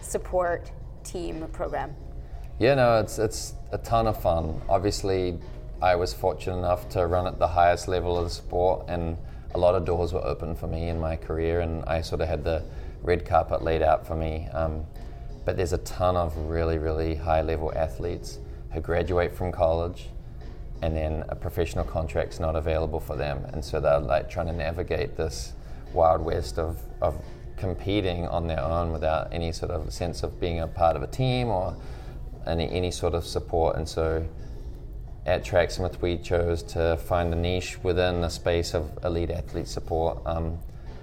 Support 0.00 0.72
Team 1.02 1.46
program. 1.52 1.94
Yeah, 2.58 2.74
no, 2.74 3.00
it's 3.00 3.18
it's 3.18 3.52
a 3.72 3.76
ton 3.76 4.06
of 4.06 4.22
fun. 4.22 4.62
Obviously, 4.66 5.38
I 5.82 5.94
was 5.94 6.14
fortunate 6.14 6.56
enough 6.56 6.88
to 6.90 7.06
run 7.06 7.26
at 7.26 7.38
the 7.38 7.48
highest 7.48 7.86
level 7.86 8.16
of 8.16 8.24
the 8.24 8.30
sport, 8.30 8.86
and 8.88 9.18
a 9.54 9.58
lot 9.58 9.74
of 9.74 9.84
doors 9.84 10.14
were 10.14 10.24
open 10.24 10.56
for 10.56 10.66
me 10.66 10.88
in 10.88 10.98
my 10.98 11.16
career, 11.16 11.60
and 11.60 11.84
I 11.84 12.00
sort 12.00 12.22
of 12.22 12.28
had 12.28 12.44
the 12.44 12.64
red 13.02 13.26
carpet 13.26 13.60
laid 13.60 13.82
out 13.82 14.06
for 14.06 14.16
me. 14.16 14.48
Um, 14.54 14.86
but 15.44 15.58
there's 15.58 15.74
a 15.74 15.78
ton 15.78 16.16
of 16.16 16.34
really, 16.48 16.78
really 16.78 17.14
high 17.14 17.42
level 17.42 17.74
athletes 17.76 18.38
who 18.72 18.80
graduate 18.80 19.36
from 19.36 19.52
college, 19.52 20.08
and 20.80 20.96
then 20.96 21.24
a 21.28 21.34
professional 21.34 21.84
contract's 21.84 22.40
not 22.40 22.56
available 22.56 23.00
for 23.00 23.16
them, 23.16 23.44
and 23.52 23.62
so 23.62 23.80
they're 23.80 24.00
like 24.00 24.30
trying 24.30 24.46
to 24.46 24.54
navigate 24.54 25.18
this 25.18 25.52
wild 25.94 26.22
west 26.22 26.58
of, 26.58 26.78
of 27.00 27.16
competing 27.56 28.26
on 28.26 28.46
their 28.46 28.60
own 28.60 28.92
without 28.92 29.32
any 29.32 29.52
sort 29.52 29.70
of 29.70 29.92
sense 29.92 30.22
of 30.22 30.40
being 30.40 30.60
a 30.60 30.66
part 30.66 30.96
of 30.96 31.02
a 31.02 31.06
team 31.06 31.48
or 31.48 31.76
any, 32.46 32.70
any 32.70 32.90
sort 32.90 33.14
of 33.14 33.24
support. 33.24 33.76
And 33.76 33.88
so 33.88 34.26
at 35.26 35.44
Tracksmith, 35.44 36.02
we 36.02 36.18
chose 36.18 36.62
to 36.64 36.96
find 36.98 37.32
a 37.32 37.36
niche 37.36 37.82
within 37.82 38.20
the 38.20 38.28
space 38.28 38.74
of 38.74 38.98
elite 39.04 39.30
athlete 39.30 39.68
support. 39.68 40.18
Um, 40.26 40.58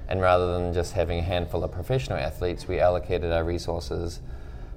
and 0.08 0.22
rather 0.22 0.54
than 0.54 0.74
just 0.74 0.94
having 0.94 1.20
a 1.20 1.24
handful 1.24 1.64
of 1.64 1.72
professional 1.72 2.18
athletes, 2.18 2.68
we 2.68 2.80
allocated 2.80 3.32
our 3.32 3.44
resources 3.44 4.20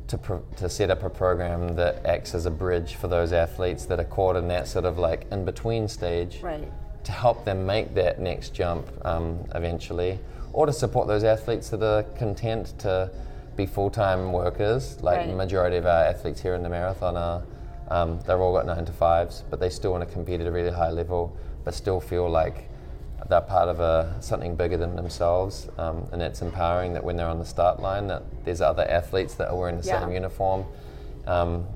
to, 0.06 0.18
pro- 0.18 0.44
to 0.56 0.68
set 0.68 0.90
up 0.90 1.02
a 1.02 1.10
program 1.10 1.74
that 1.76 2.04
acts 2.06 2.34
as 2.34 2.46
a 2.46 2.50
bridge 2.50 2.94
for 2.94 3.08
those 3.08 3.32
athletes 3.32 3.86
that 3.86 3.98
are 3.98 4.04
caught 4.04 4.36
in 4.36 4.48
that 4.48 4.68
sort 4.68 4.84
of 4.84 4.98
like 4.98 5.26
in 5.32 5.44
between 5.44 5.88
stage 5.88 6.40
Right. 6.42 6.70
To 7.04 7.12
help 7.12 7.44
them 7.44 7.64
make 7.66 7.94
that 7.94 8.18
next 8.20 8.54
jump 8.54 8.86
um, 9.06 9.38
eventually, 9.54 10.18
or 10.52 10.66
to 10.66 10.72
support 10.72 11.06
those 11.08 11.24
athletes 11.24 11.68
that 11.70 11.82
are 11.82 12.02
content 12.16 12.78
to 12.80 13.10
be 13.56 13.66
full-time 13.66 14.32
workers. 14.32 15.00
Like 15.02 15.18
Right. 15.18 15.28
the 15.28 15.34
majority 15.34 15.76
of 15.76 15.86
our 15.86 16.04
athletes 16.04 16.40
here 16.40 16.54
in 16.54 16.62
the 16.62 16.68
marathon 16.68 17.16
are, 17.16 17.42
um, 17.88 18.18
they've 18.26 18.40
all 18.40 18.52
got 18.52 18.66
nine 18.66 18.84
to 18.84 18.92
fives, 18.92 19.44
but 19.50 19.60
they 19.60 19.68
still 19.70 19.92
want 19.92 20.06
to 20.06 20.12
compete 20.12 20.40
at 20.40 20.46
a 20.46 20.50
really 20.52 20.70
high 20.70 20.90
level, 20.90 21.32
but 21.64 21.74
still 21.74 22.00
feel 22.00 22.28
like 22.28 22.68
they're 23.28 23.40
part 23.40 23.68
of 23.68 23.80
a, 23.80 24.14
something 24.20 24.54
bigger 24.54 24.76
than 24.76 24.96
themselves, 24.96 25.68
um, 25.78 26.06
and 26.12 26.20
it's 26.20 26.42
empowering 26.42 26.92
that 26.92 27.02
when 27.02 27.16
they're 27.16 27.28
on 27.28 27.38
the 27.38 27.44
start 27.44 27.80
line, 27.80 28.06
that 28.08 28.22
there's 28.44 28.60
other 28.60 28.84
athletes 28.90 29.34
that 29.36 29.48
are 29.48 29.56
wearing 29.56 29.80
the 29.80 29.86
Yeah. 29.86 30.00
same 30.00 30.12
uniform. 30.12 30.64
Um, 31.26 31.66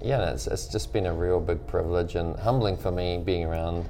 yeah, 0.00 0.20
and 0.20 0.30
it's, 0.30 0.46
it's 0.46 0.66
just 0.66 0.92
been 0.92 1.06
a 1.06 1.12
real 1.12 1.40
big 1.40 1.66
privilege 1.66 2.14
and 2.14 2.36
humbling 2.36 2.76
for 2.76 2.90
me 2.92 3.18
being 3.18 3.44
around 3.44 3.86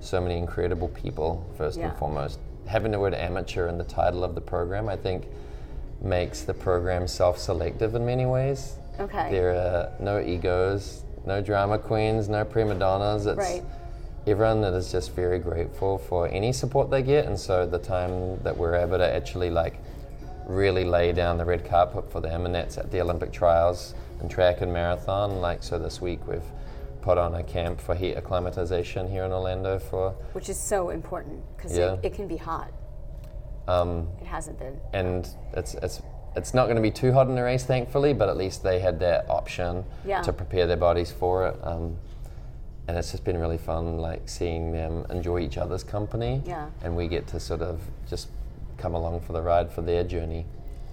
so 0.00 0.20
many 0.20 0.36
incredible 0.38 0.88
people, 0.88 1.44
first 1.56 1.78
Yeah. 1.78 1.88
and 1.88 1.98
foremost. 1.98 2.38
Having 2.66 2.92
the 2.92 3.00
word 3.00 3.14
amateur 3.14 3.68
in 3.68 3.78
the 3.78 3.84
title 3.84 4.24
of 4.24 4.34
the 4.34 4.40
program, 4.40 4.88
I 4.88 4.96
think, 4.96 5.26
makes 6.00 6.42
the 6.42 6.54
program 6.54 7.06
self 7.06 7.38
selective 7.38 7.94
in 7.94 8.04
many 8.04 8.26
ways. 8.26 8.76
Okay. 9.00 9.30
There 9.30 9.50
are 9.50 9.88
no 10.00 10.20
egos, 10.20 11.02
no 11.24 11.40
drama 11.40 11.78
queens, 11.78 12.28
no 12.28 12.44
prima 12.44 12.74
donnas. 12.74 13.26
It's 13.26 13.38
Right. 13.38 13.62
everyone 14.26 14.60
that 14.62 14.72
is 14.74 14.90
just 14.90 15.12
very 15.12 15.38
grateful 15.38 15.98
for 15.98 16.26
any 16.28 16.52
support 16.52 16.90
they 16.90 17.02
get, 17.02 17.26
and 17.26 17.38
so 17.38 17.66
the 17.66 17.78
time 17.78 18.38
that 18.42 18.56
we're 18.56 18.74
able 18.74 18.98
to 18.98 19.14
actually 19.14 19.50
like 19.50 19.78
really 20.46 20.84
lay 20.84 21.12
down 21.12 21.38
the 21.38 21.44
red 21.44 21.64
carpet 21.64 22.10
for 22.10 22.20
them, 22.20 22.46
and 22.46 22.54
that's 22.54 22.78
at 22.78 22.90
the 22.90 23.00
Olympic 23.00 23.32
trials 23.32 23.94
and 24.20 24.30
track 24.30 24.60
and 24.60 24.72
marathon. 24.72 25.40
Like 25.40 25.62
so, 25.62 25.78
this 25.78 26.00
week 26.00 26.20
we've 26.28 26.42
put 27.06 27.18
on 27.18 27.36
a 27.36 27.42
camp 27.44 27.80
for 27.80 27.94
heat 27.94 28.16
acclimatization 28.16 29.08
here 29.08 29.22
in 29.22 29.30
Orlando 29.32 29.78
for, 29.78 30.10
Which 30.32 30.48
is 30.48 30.58
so 30.58 30.90
important 30.90 31.40
because 31.56 31.78
Yeah. 31.78 31.92
it, 31.92 32.00
it 32.06 32.14
can 32.14 32.26
be 32.26 32.36
hot. 32.36 32.72
um, 33.68 34.08
It 34.20 34.26
hasn't 34.26 34.58
been. 34.58 34.76
and 34.92 35.28
it's 35.52 35.74
it's 35.74 36.02
it's 36.34 36.52
not 36.52 36.64
going 36.64 36.76
to 36.76 36.82
be 36.82 36.90
too 36.90 37.12
hot 37.12 37.28
in 37.28 37.34
the 37.36 37.42
race, 37.42 37.64
thankfully, 37.64 38.12
but 38.12 38.28
at 38.28 38.36
least 38.36 38.62
they 38.62 38.78
had 38.80 38.98
that 39.00 39.24
option 39.30 39.84
Yeah. 40.04 40.20
to 40.22 40.32
prepare 40.32 40.66
their 40.66 40.76
bodies 40.88 41.10
for 41.10 41.46
it. 41.48 41.56
Um, 41.62 41.96
and 42.88 42.98
it's 42.98 43.10
just 43.12 43.24
been 43.24 43.38
really 43.38 43.56
fun, 43.56 43.96
like 43.98 44.28
seeing 44.28 44.70
them 44.72 45.06
enjoy 45.08 45.38
each 45.46 45.56
other's 45.56 45.82
company, 45.84 46.42
Yeah. 46.44 46.66
and 46.82 46.94
we 46.96 47.08
get 47.08 47.26
to 47.28 47.40
sort 47.40 47.62
of 47.62 47.80
just 48.10 48.28
come 48.76 48.94
along 48.94 49.20
for 49.20 49.32
the 49.32 49.40
ride 49.40 49.70
for 49.70 49.80
their 49.82 50.04
journey. 50.04 50.44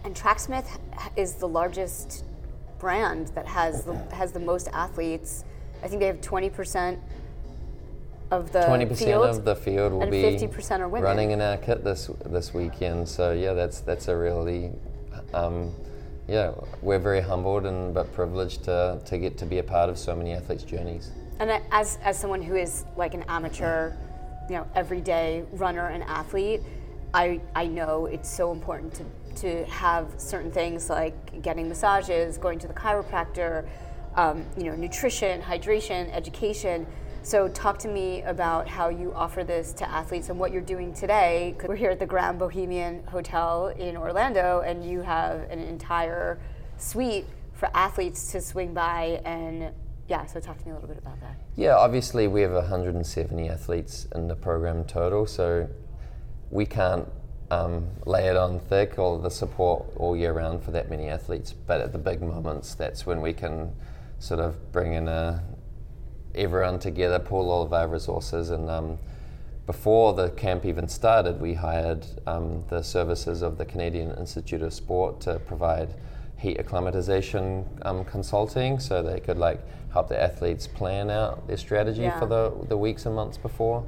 And 0.06 0.16
Tracksmith 0.16 0.70
is 1.18 1.34
the 1.36 1.48
largest 1.48 2.24
brand 2.80 3.28
that 3.36 3.48
has 3.48 3.84
the, 3.84 3.96
has 4.22 4.32
the 4.32 4.40
most 4.40 4.70
athletes. 4.72 5.44
I 5.84 5.88
think 5.88 6.00
they 6.00 6.08
have 6.08 6.22
20% 6.22 6.98
of 8.32 8.52
the 8.52 8.64
Twenty 8.64 8.86
percent 8.86 9.10
field. 9.12 9.26
of 9.26 9.46
the 9.46 9.56
field 9.56 9.94
will 9.94 10.10
be 10.10 10.24
50% 10.24 10.80
are 10.80 10.88
women. 10.88 11.04
running 11.04 11.32
in 11.32 11.42
our 11.42 11.58
kit 11.58 11.84
this 11.84 12.10
this 12.26 12.54
weekend. 12.54 13.08
So 13.08 13.32
yeah, 13.34 13.54
that's 13.54 13.82
that's 13.82 14.08
a 14.08 14.16
really, 14.16 14.72
um, 15.34 15.72
yeah, 16.28 16.52
we're 16.82 17.00
very 17.00 17.22
humbled 17.22 17.66
and 17.66 17.94
but 17.94 18.12
privileged 18.14 18.64
to 18.64 19.00
to 19.06 19.18
get 19.18 19.38
to 19.40 19.46
be 19.46 19.60
a 19.60 19.64
part 19.64 19.90
of 19.90 20.00
so 20.00 20.16
many 20.16 20.32
athletes' 20.34 20.64
journeys. 20.64 21.12
And 21.40 21.52
as 21.72 22.00
as 22.04 22.18
someone 22.18 22.42
who 22.42 22.56
is 22.56 22.86
like 22.96 23.14
an 23.14 23.24
amateur, 23.28 23.94
you 24.50 24.56
know, 24.56 24.68
everyday 24.74 25.44
runner 25.52 25.90
and 25.90 26.02
athlete, 26.04 26.62
I 27.14 27.40
I 27.56 27.68
know 27.68 28.08
it's 28.08 28.30
so 28.30 28.52
important 28.52 28.94
to 28.96 29.06
to 29.42 29.66
have 29.66 30.08
certain 30.18 30.52
things 30.52 30.90
like 30.90 31.42
getting 31.44 31.68
massages, 31.68 32.38
going 32.38 32.58
to 32.60 32.68
the 32.68 32.74
chiropractor, 32.74 33.68
um, 34.16 34.46
you 34.58 34.66
know, 34.66 34.76
nutrition, 34.76 35.42
hydration, 35.42 36.12
education. 36.14 36.86
So 37.24 37.48
talk 37.48 37.80
to 37.80 37.88
me 37.88 38.22
about 38.24 38.68
how 38.68 38.90
you 38.90 39.14
offer 39.14 39.44
this 39.44 39.72
to 39.74 39.90
athletes 39.90 40.30
and 40.30 40.38
what 40.38 40.52
you're 40.52 40.62
doing 40.62 40.94
today. 40.94 41.56
we're 41.64 41.76
here 41.76 41.92
at 41.92 42.00
the 42.00 42.06
Grand 42.06 42.38
Bohemian 42.38 43.04
Hotel 43.06 43.70
in 43.70 43.96
Orlando, 43.96 44.62
and 44.66 44.84
you 44.84 45.02
have 45.02 45.50
an 45.50 45.60
entire 45.60 46.40
suite 46.78 47.26
for 47.54 47.70
athletes 47.74 48.32
to 48.34 48.42
swing 48.42 48.74
by 48.74 49.22
and 49.24 49.72
yeah. 50.10 50.26
So 50.26 50.42
talk 50.42 50.58
to 50.58 50.66
me 50.66 50.72
a 50.72 50.74
little 50.74 50.90
bit 50.90 50.98
about 50.98 51.22
that. 51.22 51.38
Yeah, 51.56 51.78
obviously 51.78 52.28
we 52.28 52.42
have 52.42 52.52
170 52.52 53.48
athletes 53.48 54.06
in 54.14 54.28
the 54.28 54.36
program 54.36 54.84
total, 54.84 55.26
so 55.26 55.70
we 56.52 56.66
can't 56.66 57.08
um, 57.52 57.88
lay 58.06 58.28
it 58.28 58.36
on 58.36 58.60
thick 58.60 59.00
all 59.00 59.18
the 59.18 59.30
support 59.30 59.86
all 59.96 60.16
year 60.18 60.34
round 60.34 60.62
for 60.62 60.72
that 60.72 60.90
many 60.90 61.08
athletes. 61.08 61.54
But 61.54 61.80
at 61.80 61.94
the 61.94 61.98
big 61.98 62.22
moments, 62.22 62.76
that's 62.76 63.06
when 63.06 63.22
we 63.22 63.32
can 63.34 63.74
sort 64.24 64.40
of 64.40 64.72
bringing 64.72 65.10
a, 65.10 65.44
everyone 66.34 66.80
together, 66.80 67.20
pool 67.20 67.52
all 67.52 67.62
of 67.62 67.74
our 67.74 67.90
resources. 67.90 68.52
And 68.52 68.70
um, 68.70 68.98
before 69.66 70.14
the 70.14 70.30
camp 70.30 70.64
even 70.66 70.88
started, 70.88 71.42
we 71.42 71.54
hired 71.54 72.08
um, 72.26 72.64
the 72.70 72.82
services 72.82 73.42
of 73.42 73.58
the 73.58 73.66
Canadian 73.66 74.12
Institute 74.18 74.62
of 74.62 74.74
Sport 74.74 75.20
to 75.22 75.40
provide 75.40 75.96
heat 76.38 76.58
acclimatization 76.58 77.66
um, 77.82 78.06
consulting 78.06 78.80
so 78.80 79.04
they 79.04 79.20
could 79.20 79.38
like 79.38 79.60
help 79.92 80.08
the 80.08 80.22
athletes 80.22 80.68
plan 80.68 81.10
out 81.10 81.46
their 81.46 81.58
strategy 81.58 82.04
Yeah. 82.04 82.18
for 82.18 82.26
the, 82.26 82.54
the 82.70 82.78
weeks 82.78 83.06
and 83.06 83.14
months 83.14 83.38
before 83.38 83.86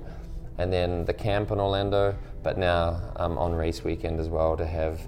and 0.58 0.72
then 0.72 1.06
the 1.06 1.14
camp 1.14 1.52
in 1.52 1.60
Orlando, 1.62 2.14
but 2.44 2.58
now 2.58 3.02
um, 3.16 3.38
on 3.38 3.54
race 3.54 3.86
weekend 3.86 4.20
as 4.20 4.28
well 4.28 4.58
to 4.58 4.66
have 4.66 5.00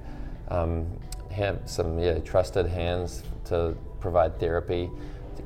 um, 0.50 0.88
have 1.32 1.60
some 1.66 2.00
yeah, 2.00 2.18
trusted 2.20 2.66
hands 2.66 3.24
to 3.46 3.76
provide 4.00 4.40
therapy 4.40 4.90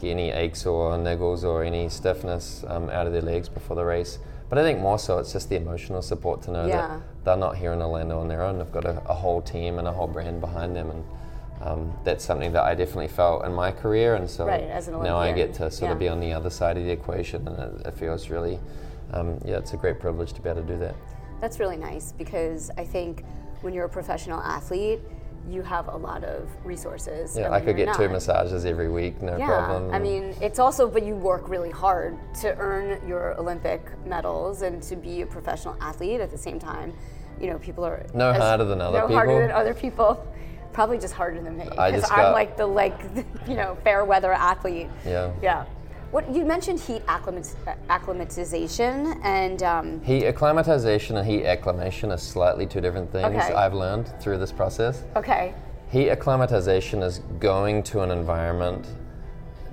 get 0.02 0.12
any 0.12 0.32
aches 0.32 0.66
or 0.66 0.92
niggles 0.98 1.44
or 1.44 1.64
any 1.64 1.88
stiffness 1.90 2.66
um, 2.68 2.90
out 2.90 3.08
of 3.08 3.14
their 3.14 3.22
legs 3.22 3.48
before 3.48 3.76
the 3.76 3.86
race. 3.86 4.18
But 4.50 4.58
I 4.58 4.64
think 4.64 4.80
more 4.80 5.00
so 5.00 5.20
it's 5.20 5.32
just 5.32 5.48
the 5.50 5.56
emotional 5.56 6.02
support 6.02 6.42
to 6.44 6.52
know 6.52 6.66
Yeah. 6.66 6.88
that 6.88 7.02
they're 7.24 7.38
not 7.38 7.56
here 7.56 7.72
in 7.72 7.82
Orlando 7.82 8.20
on 8.20 8.28
their 8.28 8.42
own. 8.42 8.58
They've 8.58 8.72
got 8.72 8.86
a, 8.86 9.02
a 9.08 9.14
whole 9.14 9.42
team 9.42 9.80
and 9.80 9.88
a 9.88 9.92
whole 9.92 10.08
brand 10.08 10.42
behind 10.42 10.76
them, 10.76 10.90
and 10.92 11.04
um, 11.62 11.94
that's 12.04 12.26
something 12.26 12.52
that 12.54 12.64
I 12.64 12.76
definitely 12.76 13.08
felt 13.08 13.46
in 13.46 13.54
my 13.54 13.72
career. 13.72 14.16
And 14.16 14.30
so 14.30 14.48
Right, 14.48 14.64
an 14.64 15.04
now 15.04 15.18
I 15.18 15.32
get 15.32 15.54
to 15.56 15.72
sort 15.72 15.92
of 15.92 16.00
be 16.00 16.10
on 16.10 16.20
the 16.20 16.34
other 16.34 16.50
side 16.50 16.78
of 16.78 16.84
the 16.84 16.92
equation, 16.92 17.48
and 17.48 17.80
it, 17.82 17.88
it 17.88 17.94
feels 17.94 18.30
really, 18.30 18.60
um, 19.14 19.40
yeah, 19.46 19.58
it's 19.58 19.74
a 19.74 19.78
great 19.78 20.00
privilege 20.00 20.34
to 20.34 20.42
be 20.42 20.50
able 20.50 20.62
to 20.62 20.68
do 20.68 20.78
that. 20.80 20.96
That's 21.40 21.60
really 21.60 21.78
nice 21.78 22.12
because 22.12 22.72
I 22.78 22.84
think 22.84 23.24
when 23.62 23.74
you're 23.74 23.86
a 23.86 23.90
professional 23.90 24.42
athlete, 24.42 25.00
you 25.50 25.62
have 25.64 25.88
a 25.88 25.96
lot 25.98 26.24
of 26.24 26.48
resources. 26.64 27.38
Yeah, 27.38 27.52
I 27.52 27.60
could 27.62 27.76
get 27.76 27.94
two 27.96 28.08
massages 28.10 28.66
every 28.66 28.90
week, 28.90 29.22
no 29.22 29.38
Yeah, 29.38 29.48
problem. 29.48 29.94
I 29.94 30.00
mean, 30.00 30.36
it's 30.42 30.60
also, 30.60 30.88
but 30.88 31.04
you 31.04 31.16
work 31.16 31.50
really 31.50 31.72
hard 31.72 32.18
to 32.42 32.56
earn 32.58 33.06
your 33.08 33.36
Olympic 33.40 33.82
medals 34.06 34.62
and 34.62 34.82
to 34.84 34.96
be 34.96 35.22
a 35.22 35.26
professional 35.26 35.76
athlete 35.82 36.22
at 36.22 36.32
the 36.32 36.38
same 36.38 36.60
time. 36.60 36.94
You 37.40 37.48
know, 37.50 37.58
people 37.60 37.84
are 37.86 38.06
No 38.14 38.30
as- 38.32 38.38
harder 38.42 38.66
than 38.66 38.82
other 38.82 39.00
people. 39.00 39.10
no 39.10 39.16
harder 39.16 39.40
than 39.48 39.52
other 39.52 39.74
people. 39.74 40.26
Probably 40.74 40.98
just 41.00 41.14
harder 41.14 41.42
than 41.42 41.58
me 41.58 41.68
I 41.78 41.92
because 41.92 42.10
I'm 42.10 42.18
got- 42.18 42.34
like 42.34 42.56
the 42.56 42.66
like 42.66 42.98
you 43.48 43.56
know 43.56 43.78
fair 43.84 44.06
weather 44.06 44.32
athlete. 44.32 44.88
Yeah. 45.06 45.32
Yeah. 45.42 45.66
What 46.12 46.30
you 46.36 46.44
mentioned 46.44 46.80
heat 46.82 47.06
acclimat- 47.06 47.56
acclimatization 47.90 49.18
and 49.24 49.64
um, 49.64 50.02
Heat 50.02 50.26
acclimatization 50.26 51.16
and 51.18 51.26
heat 51.26 51.46
acclimation 51.46 52.12
are 52.12 52.18
slightly 52.18 52.66
two 52.66 52.82
different 52.82 53.10
things 53.14 53.28
Okay. 53.34 53.54
I've 53.54 53.74
learned 53.74 54.12
through 54.22 54.38
this 54.38 54.52
process. 54.52 55.04
okay, 55.16 55.54
Heat 55.90 56.10
acclimatization 56.10 57.02
is 57.02 57.20
going 57.40 57.84
to 57.84 58.02
an 58.02 58.12
environment 58.12 58.88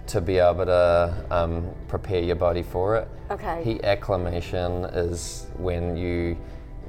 to 0.06 0.20
be 0.20 0.38
able 0.38 0.64
to 0.66 1.24
um, 1.30 1.68
prepare 1.88 2.22
your 2.22 2.36
body 2.36 2.62
for 2.62 2.96
it. 2.96 3.08
Okay. 3.30 3.62
Heat 3.64 3.84
acclimation 3.84 4.84
is 4.86 5.46
when 5.56 5.96
you 5.96 6.36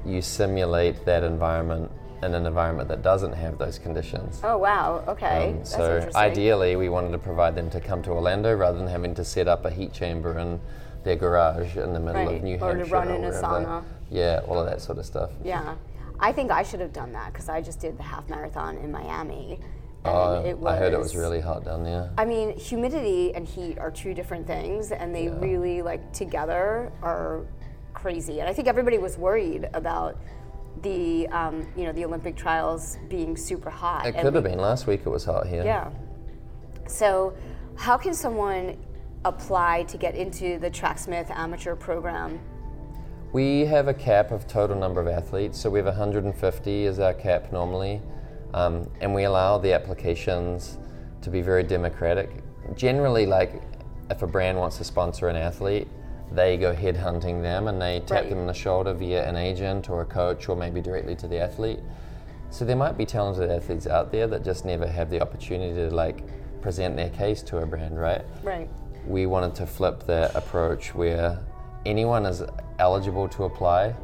you 0.06 0.22
simulate 0.22 1.04
that 1.04 1.22
environment 1.22 1.90
in 2.22 2.34
an 2.34 2.46
environment 2.46 2.88
that 2.88 3.02
doesn't 3.02 3.32
have 3.32 3.58
those 3.58 3.78
conditions. 3.78 4.40
oh 4.44 4.58
wow, 4.58 5.02
okay, 5.08 5.54
Um, 5.58 5.64
so 5.64 6.08
ideally, 6.14 6.76
we 6.76 6.88
wanted 6.88 7.12
to 7.12 7.18
provide 7.18 7.54
them 7.54 7.70
to 7.70 7.80
come 7.80 8.02
to 8.02 8.10
Orlando 8.10 8.54
rather 8.54 8.78
than 8.78 8.86
having 8.88 9.14
to 9.14 9.24
set 9.24 9.48
up 9.48 9.64
a 9.64 9.70
heat 9.70 9.92
chamber 9.92 10.38
in 10.38 10.60
their 11.04 11.16
garage 11.16 11.76
in 11.76 11.92
the 11.94 12.00
middle 12.00 12.26
Right, 12.26 12.36
of 12.36 12.42
New 12.42 12.56
or 12.56 12.72
to 12.72 12.78
Hampshire 12.78 12.92
run 12.94 13.08
in 13.10 13.24
a 13.24 13.30
sauna. 13.30 13.82
Yeah, 14.10 14.42
all 14.46 14.58
of 14.58 14.66
that 14.66 14.80
sort 14.82 14.98
of 14.98 15.06
stuff. 15.06 15.30
Yeah, 15.42 15.76
I 16.18 16.32
think 16.32 16.50
I 16.50 16.62
should 16.62 16.80
have 16.80 16.92
done 16.92 17.12
that 17.14 17.32
because 17.32 17.48
I 17.48 17.62
just 17.62 17.80
did 17.80 17.96
the 17.96 18.02
half 18.02 18.28
marathon 18.28 18.76
in 18.78 18.92
Miami. 18.92 19.58
And 20.04 20.14
Oh, 20.14 20.42
it 20.44 20.58
was, 20.58 20.72
I 20.74 20.76
heard 20.78 20.92
it 20.92 20.98
was 20.98 21.14
really 21.16 21.40
hot 21.40 21.64
down 21.64 21.84
there. 21.84 22.10
I 22.18 22.24
mean, 22.24 22.56
humidity 22.58 23.34
and 23.34 23.46
heat 23.46 23.78
are 23.78 23.90
two 23.90 24.12
different 24.14 24.46
things, 24.46 24.92
and 24.92 25.14
they 25.14 25.28
really 25.28 25.80
like 25.82 26.12
together 26.12 26.90
are 27.02 27.42
crazy. 27.94 28.40
And 28.40 28.48
I 28.48 28.52
think 28.52 28.66
everybody 28.68 28.98
was 28.98 29.16
worried 29.18 29.68
about 29.74 30.16
the 30.82 31.26
um, 31.28 31.66
you 31.76 31.84
know 31.84 31.92
the 31.92 32.04
Olympic 32.04 32.36
trials 32.36 32.96
being 33.08 33.36
super 33.36 33.70
hot. 33.70 34.06
It 34.06 34.16
could 34.18 34.34
have 34.34 34.44
been 34.44 34.58
last 34.58 34.86
week. 34.86 35.02
It 35.04 35.10
was 35.10 35.24
hot 35.24 35.46
here. 35.46 35.64
Yeah. 35.64 35.90
So, 36.86 37.34
how 37.76 37.96
can 37.96 38.14
someone 38.14 38.76
apply 39.24 39.84
to 39.84 39.96
get 39.96 40.14
into 40.14 40.58
the 40.58 40.70
Tracksmith 40.70 41.30
amateur 41.30 41.76
program? 41.76 42.40
We 43.32 43.64
have 43.66 43.86
a 43.86 43.94
cap 43.94 44.32
of 44.32 44.48
total 44.48 44.76
number 44.76 45.00
of 45.00 45.06
athletes, 45.06 45.60
so 45.60 45.70
we 45.70 45.78
have 45.78 45.86
150 45.86 46.84
is 46.84 46.98
our 46.98 47.14
cap 47.14 47.52
normally, 47.52 48.02
um, 48.54 48.90
and 49.00 49.14
we 49.14 49.24
allow 49.24 49.56
the 49.56 49.72
applications 49.72 50.78
to 51.22 51.30
be 51.30 51.40
very 51.40 51.62
democratic. 51.62 52.42
Generally, 52.74 53.26
like 53.26 53.62
if 54.10 54.22
a 54.22 54.26
brand 54.26 54.58
wants 54.58 54.78
to 54.78 54.84
sponsor 54.84 55.28
an 55.28 55.36
athlete, 55.36 55.86
they 56.32 56.56
go 56.56 56.74
headhunting 56.74 57.42
them 57.42 57.68
and 57.68 57.80
they 57.80 58.00
tap 58.00 58.22
Right. 58.22 58.30
them 58.30 58.38
on 58.38 58.46
the 58.46 58.54
shoulder 58.54 58.92
via 58.92 59.28
an 59.28 59.36
agent 59.36 59.90
or 59.90 60.02
a 60.02 60.06
coach 60.06 60.48
or 60.48 60.56
maybe 60.56 60.80
directly 60.80 61.16
to 61.16 61.26
the 61.28 61.38
athlete. 61.38 61.80
So 62.50 62.64
there 62.64 62.76
might 62.76 62.96
be 62.96 63.06
talented 63.06 63.50
athletes 63.50 63.86
out 63.86 64.10
there 64.12 64.26
that 64.28 64.44
just 64.44 64.64
never 64.64 64.86
have 64.86 65.10
the 65.10 65.20
opportunity 65.20 65.74
to 65.74 65.94
like 65.94 66.22
present 66.60 66.96
their 66.96 67.10
case 67.10 67.42
to 67.42 67.58
a 67.58 67.66
brand, 67.66 67.98
right? 68.00 68.22
Right. 68.42 68.68
we 69.06 69.24
wanted 69.26 69.54
to 69.54 69.66
flip 69.66 70.04
the 70.06 70.30
approach 70.36 70.94
where 70.94 71.38
anyone 71.86 72.26
is 72.26 72.42
eligible 72.78 73.28
to 73.28 73.44
apply, 73.44 73.94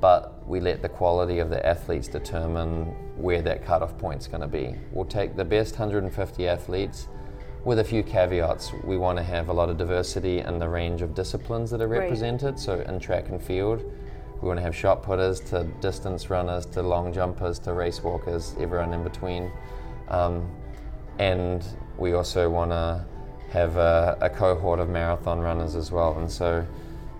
but 0.00 0.46
we 0.46 0.60
let 0.60 0.82
the 0.82 0.88
quality 0.88 1.38
of 1.38 1.48
the 1.50 1.64
athletes 1.66 2.08
determine 2.08 2.84
where 3.16 3.40
that 3.42 3.64
cutoff 3.64 3.96
point's 3.98 4.26
going 4.26 4.40
to 4.42 4.46
be. 4.48 4.74
We'll 4.92 5.06
take 5.06 5.34
the 5.36 5.44
best 5.44 5.78
150 5.78 6.46
athletes 6.46 7.08
with 7.64 7.78
a 7.78 7.84
few 7.84 8.02
caveats. 8.02 8.72
We 8.84 8.96
want 8.96 9.18
to 9.18 9.24
have 9.24 9.48
a 9.48 9.52
lot 9.52 9.68
of 9.68 9.76
diversity 9.78 10.40
in 10.40 10.58
the 10.58 10.68
range 10.68 11.00
of 11.02 11.14
disciplines 11.14 11.70
that 11.70 11.80
are 11.80 11.88
Right. 11.88 12.00
represented. 12.00 12.58
So 12.58 12.80
in 12.80 12.98
track 12.98 13.28
and 13.28 13.40
field, 13.40 13.82
we 14.40 14.48
want 14.48 14.58
to 14.58 14.62
have 14.62 14.74
shot 14.74 15.02
putters 15.02 15.38
to 15.50 15.64
distance 15.80 16.28
runners 16.28 16.66
to 16.66 16.82
long 16.82 17.12
jumpers 17.12 17.58
to 17.60 17.72
race 17.72 18.02
walkers, 18.02 18.54
everyone 18.60 18.92
in 18.92 19.04
between. 19.04 19.52
Um, 20.08 20.50
and 21.18 21.64
we 21.98 22.14
also 22.14 22.50
want 22.50 22.72
to 22.72 23.04
have 23.50 23.76
a, 23.76 24.16
a 24.20 24.28
cohort 24.30 24.80
of 24.80 24.88
marathon 24.88 25.38
runners 25.40 25.76
as 25.76 25.92
well. 25.92 26.18
And 26.18 26.30
so 26.30 26.66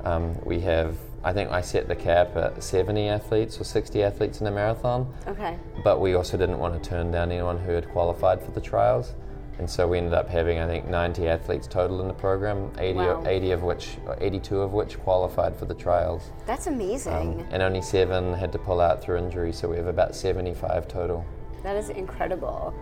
um, 0.03 0.35
we 0.45 0.59
have, 0.61 0.97
I 1.23 1.33
think 1.33 1.53
I 1.53 1.61
set 1.61 1.87
the 1.87 1.95
cap 1.95 2.35
at 2.37 2.61
70 2.65 3.07
athletes 3.09 3.61
or 3.61 3.65
60 3.65 4.03
athletes 4.03 4.41
in 4.41 4.47
a 4.49 4.51
marathon, 4.51 5.07
Okay. 5.29 5.57
but 5.85 6.01
we 6.01 6.15
also 6.15 6.37
didn't 6.37 6.59
want 6.59 6.83
to 6.83 6.89
turn 6.91 7.13
down 7.13 7.31
anyone 7.31 7.59
who 7.59 7.73
had 7.73 7.89
qualified 7.91 8.43
for 8.43 8.51
the 8.51 8.61
trials. 8.61 9.13
And 9.59 9.69
so 9.69 9.87
we 9.87 9.99
ended 9.99 10.15
up 10.15 10.29
having, 10.29 10.59
I 10.59 10.67
think, 10.67 10.89
90 10.89 11.29
athletes 11.29 11.67
total 11.67 12.01
in 12.01 12.09
the 12.09 12.15
program, 12.15 12.71
80, 12.79 12.99
Wow. 12.99 13.23
80 13.27 13.51
of 13.53 13.63
which, 13.63 13.97
82 14.21 14.61
of 14.61 14.73
which 14.73 14.99
qualified 15.01 15.57
for 15.57 15.67
the 15.67 15.75
trials. 15.75 16.31
That's 16.47 16.67
amazing. 16.67 17.13
Um, 17.41 17.47
and 17.51 17.63
only 17.63 17.83
seven 17.83 18.33
had 18.35 18.51
to 18.53 18.59
pull 18.59 18.81
out 18.81 19.03
through 19.03 19.19
injury, 19.19 19.53
so 19.53 19.69
we 19.69 19.77
have 19.77 19.87
about 19.87 20.15
75 20.15 20.89
total. 20.89 21.25
That 21.63 21.77
is 21.77 21.91
incredible. 21.91 22.75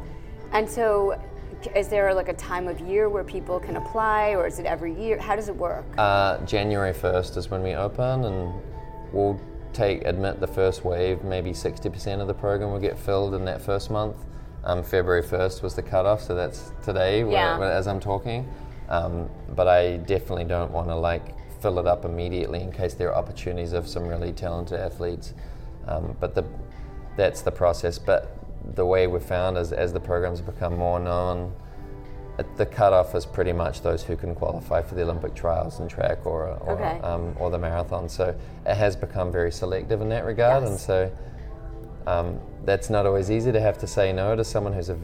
And 0.52 0.68
so, 0.68 1.20
is 1.76 1.88
there 1.88 2.14
like 2.14 2.28
a 2.28 2.34
time 2.34 2.68
of 2.68 2.80
year 2.80 3.08
where 3.08 3.24
people 3.24 3.60
can 3.60 3.76
apply, 3.76 4.30
or 4.30 4.46
is 4.46 4.58
it 4.58 4.64
every 4.66 4.94
year? 4.94 5.18
How 5.18 5.36
does 5.36 5.48
it 5.48 5.56
work? 5.56 5.84
Uh, 5.98 6.38
January 6.46 6.92
1st 6.94 7.36
is 7.36 7.50
when 7.50 7.62
we 7.62 7.74
open, 7.74 8.24
and 8.24 8.54
we'll 9.12 9.38
take 9.72 10.04
admit 10.06 10.40
the 10.40 10.46
first 10.46 10.84
wave. 10.84 11.22
Maybe 11.22 11.50
60% 11.50 12.20
of 12.20 12.26
the 12.26 12.34
program 12.34 12.72
will 12.72 12.80
get 12.80 12.98
filled 12.98 13.34
in 13.34 13.44
that 13.44 13.60
first 13.60 13.90
month. 13.90 14.16
Um, 14.64 14.82
February 14.82 15.22
1st 15.22 15.62
was 15.62 15.74
the 15.74 15.82
cutoff, 15.82 16.22
so 16.22 16.34
that's 16.34 16.72
today 16.82 17.24
Yeah. 17.24 17.58
where- 17.58 17.70
as 17.70 17.86
I'm 17.86 18.00
talking. 18.00 18.48
Um, 18.88 19.30
but 19.54 19.68
I 19.68 19.98
definitely 19.98 20.44
don't 20.44 20.70
want 20.72 20.88
to 20.88 20.96
like 20.96 21.34
fill 21.60 21.78
it 21.78 21.86
up 21.86 22.04
immediately 22.04 22.62
in 22.62 22.72
case 22.72 22.94
there 22.94 23.10
are 23.10 23.16
opportunities 23.16 23.72
of 23.72 23.86
some 23.88 24.06
really 24.08 24.32
talented 24.32 24.80
athletes. 24.80 25.32
Um, 25.86 26.16
but 26.20 26.34
the, 26.34 26.44
that's 27.16 27.42
the 27.42 27.52
process. 27.52 27.98
But 27.98 28.34
the 28.74 28.84
way 28.84 29.06
we've 29.06 29.22
found 29.22 29.56
is 29.56 29.72
as 29.72 29.92
the 29.92 30.00
programs 30.00 30.40
become 30.40 30.76
more 30.76 30.98
known 31.00 31.52
the 32.56 32.64
cutoff 32.64 33.14
is 33.14 33.26
pretty 33.26 33.52
much 33.52 33.82
those 33.82 34.02
who 34.02 34.16
can 34.16 34.34
qualify 34.34 34.80
for 34.80 34.94
the 34.94 35.02
Olympic 35.02 35.34
trials 35.34 35.78
in 35.78 35.86
track 35.88 36.24
or 36.24 36.46
or, 36.66 36.72
Okay. 36.72 36.98
um, 37.02 37.36
or 37.38 37.50
the 37.50 37.58
marathon. 37.58 38.08
So 38.08 38.34
it 38.64 38.74
has 38.74 38.96
become 38.96 39.30
very 39.30 39.52
selective 39.52 40.00
in 40.00 40.08
that 40.08 40.24
regard, 40.24 40.62
and 40.62 40.78
so 40.78 41.10
um, 42.06 42.38
that's 42.64 42.90
not 42.90 43.06
always 43.06 43.30
easy 43.30 43.52
to 43.52 43.60
have 43.60 43.78
to 43.78 43.86
say 43.86 44.12
no 44.12 44.36
to 44.36 44.44
someone 44.44 44.72
who's 44.72 44.88
a 44.88 44.98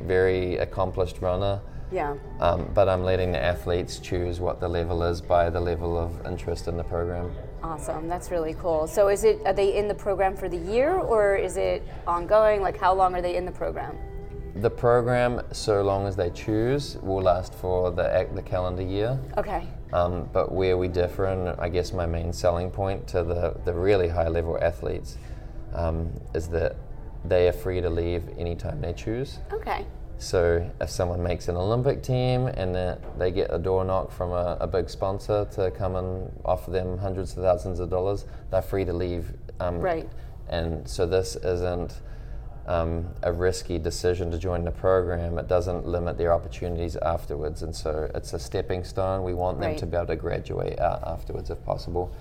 very 0.00 0.56
accomplished 0.56 1.20
runner. 1.20 1.60
Yeah. 1.90 2.16
Um, 2.40 2.70
but 2.74 2.88
I'm 2.88 3.04
letting 3.04 3.32
the 3.32 3.42
athletes 3.42 3.98
choose 3.98 4.40
what 4.40 4.60
the 4.60 4.68
level 4.68 5.02
is 5.02 5.20
by 5.20 5.50
the 5.50 5.60
level 5.60 5.98
of 5.98 6.26
interest 6.26 6.66
in 6.66 6.76
the 6.76 6.84
program. 6.84 7.30
Awesome. 7.62 8.08
That's 8.08 8.30
really 8.30 8.54
cool. 8.54 8.86
So 8.86 9.08
is 9.08 9.24
it 9.24 9.40
are 9.44 9.52
they 9.52 9.76
in 9.76 9.88
the 9.88 9.94
program 9.94 10.34
for 10.34 10.48
the 10.48 10.56
year 10.56 10.98
or 10.98 11.36
is 11.36 11.56
it 11.56 11.86
ongoing? 12.06 12.62
Like 12.62 12.78
how 12.78 12.94
long 12.94 13.14
are 13.14 13.22
they 13.22 13.36
in 13.36 13.44
the 13.44 13.52
program? 13.52 13.96
The 14.56 14.70
program, 14.70 15.40
so 15.52 15.82
long 15.82 16.06
as 16.06 16.14
they 16.14 16.28
choose, 16.30 16.98
will 16.98 17.22
last 17.22 17.54
for 17.54 17.90
the, 17.90 18.28
the 18.34 18.42
calendar 18.42 18.82
year. 18.82 19.18
Okay. 19.38 19.66
Um, 19.94 20.28
but 20.32 20.52
where 20.52 20.76
we 20.76 20.88
differ, 20.88 21.26
and 21.26 21.58
I 21.58 21.70
guess 21.70 21.92
my 21.92 22.04
main 22.04 22.32
selling 22.34 22.70
point 22.70 23.06
to 23.08 23.22
the, 23.22 23.58
the 23.64 23.72
really 23.72 24.08
high 24.08 24.28
level 24.28 24.58
athletes, 24.60 25.16
um, 25.74 26.10
is 26.34 26.48
that 26.48 26.76
they 27.24 27.48
are 27.48 27.52
free 27.52 27.80
to 27.80 27.90
leave 27.90 28.24
anytime 28.38 28.80
they 28.80 28.92
choose. 28.92 29.38
Okay. 29.52 29.86
So 30.18 30.70
if 30.80 30.88
someone 30.90 31.22
makes 31.22 31.48
an 31.48 31.56
Olympic 31.56 32.02
team 32.02 32.46
and 32.46 32.74
that 32.74 33.18
they 33.18 33.30
get 33.32 33.48
a 33.52 33.58
door 33.58 33.84
knock 33.84 34.12
from 34.12 34.30
a, 34.30 34.56
a 34.60 34.66
big 34.68 34.88
sponsor 34.88 35.46
to 35.52 35.70
come 35.72 35.96
and 35.96 36.30
offer 36.44 36.70
them 36.70 36.98
hundreds 36.98 37.36
of 37.36 37.42
thousands 37.42 37.80
of 37.80 37.90
dollars, 37.90 38.24
they're 38.50 38.62
free 38.62 38.84
to 38.84 38.92
leave. 38.92 39.32
Um, 39.60 39.80
Right. 39.80 40.08
And 40.48 40.86
so 40.88 41.06
this 41.06 41.34
isn't 41.36 42.00
um, 42.66 43.08
a 43.24 43.32
risky 43.32 43.78
decision 43.78 44.30
to 44.30 44.38
join 44.38 44.62
the 44.64 44.70
program. 44.70 45.38
It 45.38 45.48
doesn't 45.48 45.86
limit 45.86 46.18
their 46.18 46.32
opportunities 46.32 46.96
afterwards. 46.96 47.62
And 47.62 47.74
so 47.74 48.08
it's 48.14 48.32
a 48.32 48.38
stepping 48.38 48.84
stone. 48.84 49.24
We 49.24 49.34
want 49.34 49.58
them 49.60 49.70
Right. 49.70 49.78
to 49.78 49.86
be 49.86 49.96
able 49.96 50.06
to 50.08 50.16
graduate 50.16 50.78
out 50.78 51.02
afterwards 51.04 51.50
if 51.50 51.64
possible. 51.64 52.12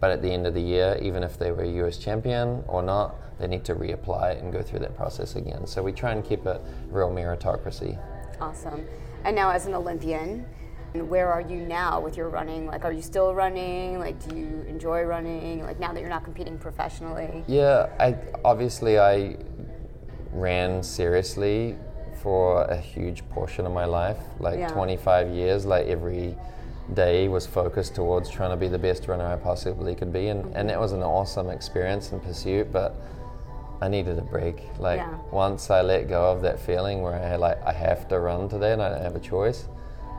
But 0.00 0.10
at 0.10 0.22
the 0.22 0.30
end 0.30 0.46
of 0.46 0.54
the 0.54 0.62
year, 0.62 0.98
even 1.02 1.22
if 1.22 1.38
they 1.38 1.52
were 1.52 1.62
a 1.62 1.86
US 1.86 1.98
champion 1.98 2.64
or 2.66 2.82
not, 2.82 3.16
they 3.38 3.46
need 3.46 3.64
to 3.64 3.74
reapply 3.74 4.40
and 4.40 4.52
go 4.52 4.62
through 4.62 4.80
that 4.80 4.96
process 4.96 5.36
again. 5.36 5.66
So 5.66 5.82
we 5.82 5.92
try 5.92 6.12
and 6.12 6.24
keep 6.24 6.46
it 6.46 6.60
real 6.90 7.10
meritocracy. 7.10 7.98
Awesome. 8.40 8.86
And 9.24 9.36
now 9.36 9.50
as 9.50 9.66
an 9.66 9.74
Olympian, 9.74 10.46
where 10.94 11.30
are 11.30 11.42
you 11.42 11.58
now 11.60 12.00
with 12.00 12.16
your 12.16 12.30
running? 12.30 12.66
Like 12.66 12.84
are 12.84 12.92
you 12.92 13.02
still 13.02 13.34
running? 13.34 13.98
Like 13.98 14.26
do 14.26 14.36
you 14.36 14.64
enjoy 14.66 15.02
running? 15.02 15.62
Like 15.64 15.78
now 15.78 15.92
that 15.92 16.00
you're 16.00 16.08
not 16.08 16.24
competing 16.24 16.58
professionally? 16.58 17.44
Yeah, 17.46 17.88
I 18.00 18.16
obviously 18.44 18.98
I 18.98 19.36
ran 20.32 20.82
seriously 20.82 21.76
for 22.22 22.62
a 22.64 22.76
huge 22.76 23.26
portion 23.30 23.66
of 23.66 23.72
my 23.72 23.84
life, 23.84 24.18
like 24.38 24.58
Yeah. 24.58 24.68
25 24.68 25.28
years. 25.30 25.64
Like 25.64 25.86
every 25.86 26.36
day 26.94 27.28
was 27.28 27.46
focused 27.46 27.94
towards 27.94 28.28
trying 28.30 28.50
to 28.50 28.56
be 28.56 28.68
the 28.68 28.78
best 28.78 29.08
runner 29.08 29.26
I 29.26 29.36
possibly 29.36 29.94
could 29.94 30.12
be, 30.12 30.28
and 30.28 30.54
and 30.56 30.68
that 30.68 30.78
was 30.80 30.92
an 30.92 31.02
awesome 31.02 31.50
experience 31.50 32.12
and 32.12 32.22
pursuit. 32.22 32.72
But 32.72 32.94
I 33.82 33.88
needed 33.88 34.18
a 34.18 34.22
break. 34.22 34.62
Like 34.78 34.98
Yeah. 34.98 35.14
once 35.30 35.70
I 35.70 35.80
let 35.82 36.08
go 36.08 36.30
of 36.30 36.42
that 36.42 36.58
feeling 36.60 37.02
where 37.02 37.14
I 37.14 37.18
had 37.18 37.40
like 37.40 37.62
I 37.64 37.72
have 37.72 38.08
to 38.08 38.18
run 38.20 38.48
today 38.48 38.72
and 38.72 38.82
I 38.82 38.88
don't 38.90 39.02
have 39.02 39.16
a 39.16 39.20
choice. 39.20 39.66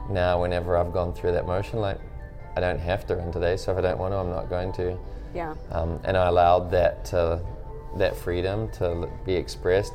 Now, 0.10 0.42
whenever 0.42 0.76
I've 0.78 0.92
gone 0.94 1.14
through 1.14 1.34
that 1.34 1.46
motion, 1.46 1.80
like 1.80 2.00
I 2.56 2.60
don't 2.60 2.80
have 2.80 3.06
to 3.08 3.16
run 3.16 3.32
today, 3.32 3.56
so 3.58 3.72
if 3.72 3.78
I 3.78 3.82
don't 3.82 4.00
want 4.00 4.14
to, 4.14 4.18
I'm 4.18 4.30
not 4.30 4.50
going 4.50 4.74
to 4.74 4.98
Yeah. 5.34 5.54
um, 5.72 6.00
and 6.04 6.18
I 6.18 6.28
allowed 6.28 6.70
that 6.72 7.06
to, 7.06 7.40
that 7.98 8.16
freedom 8.16 8.70
to 8.80 9.08
be 9.26 9.34
expressed. 9.36 9.94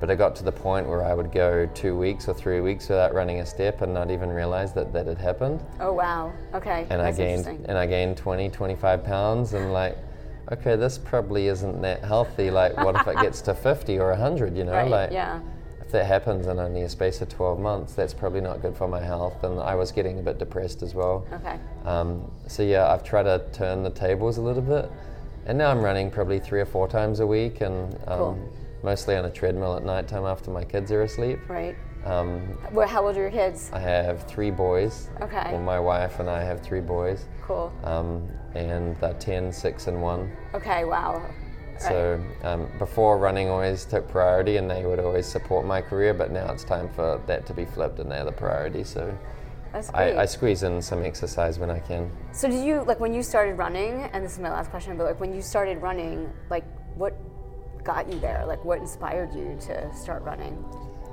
But 0.00 0.10
I 0.10 0.14
got 0.14 0.36
to 0.36 0.44
the 0.44 0.52
point 0.52 0.88
where 0.88 1.04
I 1.04 1.12
would 1.12 1.32
go 1.32 1.66
two 1.74 1.96
weeks 1.96 2.28
or 2.28 2.34
three 2.34 2.60
weeks 2.60 2.88
without 2.88 3.14
running 3.14 3.40
a 3.40 3.46
step 3.46 3.82
and 3.82 3.92
not 3.92 4.10
even 4.10 4.28
realize 4.28 4.72
that 4.74 4.92
that 4.92 5.06
had 5.06 5.18
happened. 5.18 5.64
Oh 5.80 5.92
wow. 5.92 6.32
Okay. 6.54 6.86
And 6.90 7.02
I 7.02 7.10
gained 7.10 7.46
and 7.46 7.76
I 7.76 7.86
gained 7.86 8.16
20, 8.16 8.48
25 8.50 9.04
pounds 9.04 9.54
and 9.54 9.72
like, 9.72 9.98
okay, 10.52 10.76
this 10.76 10.98
probably 10.98 11.48
isn't 11.48 11.80
that 11.82 12.04
healthy. 12.04 12.50
Like, 12.50 12.76
what 12.76 12.94
if 12.94 13.08
it 13.08 13.16
gets 13.20 13.40
to 13.42 13.54
50 13.54 13.98
or 13.98 14.10
100? 14.10 14.56
You 14.56 14.64
know, 14.64 14.72
right. 14.72 14.88
like 14.88 15.10
yeah. 15.10 15.40
if 15.80 15.90
that 15.90 16.06
happens 16.06 16.46
in 16.46 16.60
only 16.60 16.82
a 16.82 16.88
space 16.88 17.20
of 17.20 17.28
12 17.28 17.58
months, 17.58 17.94
that's 17.94 18.14
probably 18.14 18.40
not 18.40 18.62
good 18.62 18.76
for 18.76 18.86
my 18.86 19.00
health. 19.00 19.42
And 19.42 19.58
I 19.58 19.74
was 19.74 19.90
getting 19.90 20.20
a 20.20 20.22
bit 20.22 20.38
depressed 20.38 20.82
as 20.82 20.94
well. 20.94 21.26
Okay. 21.32 21.58
Um, 21.84 22.30
so 22.46 22.62
yeah, 22.62 22.92
I've 22.92 23.02
tried 23.02 23.24
to 23.24 23.44
turn 23.52 23.82
the 23.82 23.90
tables 23.90 24.38
a 24.38 24.42
little 24.42 24.62
bit, 24.62 24.88
and 25.46 25.58
now 25.58 25.72
I'm 25.72 25.82
running 25.82 26.08
probably 26.08 26.38
three 26.38 26.60
or 26.60 26.66
four 26.66 26.86
times 26.86 27.18
a 27.18 27.26
week, 27.26 27.62
and 27.62 27.94
um, 28.06 28.18
Cool. 28.18 28.52
Mostly 28.82 29.16
on 29.16 29.24
a 29.24 29.30
treadmill 29.30 29.76
at 29.76 29.84
night 29.84 30.08
time 30.08 30.24
after 30.24 30.50
my 30.50 30.64
kids 30.64 30.90
are 30.92 31.02
asleep. 31.02 31.38
Right. 31.48 31.76
Um, 32.04 32.40
Where 32.70 32.86
how 32.86 33.06
old 33.06 33.16
are 33.16 33.20
your 33.20 33.30
kids? 33.30 33.70
I 33.72 33.80
have 33.80 34.26
three 34.28 34.50
boys. 34.50 35.08
Okay. 35.20 35.50
Well, 35.52 35.60
my 35.60 35.80
wife 35.80 36.20
and 36.20 36.30
I 36.30 36.42
have 36.42 36.62
three 36.62 36.80
boys, 36.80 37.26
Cool. 37.42 37.72
um, 37.84 38.28
and 38.54 38.96
they're 39.00 39.14
10, 39.14 39.52
6, 39.52 39.86
and 39.88 40.00
1. 40.00 40.36
Okay, 40.54 40.84
wow. 40.84 41.22
So 41.78 42.20
um, 42.42 42.68
before 42.78 43.18
running 43.18 43.48
always 43.48 43.84
took 43.84 44.08
priority, 44.08 44.56
and 44.56 44.68
they 44.68 44.84
would 44.84 44.98
always 44.98 45.26
support 45.26 45.64
my 45.64 45.80
career, 45.80 46.12
but 46.12 46.32
now 46.32 46.50
it's 46.52 46.64
time 46.64 46.88
for 46.88 47.22
that 47.26 47.46
to 47.46 47.54
be 47.54 47.64
flipped, 47.64 48.00
and 48.00 48.10
they're 48.10 48.24
the 48.24 48.32
priority. 48.32 48.84
So. 48.84 49.16
I, 49.92 50.22
I 50.22 50.24
squeeze 50.24 50.62
in 50.62 50.80
some 50.80 51.04
exercise 51.04 51.58
when 51.58 51.70
I 51.70 51.78
can. 51.78 52.10
So 52.32 52.48
did 52.48 52.64
you 52.64 52.82
like 52.84 52.98
when 53.00 53.12
you 53.12 53.22
started 53.22 53.58
running? 53.58 54.04
And 54.14 54.24
this 54.24 54.32
is 54.32 54.38
my 54.38 54.50
last 54.50 54.70
question, 54.70 54.96
but 54.96 55.04
like 55.04 55.20
when 55.20 55.34
you 55.34 55.42
started 55.42 55.82
running, 55.82 56.32
like 56.48 56.64
what 56.96 57.14
got 57.84 58.12
you 58.12 58.18
there? 58.18 58.44
Like 58.46 58.64
what 58.64 58.78
inspired 58.78 59.34
you 59.34 59.56
to 59.62 59.94
start 59.94 60.22
running? 60.22 60.64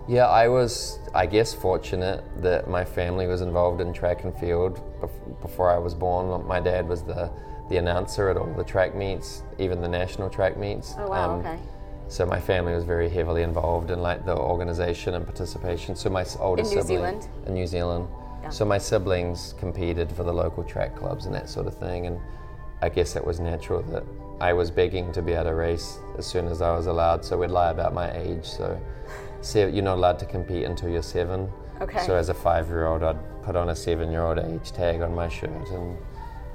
Yeah, 0.07 0.27
I 0.27 0.47
was, 0.47 0.99
I 1.15 1.25
guess, 1.25 1.53
fortunate 1.53 2.23
that 2.41 2.69
my 2.69 2.85
family 2.85 3.25
was 3.25 3.41
involved 3.41 3.81
in 3.81 3.91
track 3.91 4.23
and 4.23 4.37
field 4.37 4.79
bef- 5.01 5.41
before 5.41 5.71
I 5.71 5.79
was 5.79 5.95
born. 5.95 6.45
My 6.45 6.59
dad 6.59 6.87
was 6.87 7.01
the, 7.01 7.31
the 7.69 7.77
announcer 7.77 8.29
at 8.29 8.37
all 8.37 8.53
the 8.53 8.63
track 8.63 8.93
meets, 8.95 9.41
even 9.57 9.81
the 9.81 9.87
national 9.87 10.29
track 10.29 10.57
meets. 10.57 10.93
Oh 10.99 11.07
wow. 11.09 11.33
Um, 11.33 11.39
okay. 11.39 11.59
So 12.07 12.23
my 12.23 12.39
family 12.39 12.75
was 12.75 12.83
very 12.83 13.09
heavily 13.09 13.41
involved 13.41 13.89
in 13.89 13.99
like 13.99 14.25
the 14.25 14.37
organization 14.37 15.15
and 15.15 15.25
participation. 15.25 15.95
So 15.95 16.11
my 16.11 16.23
older 16.39 16.61
In 16.61 16.67
New 16.67 16.73
sibling 16.75 16.87
Zealand? 16.87 17.27
in 17.47 17.53
New 17.55 17.65
Zealand. 17.65 18.07
Yeah. 18.43 18.49
So 18.49 18.63
my 18.63 18.77
siblings 18.77 19.55
competed 19.57 20.11
for 20.11 20.23
the 20.23 20.31
local 20.31 20.63
track 20.63 20.95
clubs 20.95 21.25
and 21.25 21.33
that 21.33 21.49
sort 21.49 21.65
of 21.65 21.75
thing, 21.75 22.05
and 22.05 22.19
I 22.83 22.89
guess 22.89 23.15
it 23.15 23.25
was 23.25 23.39
natural 23.39 23.81
that 23.81 24.03
I 24.39 24.53
was 24.53 24.69
begging 24.69 25.11
to 25.13 25.21
be 25.21 25.33
at 25.33 25.47
a 25.47 25.53
race 25.53 25.97
as 26.17 26.25
soon 26.25 26.47
as 26.47 26.61
I 26.61 26.75
was 26.75 26.87
allowed. 26.87 27.23
So 27.23 27.37
we'd 27.37 27.51
lie 27.51 27.71
about 27.71 27.93
my 27.93 28.11
age. 28.17 28.45
So, 28.45 28.79
se- 29.41 29.71
you're 29.71 29.83
not 29.83 29.97
allowed 29.97 30.19
to 30.19 30.25
compete 30.25 30.65
until 30.65 30.89
you're 30.89 31.01
seven. 31.01 31.49
Okay. 31.81 32.05
So 32.05 32.15
as 32.15 32.29
a 32.29 32.33
five-year-old, 32.33 33.03
I'd 33.03 33.43
put 33.43 33.55
on 33.55 33.69
a 33.69 33.75
seven-year-old 33.75 34.39
age 34.39 34.71
tag 34.71 35.01
on 35.01 35.13
my 35.13 35.29
shirt 35.29 35.69
and 35.69 35.97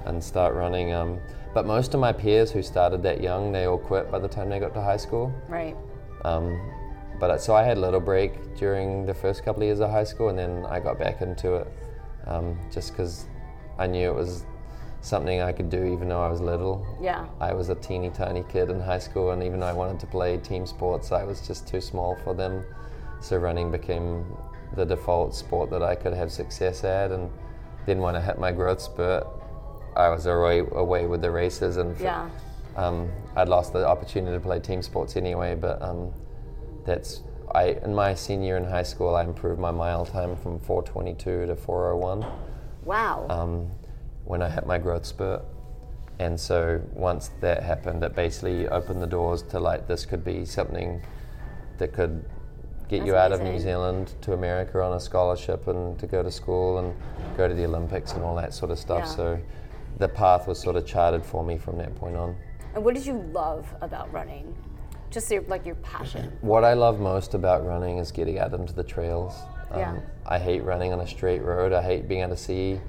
and 0.05 0.23
start 0.23 0.55
running. 0.55 0.93
Um, 0.93 1.19
but 1.53 1.65
most 1.65 1.93
of 1.93 1.99
my 1.99 2.11
peers 2.11 2.51
who 2.51 2.63
started 2.63 3.03
that 3.03 3.21
young, 3.21 3.51
they 3.51 3.65
all 3.65 3.77
quit 3.77 4.09
by 4.11 4.19
the 4.19 4.27
time 4.27 4.49
they 4.49 4.59
got 4.59 4.73
to 4.73 4.81
high 4.81 4.97
school. 4.97 5.33
Right. 5.47 5.75
Um, 6.25 6.59
but 7.19 7.39
so 7.39 7.53
I 7.53 7.63
had 7.63 7.77
a 7.77 7.79
little 7.79 7.99
break 7.99 8.55
during 8.55 9.05
the 9.05 9.13
first 9.13 9.43
couple 9.43 9.61
of 9.61 9.67
years 9.67 9.79
of 9.79 9.91
high 9.91 10.05
school, 10.05 10.29
and 10.29 10.39
then 10.39 10.65
I 10.65 10.79
got 10.79 10.97
back 10.97 11.21
into 11.21 11.55
it 11.55 11.67
um, 12.25 12.57
just 12.71 12.91
because 12.91 13.25
I 13.77 13.85
knew 13.85 14.09
it 14.09 14.15
was 14.15 14.45
something 15.01 15.41
I 15.41 15.51
could 15.51 15.69
do, 15.69 15.83
even 15.85 16.09
though 16.09 16.21
I 16.21 16.29
was 16.29 16.41
little. 16.41 16.85
Yeah. 17.01 17.25
I 17.39 17.53
was 17.53 17.69
a 17.69 17.75
teeny 17.75 18.09
tiny 18.11 18.43
kid 18.49 18.69
in 18.69 18.79
high 18.79 18.99
school, 18.99 19.31
and 19.31 19.41
even 19.43 19.59
though 19.59 19.65
I 19.67 19.73
wanted 19.73 19.99
to 20.01 20.07
play 20.07 20.37
team 20.37 20.65
sports, 20.65 21.11
I 21.11 21.23
was 21.23 21.45
just 21.47 21.67
too 21.67 21.81
small 21.81 22.15
for 22.23 22.33
them. 22.33 22.63
So 23.19 23.37
running 23.37 23.71
became 23.71 24.25
the 24.75 24.85
default 24.85 25.35
sport 25.35 25.69
that 25.71 25.83
I 25.83 25.95
could 25.95 26.13
have 26.13 26.31
success 26.31 26.83
at. 26.83 27.11
And 27.11 27.29
then 27.85 27.99
when 27.99 28.15
I 28.15 28.21
hit 28.21 28.39
my 28.39 28.51
growth 28.51 28.79
spurt, 28.81 29.25
I 29.95 30.09
was 30.09 30.25
away, 30.27 30.59
away 30.59 31.05
with 31.07 31.21
the 31.21 31.31
races, 31.31 31.77
and 31.77 31.99
Yeah. 31.99 32.29
um, 32.77 33.11
I'd 33.35 33.49
lost 33.49 33.73
the 33.73 33.85
opportunity 33.85 34.35
to 34.37 34.39
play 34.41 34.59
team 34.59 34.81
sports 34.81 35.17
anyway. 35.17 35.55
But 35.55 35.81
um, 35.81 36.13
that's 36.85 37.23
I 37.53 37.77
in 37.83 37.93
my 37.93 38.13
senior 38.13 38.45
year 38.47 38.57
in 38.57 38.63
high 38.63 38.83
school, 38.83 39.15
I 39.15 39.23
improved 39.23 39.59
my 39.59 39.71
mile 39.71 40.05
time 40.05 40.35
from 40.37 40.59
4:22 40.59 41.17
to 41.47 41.55
4:01 41.55 42.25
Wow. 42.85 43.25
um, 43.29 43.69
when 44.31 44.41
I 44.41 44.47
hit 44.47 44.65
my 44.65 44.77
growth 44.77 45.05
spurt. 45.05 45.43
And 46.17 46.39
so 46.39 46.81
once 46.93 47.31
that 47.41 47.63
happened, 47.63 48.01
it 48.01 48.15
basically 48.15 48.65
opened 48.69 49.01
the 49.01 49.07
doors 49.07 49.41
to 49.51 49.59
like 49.59 49.87
this 49.87 50.05
could 50.05 50.23
be 50.23 50.45
something 50.45 51.01
that 51.79 51.91
could 51.91 52.23
get 52.87 52.99
That's 52.99 53.07
you 53.07 53.15
out 53.17 53.33
of 53.33 53.41
New. 53.41 53.59
Zealand 53.59 54.13
to 54.21 54.31
America 54.31 54.81
on 54.81 54.93
a 54.93 54.99
scholarship 55.01 55.67
and 55.67 55.99
to 55.99 56.07
go 56.07 56.23
to 56.23 56.31
school 56.31 56.77
and 56.77 56.95
go 57.35 57.49
to 57.49 57.53
the 57.53 57.65
Olympics 57.65 58.13
and 58.13 58.23
all 58.23 58.35
that 58.37 58.53
sort 58.53 58.71
of 58.71 58.79
stuff. 58.79 59.03
Yeah. 59.05 59.15
So 59.15 59.39
the 59.97 60.07
path 60.07 60.47
was 60.47 60.57
sort 60.61 60.77
of 60.77 60.85
charted 60.85 61.25
for 61.25 61.43
me 61.43 61.57
from 61.57 61.77
that 61.79 61.93
point 61.95 62.15
on. 62.15 62.37
and 62.73 62.85
what 62.85 62.93
did 62.95 63.05
you 63.05 63.17
love 63.33 63.67
about 63.81 64.13
running? 64.13 64.55
Just 65.09 65.29
your, 65.29 65.41
like 65.49 65.65
your 65.65 65.75
passion. 65.75 66.31
What 66.41 66.63
I 66.63 66.73
love 66.73 67.01
most 67.01 67.33
about 67.33 67.65
running 67.65 67.97
is 67.97 68.13
getting 68.13 68.39
out 68.39 68.53
into 68.53 68.71
the 68.73 68.83
trails. 68.83 69.33
Um, 69.71 69.79
Yeah. 69.79 69.99
I 70.25 70.39
hate 70.39 70.63
running 70.63 70.93
on 70.93 71.01
a 71.01 71.07
straight 71.07 71.41
road. 71.41 71.73
I 71.73 71.81
hate 71.81 72.07
being 72.07 72.21
able 72.21 72.37
to 72.37 72.41
see 72.41 72.79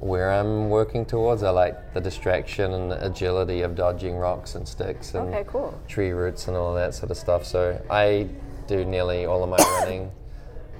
where 0.00 0.30
I'm 0.30 0.68
working 0.68 1.04
towards. 1.04 1.42
I 1.42 1.50
like 1.50 1.94
the 1.94 2.00
distraction 2.00 2.72
and 2.72 2.90
the 2.90 3.04
agility 3.06 3.62
of 3.62 3.74
dodging 3.74 4.16
rocks 4.16 4.54
and 4.54 4.66
sticks 4.66 5.14
and 5.14 5.28
Okay, 5.32 5.44
cool. 5.46 5.78
tree 5.88 6.10
roots 6.10 6.48
and 6.48 6.56
all 6.56 6.74
that 6.74 6.94
sort 6.94 7.10
of 7.10 7.16
stuff. 7.16 7.44
So 7.44 7.80
I 7.90 8.28
do 8.66 8.84
nearly 8.84 9.26
all 9.26 9.42
of 9.42 9.48
my 9.50 9.56
running 9.80 10.10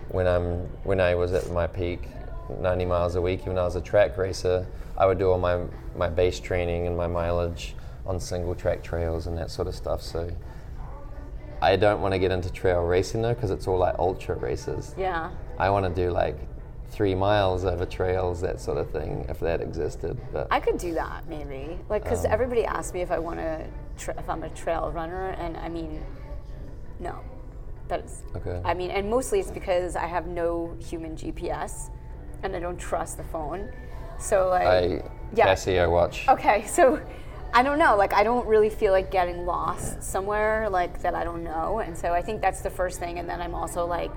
when 0.08 0.26
I'm 0.26 0.60
when 0.84 1.00
I 1.00 1.14
was 1.14 1.32
at 1.32 1.50
my 1.50 1.66
peak, 1.66 2.08
90 2.60 2.84
miles 2.84 3.16
a 3.16 3.22
week, 3.22 3.40
even 3.40 3.54
when 3.54 3.58
I 3.58 3.64
was 3.64 3.76
a 3.76 3.80
track 3.80 4.16
racer, 4.18 4.66
I 4.96 5.06
would 5.06 5.18
do 5.18 5.30
all 5.30 5.38
my 5.38 5.60
my 5.96 6.08
base 6.08 6.38
training 6.40 6.86
and 6.86 6.96
my 6.96 7.06
mileage 7.06 7.74
on 8.06 8.20
single 8.20 8.54
track 8.54 8.82
trails 8.82 9.26
and 9.26 9.36
that 9.38 9.50
sort 9.50 9.66
of 9.66 9.74
stuff. 9.74 10.02
So 10.02 10.30
I 11.62 11.76
don't 11.76 12.00
want 12.02 12.12
to 12.12 12.18
get 12.18 12.30
into 12.30 12.52
trail 12.52 12.82
racing 12.82 13.22
though 13.22 13.34
because 13.34 13.50
it's 13.50 13.66
all 13.66 13.78
like 13.78 13.98
ultra 13.98 14.36
races. 14.36 14.94
Yeah. 14.98 15.30
I 15.58 15.70
want 15.70 15.86
to 15.86 16.02
do 16.02 16.10
like 16.10 16.36
three 16.90 17.14
miles 17.14 17.64
over 17.64 17.84
trails, 17.84 18.40
that 18.40 18.60
sort 18.60 18.78
of 18.78 18.90
thing, 18.90 19.26
if 19.28 19.40
that 19.40 19.60
existed. 19.60 20.18
But 20.32 20.48
I 20.50 20.60
could 20.60 20.78
do 20.78 20.94
that 20.94 21.28
maybe, 21.28 21.78
like 21.88 22.02
because 22.02 22.24
Um. 22.24 22.32
everybody 22.32 22.64
asks 22.64 22.94
me 22.94 23.00
if 23.02 23.10
I 23.10 23.18
want 23.18 23.38
to, 23.38 23.66
tra- 23.98 24.18
if 24.18 24.28
I'm 24.28 24.42
a 24.42 24.50
trail 24.50 24.90
runner, 24.92 25.30
and 25.38 25.56
I 25.56 25.68
mean, 25.68 26.02
no, 27.00 27.18
that 27.88 28.04
is. 28.04 28.22
Okay. 28.36 28.60
I 28.64 28.74
mean, 28.74 28.90
and 28.90 29.10
mostly 29.10 29.40
it's 29.40 29.50
because 29.50 29.96
I 29.96 30.06
have 30.06 30.26
no 30.26 30.76
human 30.78 31.16
GPS, 31.16 31.90
and 32.42 32.54
I 32.56 32.60
don't 32.60 32.78
trust 32.78 33.16
the 33.16 33.24
phone. 33.24 33.70
So 34.18 34.48
like, 34.48 34.66
I 34.66 35.02
yeah. 35.34 35.48
Casio 35.48 35.90
watch. 35.90 36.26
Okay, 36.28 36.64
so 36.66 37.00
I 37.52 37.62
don't 37.62 37.78
know. 37.78 37.96
Like, 37.96 38.14
I 38.14 38.22
don't 38.22 38.46
really 38.46 38.70
feel 38.70 38.92
like 38.92 39.10
getting 39.10 39.44
lost 39.44 40.02
somewhere 40.02 40.68
like 40.70 41.02
that 41.02 41.14
I 41.14 41.24
don't 41.24 41.44
know, 41.44 41.80
and 41.80 41.96
so 41.96 42.12
I 42.12 42.22
think 42.22 42.40
that's 42.40 42.60
the 42.60 42.70
first 42.70 42.98
thing. 42.98 43.18
And 43.18 43.28
then 43.28 43.40
I'm 43.40 43.54
also 43.54 43.86
like, 43.86 44.10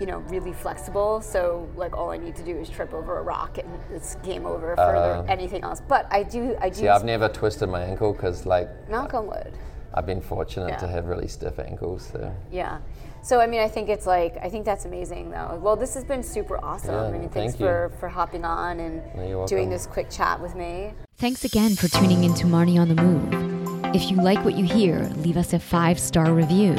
you 0.00 0.06
know, 0.06 0.18
really 0.28 0.52
flexible. 0.52 1.20
So 1.20 1.68
like, 1.76 1.96
all 1.96 2.10
I 2.10 2.16
need 2.16 2.36
to 2.36 2.42
do 2.44 2.56
is 2.56 2.68
trip 2.68 2.92
over 2.94 3.18
a 3.18 3.22
rock, 3.22 3.58
and 3.58 3.68
it's 3.92 4.16
game 4.16 4.46
over 4.46 4.74
for 4.76 4.96
Uh, 4.96 5.24
anything 5.28 5.62
else. 5.64 5.82
But 5.86 6.06
I 6.10 6.22
do, 6.22 6.56
I 6.60 6.68
do. 6.68 6.76
See, 6.76 6.88
I've 6.88 7.04
never 7.04 7.28
twisted 7.28 7.68
my 7.68 7.82
ankle 7.82 8.12
because 8.12 8.46
like 8.46 8.68
knock 8.88 9.14
on 9.14 9.26
wood. 9.26 9.52
I've 9.94 10.06
been 10.06 10.20
fortunate 10.20 10.78
to 10.78 10.86
have 10.86 11.06
really 11.06 11.28
stiff 11.28 11.58
ankles. 11.58 12.10
So 12.12 12.32
Yeah. 12.50 12.78
So 13.22 13.40
I 13.40 13.46
mean, 13.46 13.60
I 13.60 13.68
think 13.68 13.88
it's 13.88 14.06
like 14.06 14.36
I 14.42 14.48
think 14.48 14.64
that's 14.64 14.84
amazing 14.84 15.30
though. 15.30 15.58
Well, 15.60 15.76
this 15.76 15.94
has 15.94 16.04
been 16.04 16.22
super 16.22 16.62
awesome. 16.64 16.94
Yeah, 16.94 17.02
I 17.02 17.10
mean, 17.10 17.28
thanks 17.28 17.54
thank 17.54 17.60
you. 17.60 17.66
for 17.66 17.92
for 17.98 18.08
hopping 18.08 18.44
on 18.44 18.80
and 18.80 19.48
doing 19.48 19.70
this 19.70 19.86
quick 19.86 20.10
chat 20.10 20.40
with 20.40 20.54
me. 20.54 20.92
Thanks 21.16 21.44
again 21.44 21.74
for 21.74 21.88
tuning 21.88 22.22
in 22.22 22.34
to 22.34 22.46
Marni 22.46 22.78
on 22.78 22.88
the 22.88 23.02
Move. 23.02 23.94
If 23.94 24.10
you 24.10 24.18
like 24.18 24.44
what 24.44 24.54
you 24.54 24.64
hear, 24.64 25.00
leave 25.16 25.36
us 25.36 25.52
a 25.52 25.58
five 25.58 25.98
star 25.98 26.32
review 26.32 26.74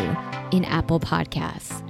in 0.51 0.63
Apple 0.65 0.99
Podcasts. 0.99 1.88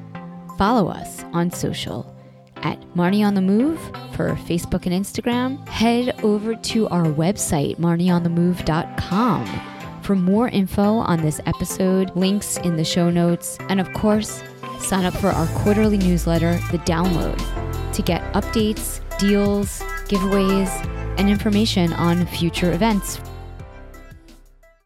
Follow 0.59 0.89
us 0.89 1.23
on 1.31 1.49
social 1.51 2.13
at 2.57 2.77
Marni 2.93 3.25
on 3.25 3.33
the 3.33 3.39
Move 3.39 3.79
for 4.11 4.31
Facebook 4.35 4.85
and 4.85 4.93
Instagram. 4.93 5.65
Head 5.69 6.21
over 6.21 6.53
to 6.53 6.85
our 6.89 7.05
website, 7.05 7.77
marnionthemove.com, 7.77 9.45
for 10.01 10.15
more 10.17 10.49
info 10.49 10.95
on 10.95 11.21
this 11.21 11.39
episode, 11.45 12.13
links 12.17 12.57
in 12.57 12.75
the 12.75 12.83
show 12.83 13.09
notes, 13.09 13.57
and 13.69 13.79
of 13.79 13.93
course, 13.93 14.43
sign 14.79 15.05
up 15.05 15.13
for 15.13 15.29
our 15.29 15.47
quarterly 15.63 15.97
newsletter, 15.97 16.55
The 16.71 16.79
Download, 16.79 17.39
to 17.93 18.01
get 18.01 18.21
updates, 18.33 18.99
deals, 19.17 19.79
giveaways, 20.09 20.67
and 21.17 21.29
information 21.29 21.93
on 21.93 22.25
future 22.25 22.73
events 22.73 23.21